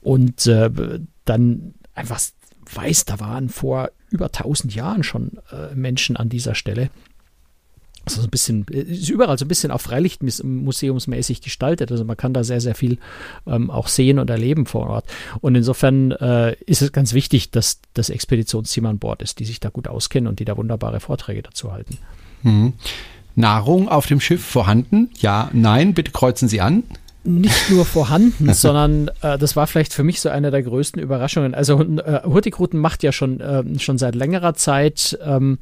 und 0.00 0.46
äh, 0.46 0.70
dann 1.24 1.74
einfach 1.94 2.20
weiß, 2.72 3.04
da 3.04 3.20
waren 3.20 3.48
vor 3.48 3.90
über 4.10 4.26
1000 4.26 4.74
Jahren 4.74 5.02
schon 5.02 5.38
äh, 5.50 5.74
Menschen 5.74 6.16
an 6.16 6.28
dieser 6.28 6.54
Stelle. 6.54 6.90
So 8.08 8.22
ein 8.22 8.30
bisschen, 8.30 8.64
ist 8.68 9.08
überall 9.08 9.36
so 9.38 9.44
ein 9.44 9.48
bisschen 9.48 9.70
auch 9.70 9.80
Freilichtmuseumsmäßig 9.80 11.40
gestaltet. 11.40 11.90
Also 11.90 12.04
man 12.04 12.16
kann 12.16 12.32
da 12.32 12.44
sehr, 12.44 12.60
sehr 12.60 12.74
viel 12.74 12.98
ähm, 13.46 13.70
auch 13.70 13.88
sehen 13.88 14.18
und 14.18 14.30
erleben 14.30 14.66
vor 14.66 14.88
Ort. 14.88 15.06
Und 15.40 15.54
insofern 15.54 16.12
äh, 16.12 16.54
ist 16.66 16.82
es 16.82 16.92
ganz 16.92 17.14
wichtig, 17.14 17.50
dass 17.50 17.80
das 17.94 18.10
Expeditionsteam 18.10 18.86
an 18.86 18.98
Bord 18.98 19.22
ist, 19.22 19.40
die 19.40 19.44
sich 19.44 19.60
da 19.60 19.70
gut 19.70 19.88
auskennen 19.88 20.28
und 20.28 20.38
die 20.38 20.44
da 20.44 20.56
wunderbare 20.56 21.00
Vorträge 21.00 21.42
dazu 21.42 21.72
halten. 21.72 21.98
Mhm. 22.42 22.74
Nahrung 23.34 23.88
auf 23.88 24.06
dem 24.06 24.20
Schiff 24.20 24.44
vorhanden? 24.44 25.10
Ja, 25.18 25.50
nein, 25.52 25.92
bitte 25.92 26.12
kreuzen 26.12 26.48
Sie 26.48 26.60
an 26.60 26.84
nicht 27.26 27.70
nur 27.70 27.84
vorhanden, 27.84 28.52
sondern 28.54 29.10
äh, 29.22 29.38
das 29.38 29.56
war 29.56 29.66
vielleicht 29.66 29.92
für 29.92 30.04
mich 30.04 30.20
so 30.20 30.28
eine 30.28 30.50
der 30.50 30.62
größten 30.62 31.02
Überraschungen. 31.02 31.54
Also 31.54 31.80
äh, 31.80 32.22
Hurtigruten 32.24 32.80
macht 32.80 33.02
ja 33.02 33.12
schon, 33.12 33.40
äh, 33.40 33.78
schon 33.78 33.98
seit 33.98 34.14
längerer 34.14 34.54
Zeit 34.54 35.18
ähm, 35.24 35.58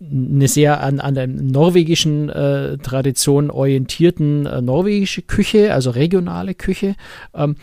eine 0.00 0.48
sehr 0.48 0.80
an, 0.80 1.00
an 1.00 1.14
der 1.14 1.26
norwegischen 1.26 2.28
äh, 2.28 2.78
Tradition 2.78 3.50
orientierten 3.50 4.46
äh, 4.46 4.60
norwegische 4.60 5.22
Küche, 5.22 5.72
also 5.72 5.90
regionale 5.90 6.54
Küche. 6.54 6.96
Ähm, 7.32 7.56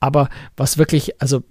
aber 0.00 0.28
was 0.56 0.78
wirklich, 0.78 1.20
also 1.20 1.42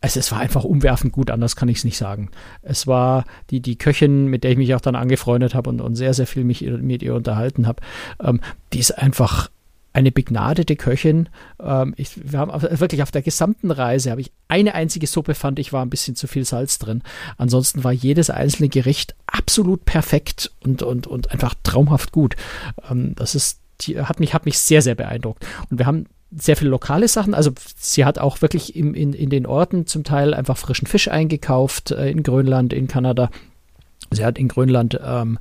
es, 0.00 0.16
es 0.16 0.32
war 0.32 0.38
einfach 0.38 0.64
umwerfend 0.64 1.12
gut, 1.12 1.30
anders 1.30 1.56
kann 1.56 1.68
ich 1.68 1.78
es 1.78 1.84
nicht 1.84 1.98
sagen. 1.98 2.30
Es 2.62 2.86
war 2.86 3.24
die, 3.50 3.60
die 3.60 3.76
Köchin, 3.76 4.26
mit 4.26 4.44
der 4.44 4.52
ich 4.52 4.58
mich 4.58 4.74
auch 4.74 4.80
dann 4.80 4.96
angefreundet 4.96 5.54
habe 5.54 5.70
und, 5.70 5.80
und 5.80 5.96
sehr, 5.96 6.14
sehr 6.14 6.26
viel 6.26 6.44
mich 6.44 6.62
mit 6.62 7.02
ihr 7.02 7.14
unterhalten 7.14 7.66
habe, 7.66 7.82
ähm, 8.22 8.40
die 8.72 8.78
ist 8.78 8.92
einfach 8.92 9.50
eine 9.96 10.12
begnadete 10.12 10.76
Köchin. 10.76 11.30
Ähm, 11.58 11.94
ich, 11.96 12.10
wir 12.30 12.38
haben 12.38 12.52
wirklich 12.78 13.02
auf 13.02 13.10
der 13.10 13.22
gesamten 13.22 13.70
Reise 13.70 14.10
habe 14.10 14.20
ich 14.20 14.30
eine 14.46 14.74
einzige 14.74 15.06
Suppe 15.06 15.34
fand 15.34 15.58
ich 15.58 15.72
war 15.72 15.82
ein 15.82 15.88
bisschen 15.88 16.14
zu 16.14 16.26
viel 16.26 16.44
Salz 16.44 16.78
drin. 16.78 17.02
Ansonsten 17.38 17.82
war 17.82 17.92
jedes 17.92 18.28
einzelne 18.28 18.68
Gericht 18.68 19.14
absolut 19.26 19.86
perfekt 19.86 20.52
und 20.62 20.82
und 20.82 21.06
und 21.06 21.32
einfach 21.32 21.54
traumhaft 21.62 22.12
gut. 22.12 22.36
Ähm, 22.90 23.14
das 23.16 23.34
ist 23.34 23.60
die, 23.80 23.98
hat 23.98 24.20
mich 24.20 24.34
hat 24.34 24.44
mich 24.44 24.58
sehr 24.58 24.82
sehr 24.82 24.94
beeindruckt 24.94 25.46
und 25.70 25.78
wir 25.78 25.86
haben 25.86 26.04
sehr 26.30 26.56
viele 26.56 26.70
lokale 26.70 27.08
Sachen. 27.08 27.32
Also 27.32 27.52
sie 27.78 28.04
hat 28.04 28.18
auch 28.18 28.42
wirklich 28.42 28.76
im, 28.76 28.92
in, 28.92 29.14
in 29.14 29.30
den 29.30 29.46
Orten 29.46 29.86
zum 29.86 30.04
Teil 30.04 30.34
einfach 30.34 30.58
frischen 30.58 30.86
Fisch 30.86 31.08
eingekauft, 31.08 31.92
äh, 31.92 32.10
in 32.10 32.22
Grönland, 32.22 32.74
in 32.74 32.86
Kanada. 32.86 33.30
Sie 34.10 34.26
hat 34.26 34.36
in 34.36 34.48
Grönland 34.48 35.00
ähm, 35.02 35.38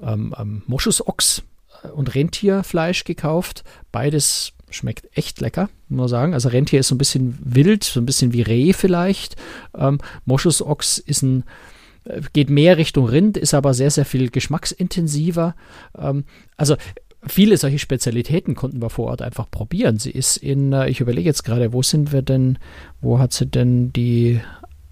ähm, 0.00 0.32
ähm 0.38 0.62
Moschusochs 0.68 1.42
und 1.94 2.14
Rentierfleisch 2.14 3.04
gekauft. 3.04 3.64
Beides 3.92 4.52
schmeckt 4.70 5.08
echt 5.16 5.40
lecker, 5.40 5.68
muss 5.88 5.98
man 5.98 6.08
sagen. 6.08 6.34
Also 6.34 6.48
Rentier 6.48 6.80
ist 6.80 6.88
so 6.88 6.94
ein 6.94 6.98
bisschen 6.98 7.38
wild, 7.42 7.84
so 7.84 8.00
ein 8.00 8.06
bisschen 8.06 8.32
wie 8.32 8.42
Reh 8.42 8.72
vielleicht. 8.72 9.36
Ähm, 9.76 9.98
Moschusochs 10.24 10.98
ist 10.98 11.22
ein 11.22 11.44
äh, 12.04 12.20
geht 12.32 12.50
mehr 12.50 12.78
Richtung 12.78 13.06
Rind, 13.06 13.36
ist 13.36 13.54
aber 13.54 13.74
sehr, 13.74 13.90
sehr 13.90 14.04
viel 14.04 14.30
geschmacksintensiver. 14.30 15.54
Ähm, 15.98 16.24
also 16.56 16.76
viele 17.26 17.56
solche 17.56 17.78
Spezialitäten 17.78 18.54
konnten 18.54 18.80
wir 18.80 18.90
vor 18.90 19.08
Ort 19.08 19.22
einfach 19.22 19.50
probieren. 19.50 19.98
Sie 19.98 20.10
ist 20.10 20.36
in, 20.36 20.72
äh, 20.72 20.88
ich 20.88 21.00
überlege 21.00 21.28
jetzt 21.28 21.44
gerade, 21.44 21.72
wo 21.72 21.82
sind 21.82 22.12
wir 22.12 22.22
denn, 22.22 22.58
wo 23.00 23.18
hat 23.18 23.32
sie 23.32 23.46
denn 23.46 23.92
die 23.92 24.40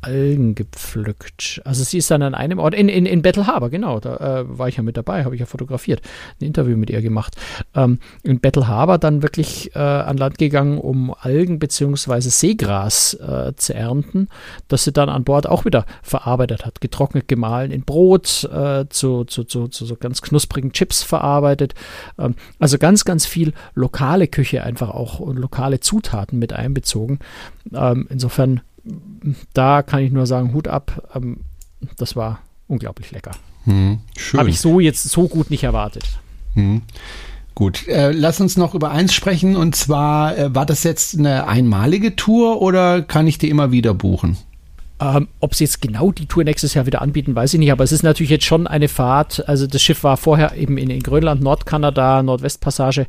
Algen 0.00 0.54
gepflückt. 0.54 1.60
Also 1.64 1.82
sie 1.82 1.98
ist 1.98 2.10
dann 2.10 2.22
an 2.22 2.34
einem 2.34 2.58
Ort, 2.58 2.74
in, 2.74 2.88
in, 2.88 3.04
in 3.04 3.22
Battle 3.22 3.46
Harbor, 3.46 3.68
genau, 3.68 3.98
da 3.98 4.40
äh, 4.40 4.58
war 4.58 4.68
ich 4.68 4.76
ja 4.76 4.82
mit 4.82 4.96
dabei, 4.96 5.24
habe 5.24 5.34
ich 5.34 5.40
ja 5.40 5.46
fotografiert, 5.46 6.02
ein 6.40 6.44
Interview 6.44 6.76
mit 6.76 6.90
ihr 6.90 7.02
gemacht. 7.02 7.36
Ähm, 7.74 7.98
in 8.22 8.38
Battle 8.38 8.68
Harbor 8.68 8.98
dann 8.98 9.22
wirklich 9.22 9.74
äh, 9.74 9.78
an 9.78 10.16
Land 10.16 10.38
gegangen, 10.38 10.78
um 10.78 11.12
Algen 11.12 11.58
bzw. 11.58 12.20
Seegras 12.20 13.14
äh, 13.14 13.54
zu 13.56 13.74
ernten, 13.74 14.28
das 14.68 14.84
sie 14.84 14.92
dann 14.92 15.08
an 15.08 15.24
Bord 15.24 15.48
auch 15.48 15.64
wieder 15.64 15.84
verarbeitet 16.02 16.64
hat, 16.64 16.80
getrocknet, 16.80 17.26
gemahlen 17.26 17.72
in 17.72 17.82
Brot, 17.82 18.44
äh, 18.44 18.86
zu, 18.88 19.24
zu, 19.24 19.44
zu, 19.44 19.66
zu, 19.68 19.84
so 19.84 19.96
ganz 19.96 20.22
knusprigen 20.22 20.72
Chips 20.72 21.02
verarbeitet. 21.02 21.74
Ähm, 22.18 22.36
also 22.60 22.78
ganz, 22.78 23.04
ganz 23.04 23.26
viel 23.26 23.52
lokale 23.74 24.28
Küche 24.28 24.62
einfach 24.62 24.90
auch 24.90 25.18
und 25.18 25.38
lokale 25.38 25.80
Zutaten 25.80 26.38
mit 26.38 26.52
einbezogen. 26.52 27.18
Ähm, 27.74 28.06
insofern 28.10 28.60
da 29.52 29.82
kann 29.82 30.02
ich 30.02 30.12
nur 30.12 30.26
sagen, 30.26 30.54
Hut 30.54 30.68
ab. 30.68 31.10
Ähm, 31.14 31.38
das 31.96 32.16
war 32.16 32.40
unglaublich 32.66 33.10
lecker. 33.10 33.32
Hm, 33.64 33.98
Habe 34.36 34.50
ich 34.50 34.60
so 34.60 34.80
jetzt 34.80 35.02
so 35.04 35.28
gut 35.28 35.50
nicht 35.50 35.64
erwartet. 35.64 36.04
Hm. 36.54 36.82
Gut, 37.54 37.88
äh, 37.88 38.12
lass 38.12 38.40
uns 38.40 38.56
noch 38.56 38.74
über 38.74 38.92
eins 38.92 39.12
sprechen 39.12 39.56
und 39.56 39.74
zwar, 39.74 40.38
äh, 40.38 40.54
war 40.54 40.64
das 40.64 40.84
jetzt 40.84 41.18
eine 41.18 41.48
einmalige 41.48 42.14
Tour 42.14 42.62
oder 42.62 43.02
kann 43.02 43.26
ich 43.26 43.38
die 43.38 43.50
immer 43.50 43.72
wieder 43.72 43.94
buchen? 43.94 44.36
Ähm, 45.00 45.28
ob 45.40 45.54
sie 45.54 45.64
jetzt 45.64 45.80
genau 45.80 46.10
die 46.10 46.26
Tour 46.26 46.44
nächstes 46.44 46.74
Jahr 46.74 46.86
wieder 46.86 47.02
anbieten, 47.02 47.34
weiß 47.34 47.54
ich 47.54 47.60
nicht, 47.60 47.70
aber 47.70 47.84
es 47.84 47.92
ist 47.92 48.02
natürlich 48.02 48.30
jetzt 48.30 48.44
schon 48.44 48.66
eine 48.66 48.88
Fahrt. 48.88 49.48
Also 49.48 49.66
das 49.66 49.82
Schiff 49.82 50.02
war 50.02 50.16
vorher 50.16 50.56
eben 50.56 50.78
in, 50.78 50.90
in 50.90 51.02
Grönland, 51.02 51.40
Nordkanada, 51.40 52.22
Nordwestpassage 52.22 53.06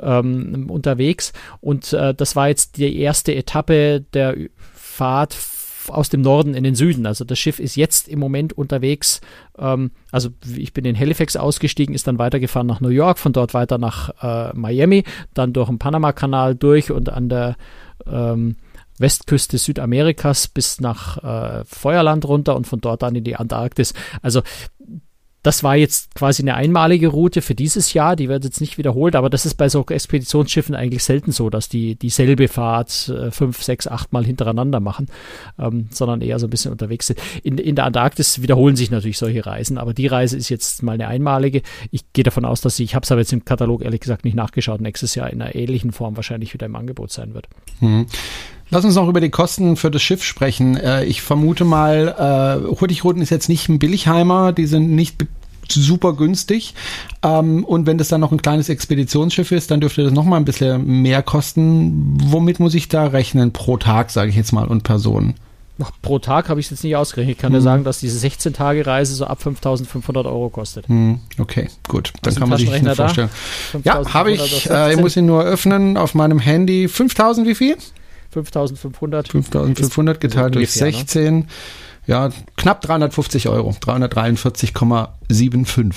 ähm, 0.00 0.68
unterwegs 0.70 1.32
und 1.60 1.92
äh, 1.92 2.14
das 2.14 2.36
war 2.36 2.48
jetzt 2.48 2.76
die 2.78 2.98
erste 2.98 3.34
Etappe 3.34 4.04
der 4.12 4.36
Fahrt 4.94 5.36
aus 5.88 6.08
dem 6.08 6.22
Norden 6.22 6.54
in 6.54 6.64
den 6.64 6.74
Süden. 6.74 7.06
Also 7.06 7.24
das 7.24 7.38
Schiff 7.38 7.58
ist 7.58 7.76
jetzt 7.76 8.08
im 8.08 8.18
Moment 8.18 8.52
unterwegs. 8.52 9.20
Ähm, 9.58 9.90
also 10.10 10.30
ich 10.56 10.72
bin 10.72 10.84
in 10.84 10.98
Halifax 10.98 11.36
ausgestiegen, 11.36 11.94
ist 11.94 12.06
dann 12.06 12.18
weitergefahren 12.18 12.66
nach 12.66 12.80
New 12.80 12.88
York, 12.88 13.18
von 13.18 13.32
dort 13.32 13.54
weiter 13.54 13.78
nach 13.78 14.10
äh, 14.22 14.56
Miami, 14.56 15.04
dann 15.34 15.52
durch 15.52 15.68
den 15.68 15.78
Panama-Kanal 15.78 16.54
durch 16.54 16.90
und 16.90 17.10
an 17.10 17.28
der 17.28 17.56
ähm, 18.06 18.56
Westküste 18.98 19.58
Südamerikas 19.58 20.46
bis 20.46 20.80
nach 20.80 21.18
äh, 21.18 21.64
Feuerland 21.64 22.24
runter 22.26 22.54
und 22.54 22.66
von 22.66 22.80
dort 22.80 23.02
dann 23.02 23.16
in 23.16 23.24
die 23.24 23.34
Antarktis. 23.34 23.92
Also 24.22 24.42
das 25.44 25.62
war 25.62 25.76
jetzt 25.76 26.14
quasi 26.14 26.42
eine 26.42 26.54
einmalige 26.54 27.08
Route 27.08 27.42
für 27.42 27.54
dieses 27.54 27.92
Jahr, 27.92 28.16
die 28.16 28.30
wird 28.30 28.44
jetzt 28.44 28.62
nicht 28.62 28.78
wiederholt, 28.78 29.14
aber 29.14 29.28
das 29.28 29.44
ist 29.44 29.54
bei 29.54 29.68
so 29.68 29.84
Expeditionsschiffen 29.86 30.74
eigentlich 30.74 31.04
selten 31.04 31.32
so, 31.32 31.50
dass 31.50 31.68
die 31.68 31.96
dieselbe 31.96 32.48
Fahrt 32.48 33.10
äh, 33.10 33.30
fünf, 33.30 33.62
sechs, 33.62 33.86
acht 33.86 34.10
Mal 34.14 34.24
hintereinander 34.24 34.80
machen, 34.80 35.08
ähm, 35.58 35.88
sondern 35.90 36.22
eher 36.22 36.38
so 36.38 36.46
ein 36.46 36.50
bisschen 36.50 36.72
unterwegs 36.72 37.08
sind. 37.08 37.20
In, 37.42 37.58
in 37.58 37.76
der 37.76 37.84
Antarktis 37.84 38.40
wiederholen 38.40 38.74
sich 38.74 38.90
natürlich 38.90 39.18
solche 39.18 39.44
Reisen, 39.44 39.76
aber 39.76 39.92
die 39.92 40.06
Reise 40.06 40.38
ist 40.38 40.48
jetzt 40.48 40.82
mal 40.82 40.92
eine 40.92 41.08
einmalige. 41.08 41.60
Ich 41.90 42.10
gehe 42.14 42.24
davon 42.24 42.46
aus, 42.46 42.62
dass 42.62 42.76
sie, 42.76 42.84
ich 42.84 42.94
habe 42.94 43.04
es 43.04 43.12
aber 43.12 43.20
jetzt 43.20 43.34
im 43.34 43.44
Katalog 43.44 43.84
ehrlich 43.84 44.00
gesagt 44.00 44.24
nicht 44.24 44.34
nachgeschaut, 44.34 44.80
nächstes 44.80 45.14
Jahr 45.14 45.28
in 45.28 45.42
einer 45.42 45.54
ähnlichen 45.54 45.92
Form 45.92 46.16
wahrscheinlich 46.16 46.54
wieder 46.54 46.64
im 46.64 46.74
Angebot 46.74 47.12
sein 47.12 47.34
wird. 47.34 47.48
Hm. 47.80 48.06
Lass 48.70 48.84
uns 48.84 48.94
noch 48.94 49.08
über 49.08 49.20
die 49.20 49.30
Kosten 49.30 49.76
für 49.76 49.90
das 49.90 50.02
Schiff 50.02 50.24
sprechen. 50.24 50.76
Äh, 50.76 51.04
ich 51.04 51.22
vermute 51.22 51.64
mal, 51.64 52.62
äh, 52.66 52.80
Hurtigruten 52.80 53.22
ist 53.22 53.30
jetzt 53.30 53.48
nicht 53.48 53.68
ein 53.68 53.78
Billigheimer, 53.78 54.52
die 54.52 54.66
sind 54.66 54.90
nicht 54.90 55.26
super 55.70 56.14
günstig. 56.14 56.74
Ähm, 57.22 57.64
und 57.64 57.86
wenn 57.86 57.98
das 57.98 58.08
dann 58.08 58.20
noch 58.20 58.32
ein 58.32 58.42
kleines 58.42 58.68
Expeditionsschiff 58.68 59.52
ist, 59.52 59.70
dann 59.70 59.80
dürfte 59.80 60.02
das 60.04 60.12
noch 60.12 60.24
mal 60.24 60.36
ein 60.36 60.44
bisschen 60.44 61.02
mehr 61.02 61.22
kosten. 61.22 62.18
Womit 62.22 62.60
muss 62.60 62.74
ich 62.74 62.88
da 62.88 63.06
rechnen 63.06 63.52
pro 63.52 63.76
Tag, 63.76 64.10
sage 64.10 64.30
ich 64.30 64.36
jetzt 64.36 64.52
mal, 64.52 64.66
und 64.66 64.82
Personen? 64.82 65.34
Pro 66.02 66.20
Tag 66.20 66.48
habe 66.48 66.60
ich 66.60 66.66
es 66.66 66.70
jetzt 66.70 66.84
nicht 66.84 66.94
ausgerechnet. 66.94 67.36
Ich 67.36 67.42
kann 67.42 67.52
hm. 67.52 67.58
dir 67.58 67.62
sagen, 67.62 67.84
dass 67.84 67.98
diese 67.98 68.24
16-Tage-Reise 68.24 69.14
so 69.14 69.26
ab 69.26 69.40
5.500 69.44 70.24
Euro 70.26 70.48
kostet. 70.48 70.86
Hm. 70.88 71.18
Okay, 71.38 71.68
gut. 71.88 72.12
Dann 72.22 72.34
kann 72.36 72.48
man 72.48 72.58
sich 72.58 72.70
das 72.70 72.96
vorstellen. 72.96 73.30
Ja, 73.82 74.00
habe 74.12 74.30
ich. 74.30 74.70
Äh, 74.70 74.94
ich 74.94 75.00
muss 75.00 75.16
ihn 75.16 75.26
nur 75.26 75.42
öffnen 75.42 75.96
auf 75.96 76.14
meinem 76.14 76.38
Handy. 76.38 76.86
5.000 76.86 77.46
wie 77.46 77.56
viel? 77.56 77.76
5.500. 78.34 79.30
5.500 79.30 80.18
geteilt 80.18 80.54
durch 80.54 80.72
16. 80.72 81.38
Ne? 81.38 81.46
Ja, 82.06 82.28
knapp 82.56 82.82
350 82.82 83.48
Euro. 83.48 83.70
343,75. 83.70 85.94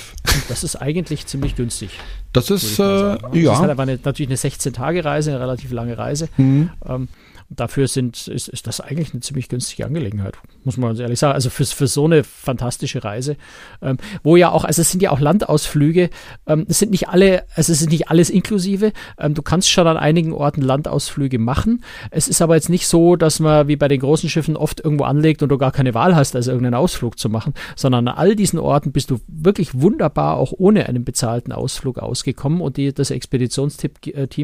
Das 0.48 0.64
ist 0.64 0.76
eigentlich 0.76 1.26
ziemlich 1.26 1.54
günstig. 1.54 1.90
Das 2.32 2.48
ist, 2.50 2.78
äh, 2.78 2.82
ja. 2.82 3.18
Das 3.18 3.34
ist 3.34 3.58
halt 3.58 3.70
aber 3.70 3.82
eine, 3.82 3.98
natürlich 4.02 4.30
eine 4.30 4.38
16-Tage-Reise, 4.38 5.32
eine 5.32 5.40
relativ 5.40 5.70
lange 5.72 5.98
Reise. 5.98 6.30
Mhm. 6.36 6.70
Ähm, 6.86 7.08
dafür 7.50 7.88
sind, 7.88 8.28
ist, 8.28 8.48
ist 8.48 8.66
das 8.66 8.80
eigentlich 8.80 9.12
eine 9.12 9.20
ziemlich 9.20 9.48
günstige 9.48 9.86
Angelegenheit, 9.86 10.36
muss 10.64 10.76
man 10.76 10.90
uns 10.90 11.00
ehrlich 11.00 11.18
sagen. 11.18 11.34
Also 11.34 11.48
für, 11.48 11.64
für 11.64 11.86
so 11.86 12.04
eine 12.04 12.22
fantastische 12.22 13.04
Reise, 13.04 13.36
ähm, 13.80 13.96
wo 14.22 14.36
ja 14.36 14.50
auch, 14.50 14.64
also 14.64 14.82
es 14.82 14.90
sind 14.90 15.02
ja 15.02 15.10
auch 15.10 15.20
Landausflüge, 15.20 16.10
ähm, 16.46 16.66
es 16.68 16.78
sind 16.78 16.90
nicht 16.90 17.08
alle, 17.08 17.44
also 17.54 17.72
es 17.72 17.80
ist 17.80 17.90
nicht 17.90 18.10
alles 18.10 18.28
inklusive. 18.28 18.92
Ähm, 19.18 19.34
du 19.34 19.42
kannst 19.42 19.70
schon 19.70 19.86
an 19.86 19.96
einigen 19.96 20.32
Orten 20.32 20.60
Landausflüge 20.60 21.38
machen. 21.38 21.82
Es 22.10 22.28
ist 22.28 22.42
aber 22.42 22.54
jetzt 22.54 22.68
nicht 22.68 22.86
so, 22.86 23.16
dass 23.16 23.40
man 23.40 23.66
wie 23.66 23.76
bei 23.76 23.88
den 23.88 24.00
großen 24.00 24.28
Schiffen 24.28 24.56
oft 24.56 24.80
irgendwo 24.84 25.04
anlegt 25.04 25.42
und 25.42 25.48
du 25.48 25.56
gar 25.56 25.72
keine 25.72 25.94
Wahl 25.94 26.14
hast, 26.14 26.36
also 26.36 26.50
irgendeinen 26.50 26.74
Ausflug 26.74 27.18
zu 27.18 27.30
machen, 27.30 27.54
sondern 27.76 28.08
an 28.08 28.14
all 28.14 28.36
diesen 28.36 28.58
Orten 28.58 28.92
bist 28.92 29.10
du 29.10 29.20
wirklich 29.26 29.80
wunderbar 29.80 30.36
auch 30.36 30.52
ohne 30.56 30.86
einen 30.86 31.04
bezahlten 31.04 31.52
Ausflug 31.52 31.98
ausgekommen 31.98 32.60
und 32.60 32.76
die, 32.76 32.92
das 32.92 33.10
Expeditionsteam 33.10 33.92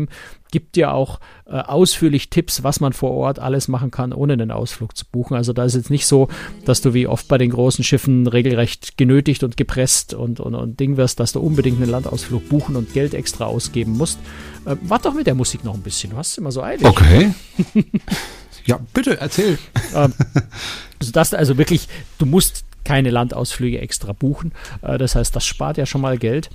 äh, 0.05 0.11
gibt 0.55 0.77
ja 0.77 0.93
auch 0.93 1.19
äh, 1.47 1.57
ausführlich 1.57 2.31
Tipps, 2.31 2.63
was 2.63 2.79
man 2.79 2.93
vor 2.93 3.11
Ort 3.11 3.41
alles 3.41 3.67
machen 3.67 3.91
kann, 3.91 4.13
ohne 4.13 4.35
einen 4.35 4.53
Ausflug 4.53 4.97
zu 4.97 5.05
buchen. 5.05 5.37
Also 5.37 5.53
da 5.53 5.65
ist 5.65 5.75
jetzt 5.75 5.91
nicht 5.91 6.07
so, 6.07 6.29
dass 6.65 6.81
du 6.81 6.95
wie 6.95 7.09
oft 7.09 7.27
bei 7.27 7.39
den 7.39 7.51
großen 7.51 7.83
Schiffen 7.83 8.29
regelrecht 8.29 8.97
genötigt 8.97 9.43
und 9.43 9.57
gepresst 9.57 10.15
und, 10.15 10.39
und, 10.39 10.55
und 10.55 10.79
Ding 10.79 10.97
wirst, 10.97 11.19
dass 11.19 11.33
du 11.33 11.41
unbedingt 11.41 11.83
einen 11.83 11.91
Landausflug 11.91 12.49
buchen 12.49 12.77
und 12.77 12.93
Geld 12.93 13.15
extra 13.15 13.47
ausgeben 13.47 13.97
musst. 13.97 14.21
Äh, 14.65 14.77
warte 14.83 15.09
doch 15.09 15.15
mit 15.15 15.27
der 15.27 15.35
Musik 15.35 15.65
noch 15.65 15.75
ein 15.75 15.83
bisschen, 15.83 16.11
du 16.11 16.19
hast 16.19 16.31
es 16.31 16.39
immer 16.39 16.53
so 16.53 16.63
eilig. 16.63 16.87
Okay. 16.87 17.35
Ja, 18.67 18.81
bitte, 18.95 19.21
erzähl. 19.21 19.59
Ähm, 19.95 20.15
also 20.99 21.13
das 21.13 21.35
also 21.35 21.59
wirklich, 21.59 21.87
du 22.17 22.25
musst 22.25 22.65
keine 22.85 23.11
Landausflüge 23.11 23.81
extra 23.81 24.13
buchen. 24.13 24.53
Äh, 24.83 24.99
das 24.99 25.15
heißt, 25.15 25.35
das 25.35 25.45
spart 25.45 25.79
ja 25.79 25.87
schon 25.87 26.01
mal 26.01 26.19
Geld. 26.19 26.51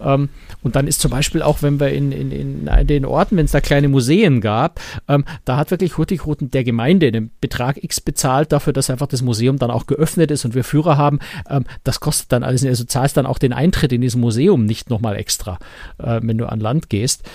Ähm, 0.00 0.28
und 0.62 0.76
dann 0.76 0.86
ist 0.86 1.00
zum 1.00 1.10
Beispiel 1.10 1.42
auch, 1.42 1.62
wenn 1.62 1.80
wir 1.80 1.90
in, 1.90 2.12
in, 2.12 2.30
in 2.30 2.86
den 2.86 3.04
Orten, 3.04 3.36
wenn 3.36 3.44
es 3.44 3.52
da 3.52 3.60
kleine 3.60 3.88
Museen 3.88 4.40
gab, 4.40 4.80
ähm, 5.08 5.24
da 5.44 5.56
hat 5.56 5.70
wirklich 5.70 5.96
Hurtigruten 5.96 6.50
der 6.50 6.64
Gemeinde 6.64 7.08
einen 7.08 7.30
Betrag 7.40 7.82
X 7.82 8.00
bezahlt 8.00 8.52
dafür, 8.52 8.72
dass 8.72 8.90
einfach 8.90 9.06
das 9.06 9.22
Museum 9.22 9.58
dann 9.58 9.70
auch 9.70 9.86
geöffnet 9.86 10.30
ist 10.30 10.44
und 10.44 10.54
wir 10.54 10.64
Führer 10.64 10.96
haben. 10.96 11.18
Ähm, 11.48 11.64
das 11.84 12.00
kostet 12.00 12.32
dann 12.32 12.42
alles, 12.42 12.64
also 12.64 12.84
zahlst 12.84 13.16
dann 13.16 13.26
auch 13.26 13.38
den 13.38 13.52
Eintritt 13.52 13.92
in 13.92 14.00
dieses 14.00 14.16
Museum 14.16 14.64
nicht 14.64 14.90
nochmal 14.90 15.16
extra, 15.16 15.58
äh, 15.98 16.20
wenn 16.22 16.38
du 16.38 16.46
an 16.46 16.60
Land 16.60 16.88
gehst. 16.88 17.28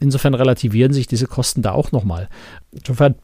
Insofern 0.00 0.34
relativieren 0.34 0.92
sich 0.92 1.06
diese 1.06 1.26
Kosten 1.26 1.62
da 1.62 1.72
auch 1.72 1.92
nochmal. 1.92 2.28
Insofern 2.72 3.14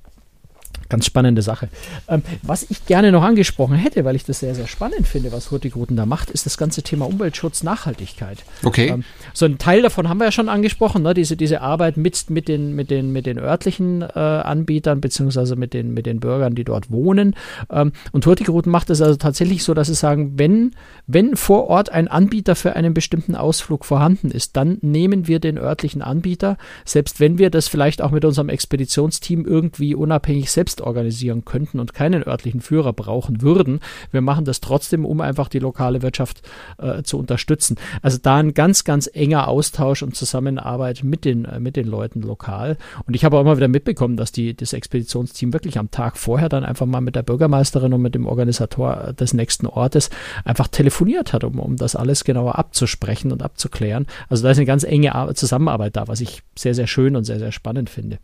Ganz 0.89 1.05
spannende 1.05 1.43
Sache. 1.43 1.69
Ähm, 2.09 2.23
was 2.43 2.67
ich 2.71 2.87
gerne 2.87 3.13
noch 3.13 3.23
angesprochen 3.23 3.77
hätte, 3.77 4.07
weil 4.07 4.17
ich 4.17 4.25
das 4.25 4.41
sehr, 4.41 4.55
sehr 4.55 4.67
spannend 4.67 5.07
finde, 5.07 5.33
was 5.33 5.51
Hurtigruten 5.51 5.97
da 5.97 6.07
macht, 6.07 6.31
ist 6.31 6.47
das 6.47 6.57
ganze 6.57 6.83
Thema 6.83 7.07
Umweltschutz, 7.07 7.63
Nachhaltigkeit. 7.63 8.43
Okay. 8.65 8.89
Ähm, 8.89 9.05
so 9.35 9.45
ein 9.45 9.59
Teil 9.59 9.83
davon 9.83 10.09
haben 10.09 10.19
wir 10.19 10.25
ja 10.25 10.33
schon 10.33 10.49
angesprochen, 10.49 11.03
ne? 11.03 11.13
diese, 11.13 11.37
diese 11.37 11.61
Arbeit 11.61 11.99
mit, 11.99 12.31
mit, 12.31 12.49
den, 12.49 12.75
mit, 12.75 12.91
den, 12.91 13.13
mit 13.13 13.27
den 13.27 13.39
örtlichen 13.39 14.01
äh, 14.01 14.19
Anbietern, 14.19 15.03
beziehungsweise 15.03 15.57
mit 15.57 15.75
den, 15.75 15.93
mit 15.93 16.07
den 16.07 16.21
Bürgern, 16.21 16.55
die 16.55 16.65
dort 16.65 16.91
wohnen. 16.91 17.35
Ähm, 17.71 17.93
und 18.13 18.25
Hurtigruten 18.25 18.73
macht 18.73 18.89
es 18.89 19.03
also 19.03 19.17
tatsächlich 19.17 19.65
so, 19.65 19.75
dass 19.75 19.89
sie 19.89 19.95
sagen, 19.95 20.39
wenn, 20.39 20.71
wenn 21.07 21.37
vor 21.37 21.67
Ort 21.69 21.93
ein 21.93 22.09
Anbieter 22.09 22.57
für 22.57 22.77
einen 22.77 22.95
bestimmten 22.95 23.35
Ausflug 23.35 23.85
vorhanden 23.85 24.31
ist, 24.31 24.57
dann 24.57 24.79
nehmen 24.81 25.29
wir 25.29 25.39
den 25.39 25.59
örtlichen 25.59 26.01
Anbieter, 26.01 26.57
selbst 26.87 27.21
wenn 27.21 27.37
wir 27.37 27.51
das 27.51 27.69
vielleicht 27.69 28.01
auch 28.01 28.11
mit 28.11 28.25
unserem 28.25 28.49
Expeditionsteam 28.49 29.45
irgendwie 29.45 29.95
unabhängig 29.95 30.51
selbst 30.51 30.78
selbst 30.79 30.81
organisieren 30.81 31.45
könnten 31.45 31.81
und 31.81 31.95
keinen 31.95 32.27
örtlichen 32.27 32.61
Führer 32.61 32.93
brauchen 32.93 33.43
würden. 33.43 33.81
Wir 34.11 34.21
machen 34.21 34.45
das 34.45 34.61
trotzdem, 34.61 35.05
um 35.05 35.21
einfach 35.21 35.49
die 35.49 35.59
lokale 35.59 36.03
Wirtschaft 36.03 36.43
äh, 36.79 37.03
zu 37.03 37.19
unterstützen. 37.19 37.77
Also 38.03 38.19
da 38.21 38.37
ein 38.37 38.55
ganz, 38.55 38.85
ganz 38.85 39.09
enger 39.13 39.49
Austausch 39.49 40.03
und 40.03 40.17
Zusammenarbeit 40.17 41.03
mit 41.05 41.25
den, 41.25 41.45
äh, 41.45 41.61
mit 41.61 41.77
den 41.77 41.87
Leuten 41.87 42.23
lokal. 42.23 42.77
Und 43.07 43.15
ich 43.15 43.25
habe 43.25 43.37
auch 43.37 43.43
immer 43.43 43.57
wieder 43.57 43.69
mitbekommen, 43.69 44.17
dass 44.17 44.33
die, 44.33 44.55
das 44.55 44.73
Expeditionsteam 44.73 45.53
wirklich 45.53 45.79
am 45.79 45.91
Tag 45.91 46.17
vorher 46.17 46.49
dann 46.49 46.65
einfach 46.65 46.87
mal 46.87 47.01
mit 47.01 47.17
der 47.17 47.23
Bürgermeisterin 47.23 47.93
und 47.93 48.03
mit 48.03 48.15
dem 48.15 48.27
Organisator 48.27 49.13
des 49.13 49.35
nächsten 49.35 49.67
Ortes 49.67 50.11
einfach 50.45 50.69
telefoniert 50.69 51.33
hat, 51.33 51.45
um, 51.45 51.59
um 51.59 51.77
das 51.77 51.97
alles 51.97 52.25
genauer 52.25 52.59
abzusprechen 52.59 53.33
und 53.33 53.43
abzuklären. 53.43 54.07
Also 54.29 54.43
da 54.43 54.51
ist 54.51 54.59
eine 54.59 54.67
ganz 54.67 54.85
enge 54.85 55.13
Zusammenarbeit 55.35 55.97
da, 55.97 56.09
was 56.09 56.21
ich 56.21 56.43
sehr, 56.57 56.75
sehr 56.75 56.87
schön 56.87 57.17
und 57.17 57.25
sehr, 57.25 57.39
sehr 57.39 57.53
spannend 57.53 57.91
finde. 57.91 58.19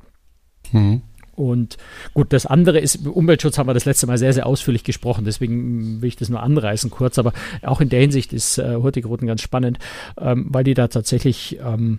Mhm. 0.72 1.02
Und 1.34 1.76
gut, 2.14 2.32
das 2.32 2.46
andere 2.46 2.78
ist, 2.78 3.06
Umweltschutz 3.06 3.58
haben 3.58 3.68
wir 3.68 3.74
das 3.74 3.84
letzte 3.84 4.06
Mal 4.06 4.18
sehr, 4.18 4.32
sehr 4.32 4.46
ausführlich 4.46 4.84
gesprochen, 4.84 5.24
deswegen 5.24 6.00
will 6.00 6.08
ich 6.08 6.16
das 6.16 6.28
nur 6.28 6.42
anreißen 6.42 6.90
kurz, 6.90 7.18
aber 7.18 7.32
auch 7.62 7.80
in 7.80 7.88
der 7.88 8.00
Hinsicht 8.00 8.32
ist 8.32 8.58
äh, 8.58 8.76
Hurtigruten 8.76 9.26
ganz 9.26 9.42
spannend, 9.42 9.78
ähm, 10.18 10.46
weil 10.48 10.64
die 10.64 10.74
da 10.74 10.88
tatsächlich 10.88 11.58
ähm, 11.64 11.98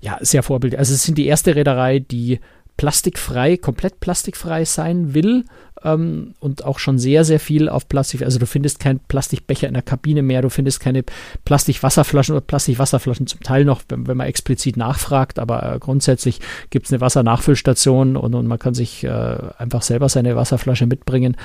ja, 0.00 0.18
sehr 0.20 0.42
vorbildlich, 0.42 0.78
also 0.78 0.92
es 0.94 1.02
sind 1.02 1.16
die 1.16 1.26
erste 1.26 1.56
Reederei, 1.56 1.98
die 1.98 2.40
plastikfrei, 2.76 3.56
komplett 3.56 4.00
plastikfrei 4.00 4.64
sein 4.64 5.14
will 5.14 5.44
ähm, 5.84 6.34
und 6.40 6.64
auch 6.64 6.78
schon 6.78 6.98
sehr, 6.98 7.24
sehr 7.24 7.38
viel 7.38 7.68
auf 7.68 7.88
Plastik. 7.88 8.22
Also 8.22 8.38
du 8.38 8.46
findest 8.46 8.80
keinen 8.80 9.00
Plastikbecher 9.00 9.68
in 9.68 9.74
der 9.74 9.82
Kabine 9.82 10.22
mehr, 10.22 10.42
du 10.42 10.50
findest 10.50 10.80
keine 10.80 11.04
Plastikwasserflaschen 11.44 12.34
oder 12.34 12.44
Plastikwasserflaschen 12.44 13.26
zum 13.26 13.40
Teil 13.40 13.64
noch, 13.64 13.82
wenn, 13.88 14.06
wenn 14.06 14.16
man 14.16 14.26
explizit 14.26 14.76
nachfragt, 14.76 15.38
aber 15.38 15.74
äh, 15.74 15.78
grundsätzlich 15.78 16.40
gibt 16.70 16.86
es 16.86 16.92
eine 16.92 17.00
Wassernachfüllstation 17.00 18.16
und, 18.16 18.34
und 18.34 18.46
man 18.46 18.58
kann 18.58 18.74
sich 18.74 19.04
äh, 19.04 19.36
einfach 19.58 19.82
selber 19.82 20.08
seine 20.08 20.34
Wasserflasche 20.34 20.86
mitbringen, 20.86 21.36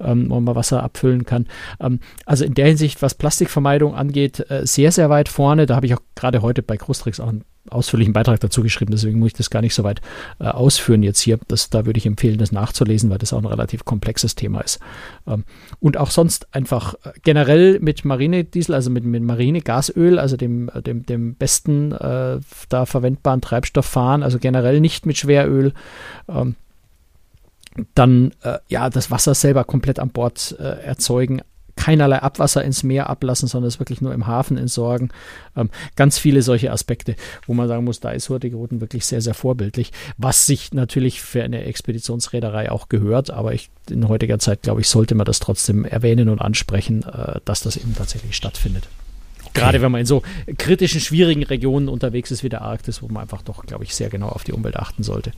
ähm, 0.00 0.30
wo 0.30 0.40
man 0.40 0.54
Wasser 0.54 0.82
abfüllen 0.82 1.26
kann. 1.26 1.46
Ähm, 1.80 2.00
also 2.24 2.44
in 2.44 2.54
der 2.54 2.66
Hinsicht, 2.66 3.02
was 3.02 3.14
Plastikvermeidung 3.14 3.94
angeht, 3.94 4.50
äh, 4.50 4.66
sehr, 4.66 4.92
sehr 4.92 5.10
weit 5.10 5.28
vorne. 5.28 5.66
Da 5.66 5.76
habe 5.76 5.86
ich 5.86 5.94
auch 5.94 6.02
gerade 6.14 6.42
heute 6.42 6.62
bei 6.62 6.76
Großtricks 6.76 7.20
auch 7.20 7.28
ein 7.28 7.44
ausführlichen 7.70 8.12
Beitrag 8.12 8.40
dazu 8.40 8.62
geschrieben, 8.62 8.92
deswegen 8.92 9.18
muss 9.18 9.28
ich 9.28 9.34
das 9.34 9.50
gar 9.50 9.60
nicht 9.60 9.74
so 9.74 9.84
weit 9.84 10.00
äh, 10.38 10.44
ausführen 10.44 11.02
jetzt 11.02 11.20
hier. 11.20 11.38
Das, 11.48 11.70
da 11.70 11.86
würde 11.86 11.98
ich 11.98 12.06
empfehlen, 12.06 12.38
das 12.38 12.52
nachzulesen, 12.52 13.10
weil 13.10 13.18
das 13.18 13.32
auch 13.32 13.38
ein 13.38 13.46
relativ 13.46 13.84
komplexes 13.84 14.34
Thema 14.34 14.60
ist. 14.60 14.78
Ähm, 15.26 15.44
und 15.80 15.96
auch 15.96 16.10
sonst 16.10 16.54
einfach 16.54 16.94
äh, 17.04 17.12
generell 17.22 17.78
mit 17.80 18.04
Marinediesel, 18.04 18.74
also 18.74 18.90
mit, 18.90 19.04
mit 19.04 19.22
Marinegasöl, 19.22 20.18
also 20.18 20.36
dem, 20.36 20.70
äh, 20.74 20.82
dem, 20.82 21.04
dem 21.06 21.34
besten 21.34 21.92
äh, 21.92 22.40
da 22.68 22.86
verwendbaren 22.86 23.40
Treibstoff 23.40 23.86
fahren, 23.86 24.22
also 24.22 24.38
generell 24.38 24.80
nicht 24.80 25.06
mit 25.06 25.18
Schweröl. 25.18 25.72
Ähm, 26.28 26.56
dann 27.94 28.32
äh, 28.42 28.58
ja 28.68 28.90
das 28.90 29.10
Wasser 29.10 29.34
selber 29.34 29.64
komplett 29.64 29.98
an 29.98 30.10
Bord 30.10 30.56
äh, 30.58 30.84
erzeugen, 30.84 31.42
keinerlei 31.78 32.18
Abwasser 32.18 32.64
ins 32.64 32.82
Meer 32.82 33.08
ablassen, 33.08 33.46
sondern 33.46 33.68
es 33.68 33.78
wirklich 33.78 34.00
nur 34.00 34.12
im 34.12 34.26
Hafen 34.26 34.56
entsorgen. 34.58 35.10
Ähm, 35.56 35.70
ganz 35.94 36.18
viele 36.18 36.42
solche 36.42 36.72
Aspekte, 36.72 37.14
wo 37.46 37.54
man 37.54 37.68
sagen 37.68 37.84
muss, 37.84 38.00
da 38.00 38.10
ist 38.10 38.28
Hurtigruten 38.28 38.80
wirklich 38.80 39.06
sehr, 39.06 39.20
sehr 39.20 39.34
vorbildlich, 39.34 39.92
was 40.16 40.44
sich 40.44 40.72
natürlich 40.74 41.22
für 41.22 41.44
eine 41.44 41.64
Expeditionsreederei 41.64 42.72
auch 42.72 42.88
gehört, 42.88 43.30
aber 43.30 43.54
ich, 43.54 43.70
in 43.88 44.08
heutiger 44.08 44.40
Zeit, 44.40 44.62
glaube 44.62 44.80
ich, 44.80 44.88
sollte 44.88 45.14
man 45.14 45.24
das 45.24 45.38
trotzdem 45.38 45.84
erwähnen 45.84 46.28
und 46.28 46.40
ansprechen, 46.40 47.04
äh, 47.04 47.40
dass 47.44 47.60
das 47.62 47.76
eben 47.76 47.94
tatsächlich 47.94 48.34
stattfindet. 48.34 48.88
Okay. 49.44 49.60
Gerade 49.60 49.80
wenn 49.80 49.92
man 49.92 50.00
in 50.00 50.06
so 50.06 50.22
kritischen, 50.58 51.00
schwierigen 51.00 51.44
Regionen 51.44 51.88
unterwegs 51.88 52.32
ist 52.32 52.42
wie 52.42 52.48
der 52.48 52.62
Arktis, 52.62 53.02
wo 53.02 53.08
man 53.08 53.22
einfach 53.22 53.42
doch, 53.42 53.64
glaube 53.64 53.84
ich, 53.84 53.94
sehr 53.94 54.10
genau 54.10 54.28
auf 54.28 54.42
die 54.42 54.52
Umwelt 54.52 54.76
achten 54.76 55.04
sollte. 55.04 55.30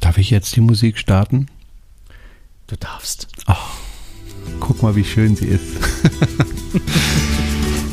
Darf 0.00 0.18
ich 0.18 0.28
jetzt 0.28 0.54
die 0.56 0.60
Musik 0.60 0.98
starten? 0.98 1.48
Du 2.66 2.76
darfst. 2.76 3.28
Oh. 3.48 3.54
Guck 4.60 4.82
mal, 4.82 4.96
wie 4.96 5.04
schön 5.04 5.36
sie 5.36 5.46
ist. 5.46 5.64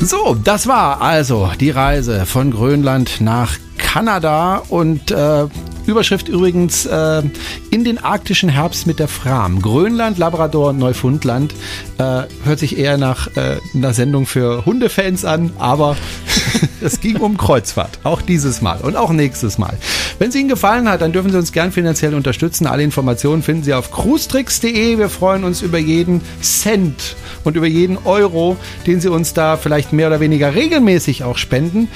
so, 0.00 0.36
das 0.42 0.66
war 0.66 1.00
also 1.00 1.50
die 1.60 1.70
Reise 1.70 2.26
von 2.26 2.50
Grönland 2.50 3.20
nach 3.20 3.58
Kanada 3.92 4.62
und 4.70 5.10
äh, 5.10 5.46
Überschrift 5.84 6.26
übrigens 6.26 6.86
äh, 6.86 7.22
in 7.70 7.84
den 7.84 7.98
arktischen 7.98 8.48
Herbst 8.48 8.86
mit 8.86 8.98
der 8.98 9.06
Fram. 9.06 9.60
Grönland, 9.60 10.16
Labrador, 10.16 10.72
Neufundland. 10.72 11.52
Äh, 11.98 12.22
hört 12.42 12.58
sich 12.58 12.78
eher 12.78 12.96
nach 12.96 13.28
äh, 13.36 13.58
einer 13.74 13.92
Sendung 13.92 14.24
für 14.24 14.64
Hundefans 14.64 15.26
an, 15.26 15.52
aber 15.58 15.98
es 16.80 17.00
ging 17.00 17.16
um 17.18 17.36
Kreuzfahrt. 17.36 17.98
Auch 18.02 18.22
dieses 18.22 18.62
Mal 18.62 18.80
und 18.80 18.96
auch 18.96 19.10
nächstes 19.10 19.58
Mal. 19.58 19.76
Wenn 20.18 20.30
es 20.30 20.36
Ihnen 20.36 20.48
gefallen 20.48 20.88
hat, 20.88 21.02
dann 21.02 21.12
dürfen 21.12 21.30
Sie 21.30 21.36
uns 21.36 21.52
gern 21.52 21.70
finanziell 21.70 22.14
unterstützen. 22.14 22.66
Alle 22.66 22.84
Informationen 22.84 23.42
finden 23.42 23.62
Sie 23.62 23.74
auf 23.74 23.90
cruestricks.de. 23.90 24.96
Wir 24.96 25.10
freuen 25.10 25.44
uns 25.44 25.60
über 25.60 25.76
jeden 25.76 26.22
Cent 26.40 27.14
und 27.44 27.56
über 27.56 27.66
jeden 27.66 27.98
Euro, 28.06 28.56
den 28.86 29.02
Sie 29.02 29.10
uns 29.10 29.34
da 29.34 29.58
vielleicht 29.58 29.92
mehr 29.92 30.06
oder 30.06 30.20
weniger 30.20 30.54
regelmäßig 30.54 31.24
auch 31.24 31.36
spenden. 31.36 31.88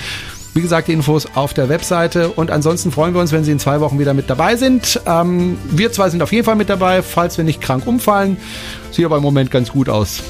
Wie 0.57 0.63
gesagt, 0.63 0.89
die 0.89 0.95
Infos 0.95 1.27
auf 1.35 1.53
der 1.53 1.69
Webseite. 1.69 2.31
Und 2.31 2.51
ansonsten 2.51 2.91
freuen 2.91 3.13
wir 3.13 3.21
uns, 3.21 3.31
wenn 3.31 3.45
Sie 3.45 3.53
in 3.53 3.59
zwei 3.59 3.81
Wochen 3.81 3.99
wieder 3.99 4.15
mit 4.15 4.31
dabei 4.31 4.57
sind. 4.57 4.99
Ähm, 5.05 5.59
wir 5.71 5.93
zwei 5.93 6.09
sind 6.09 6.23
auf 6.23 6.33
jeden 6.33 6.47
Fall 6.47 6.57
mit 6.57 6.71
dabei, 6.71 7.03
falls 7.03 7.37
wir 7.37 7.45
nicht 7.45 7.61
krank 7.61 7.87
umfallen. 7.87 8.39
Sieht 8.91 9.05
aber 9.05 9.19
im 9.19 9.23
Moment 9.23 9.51
ganz 9.51 9.71
gut 9.71 9.91
aus. 9.91 10.23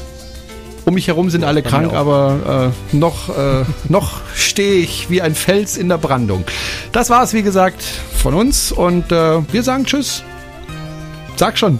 Um 0.85 0.95
mich 0.95 1.07
herum 1.07 1.31
sind 1.31 1.45
alle 1.45 1.63
krank, 1.63 1.93
aber 1.93 2.73
äh, 2.93 2.97
noch, 2.97 3.29
äh, 3.39 3.65
noch 3.89 4.21
stehe 4.35 4.81
ich 4.81 5.11
wie 5.11 5.23
ein 5.23 5.37
Fels 5.37 5.77
in 5.77 5.89
der 5.89 5.99
Brandung. 5.99 6.43
Das 6.91 7.09
war 7.09 7.23
es, 7.23 7.33
wie 7.33 7.43
gesagt, 7.43 7.85
von 8.21 8.35
uns 8.35 8.73
und 8.73 9.13
äh, 9.13 9.53
wir 9.53 9.63
sagen 9.63 9.85
Tschüss. 9.85 10.25
Sag 11.37 11.57
schon. 11.57 11.79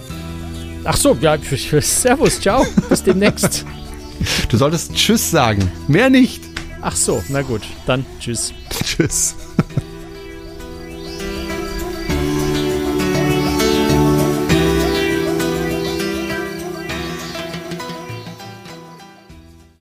Ach 0.85 0.95
so, 0.95 1.17
ja, 1.19 1.35
Servus, 1.81 2.39
ciao, 2.39 2.65
bis 2.87 3.03
demnächst. 3.03 3.65
Du 4.47 4.55
solltest 4.55 4.93
Tschüss 4.95 5.31
sagen, 5.31 5.69
mehr 5.89 6.09
nicht. 6.09 6.56
Ach 6.89 6.95
so, 6.95 7.21
na 7.27 7.41
gut, 7.41 7.63
dann 7.85 8.05
tschüss. 8.17 8.53
Tschüss. 8.81 9.35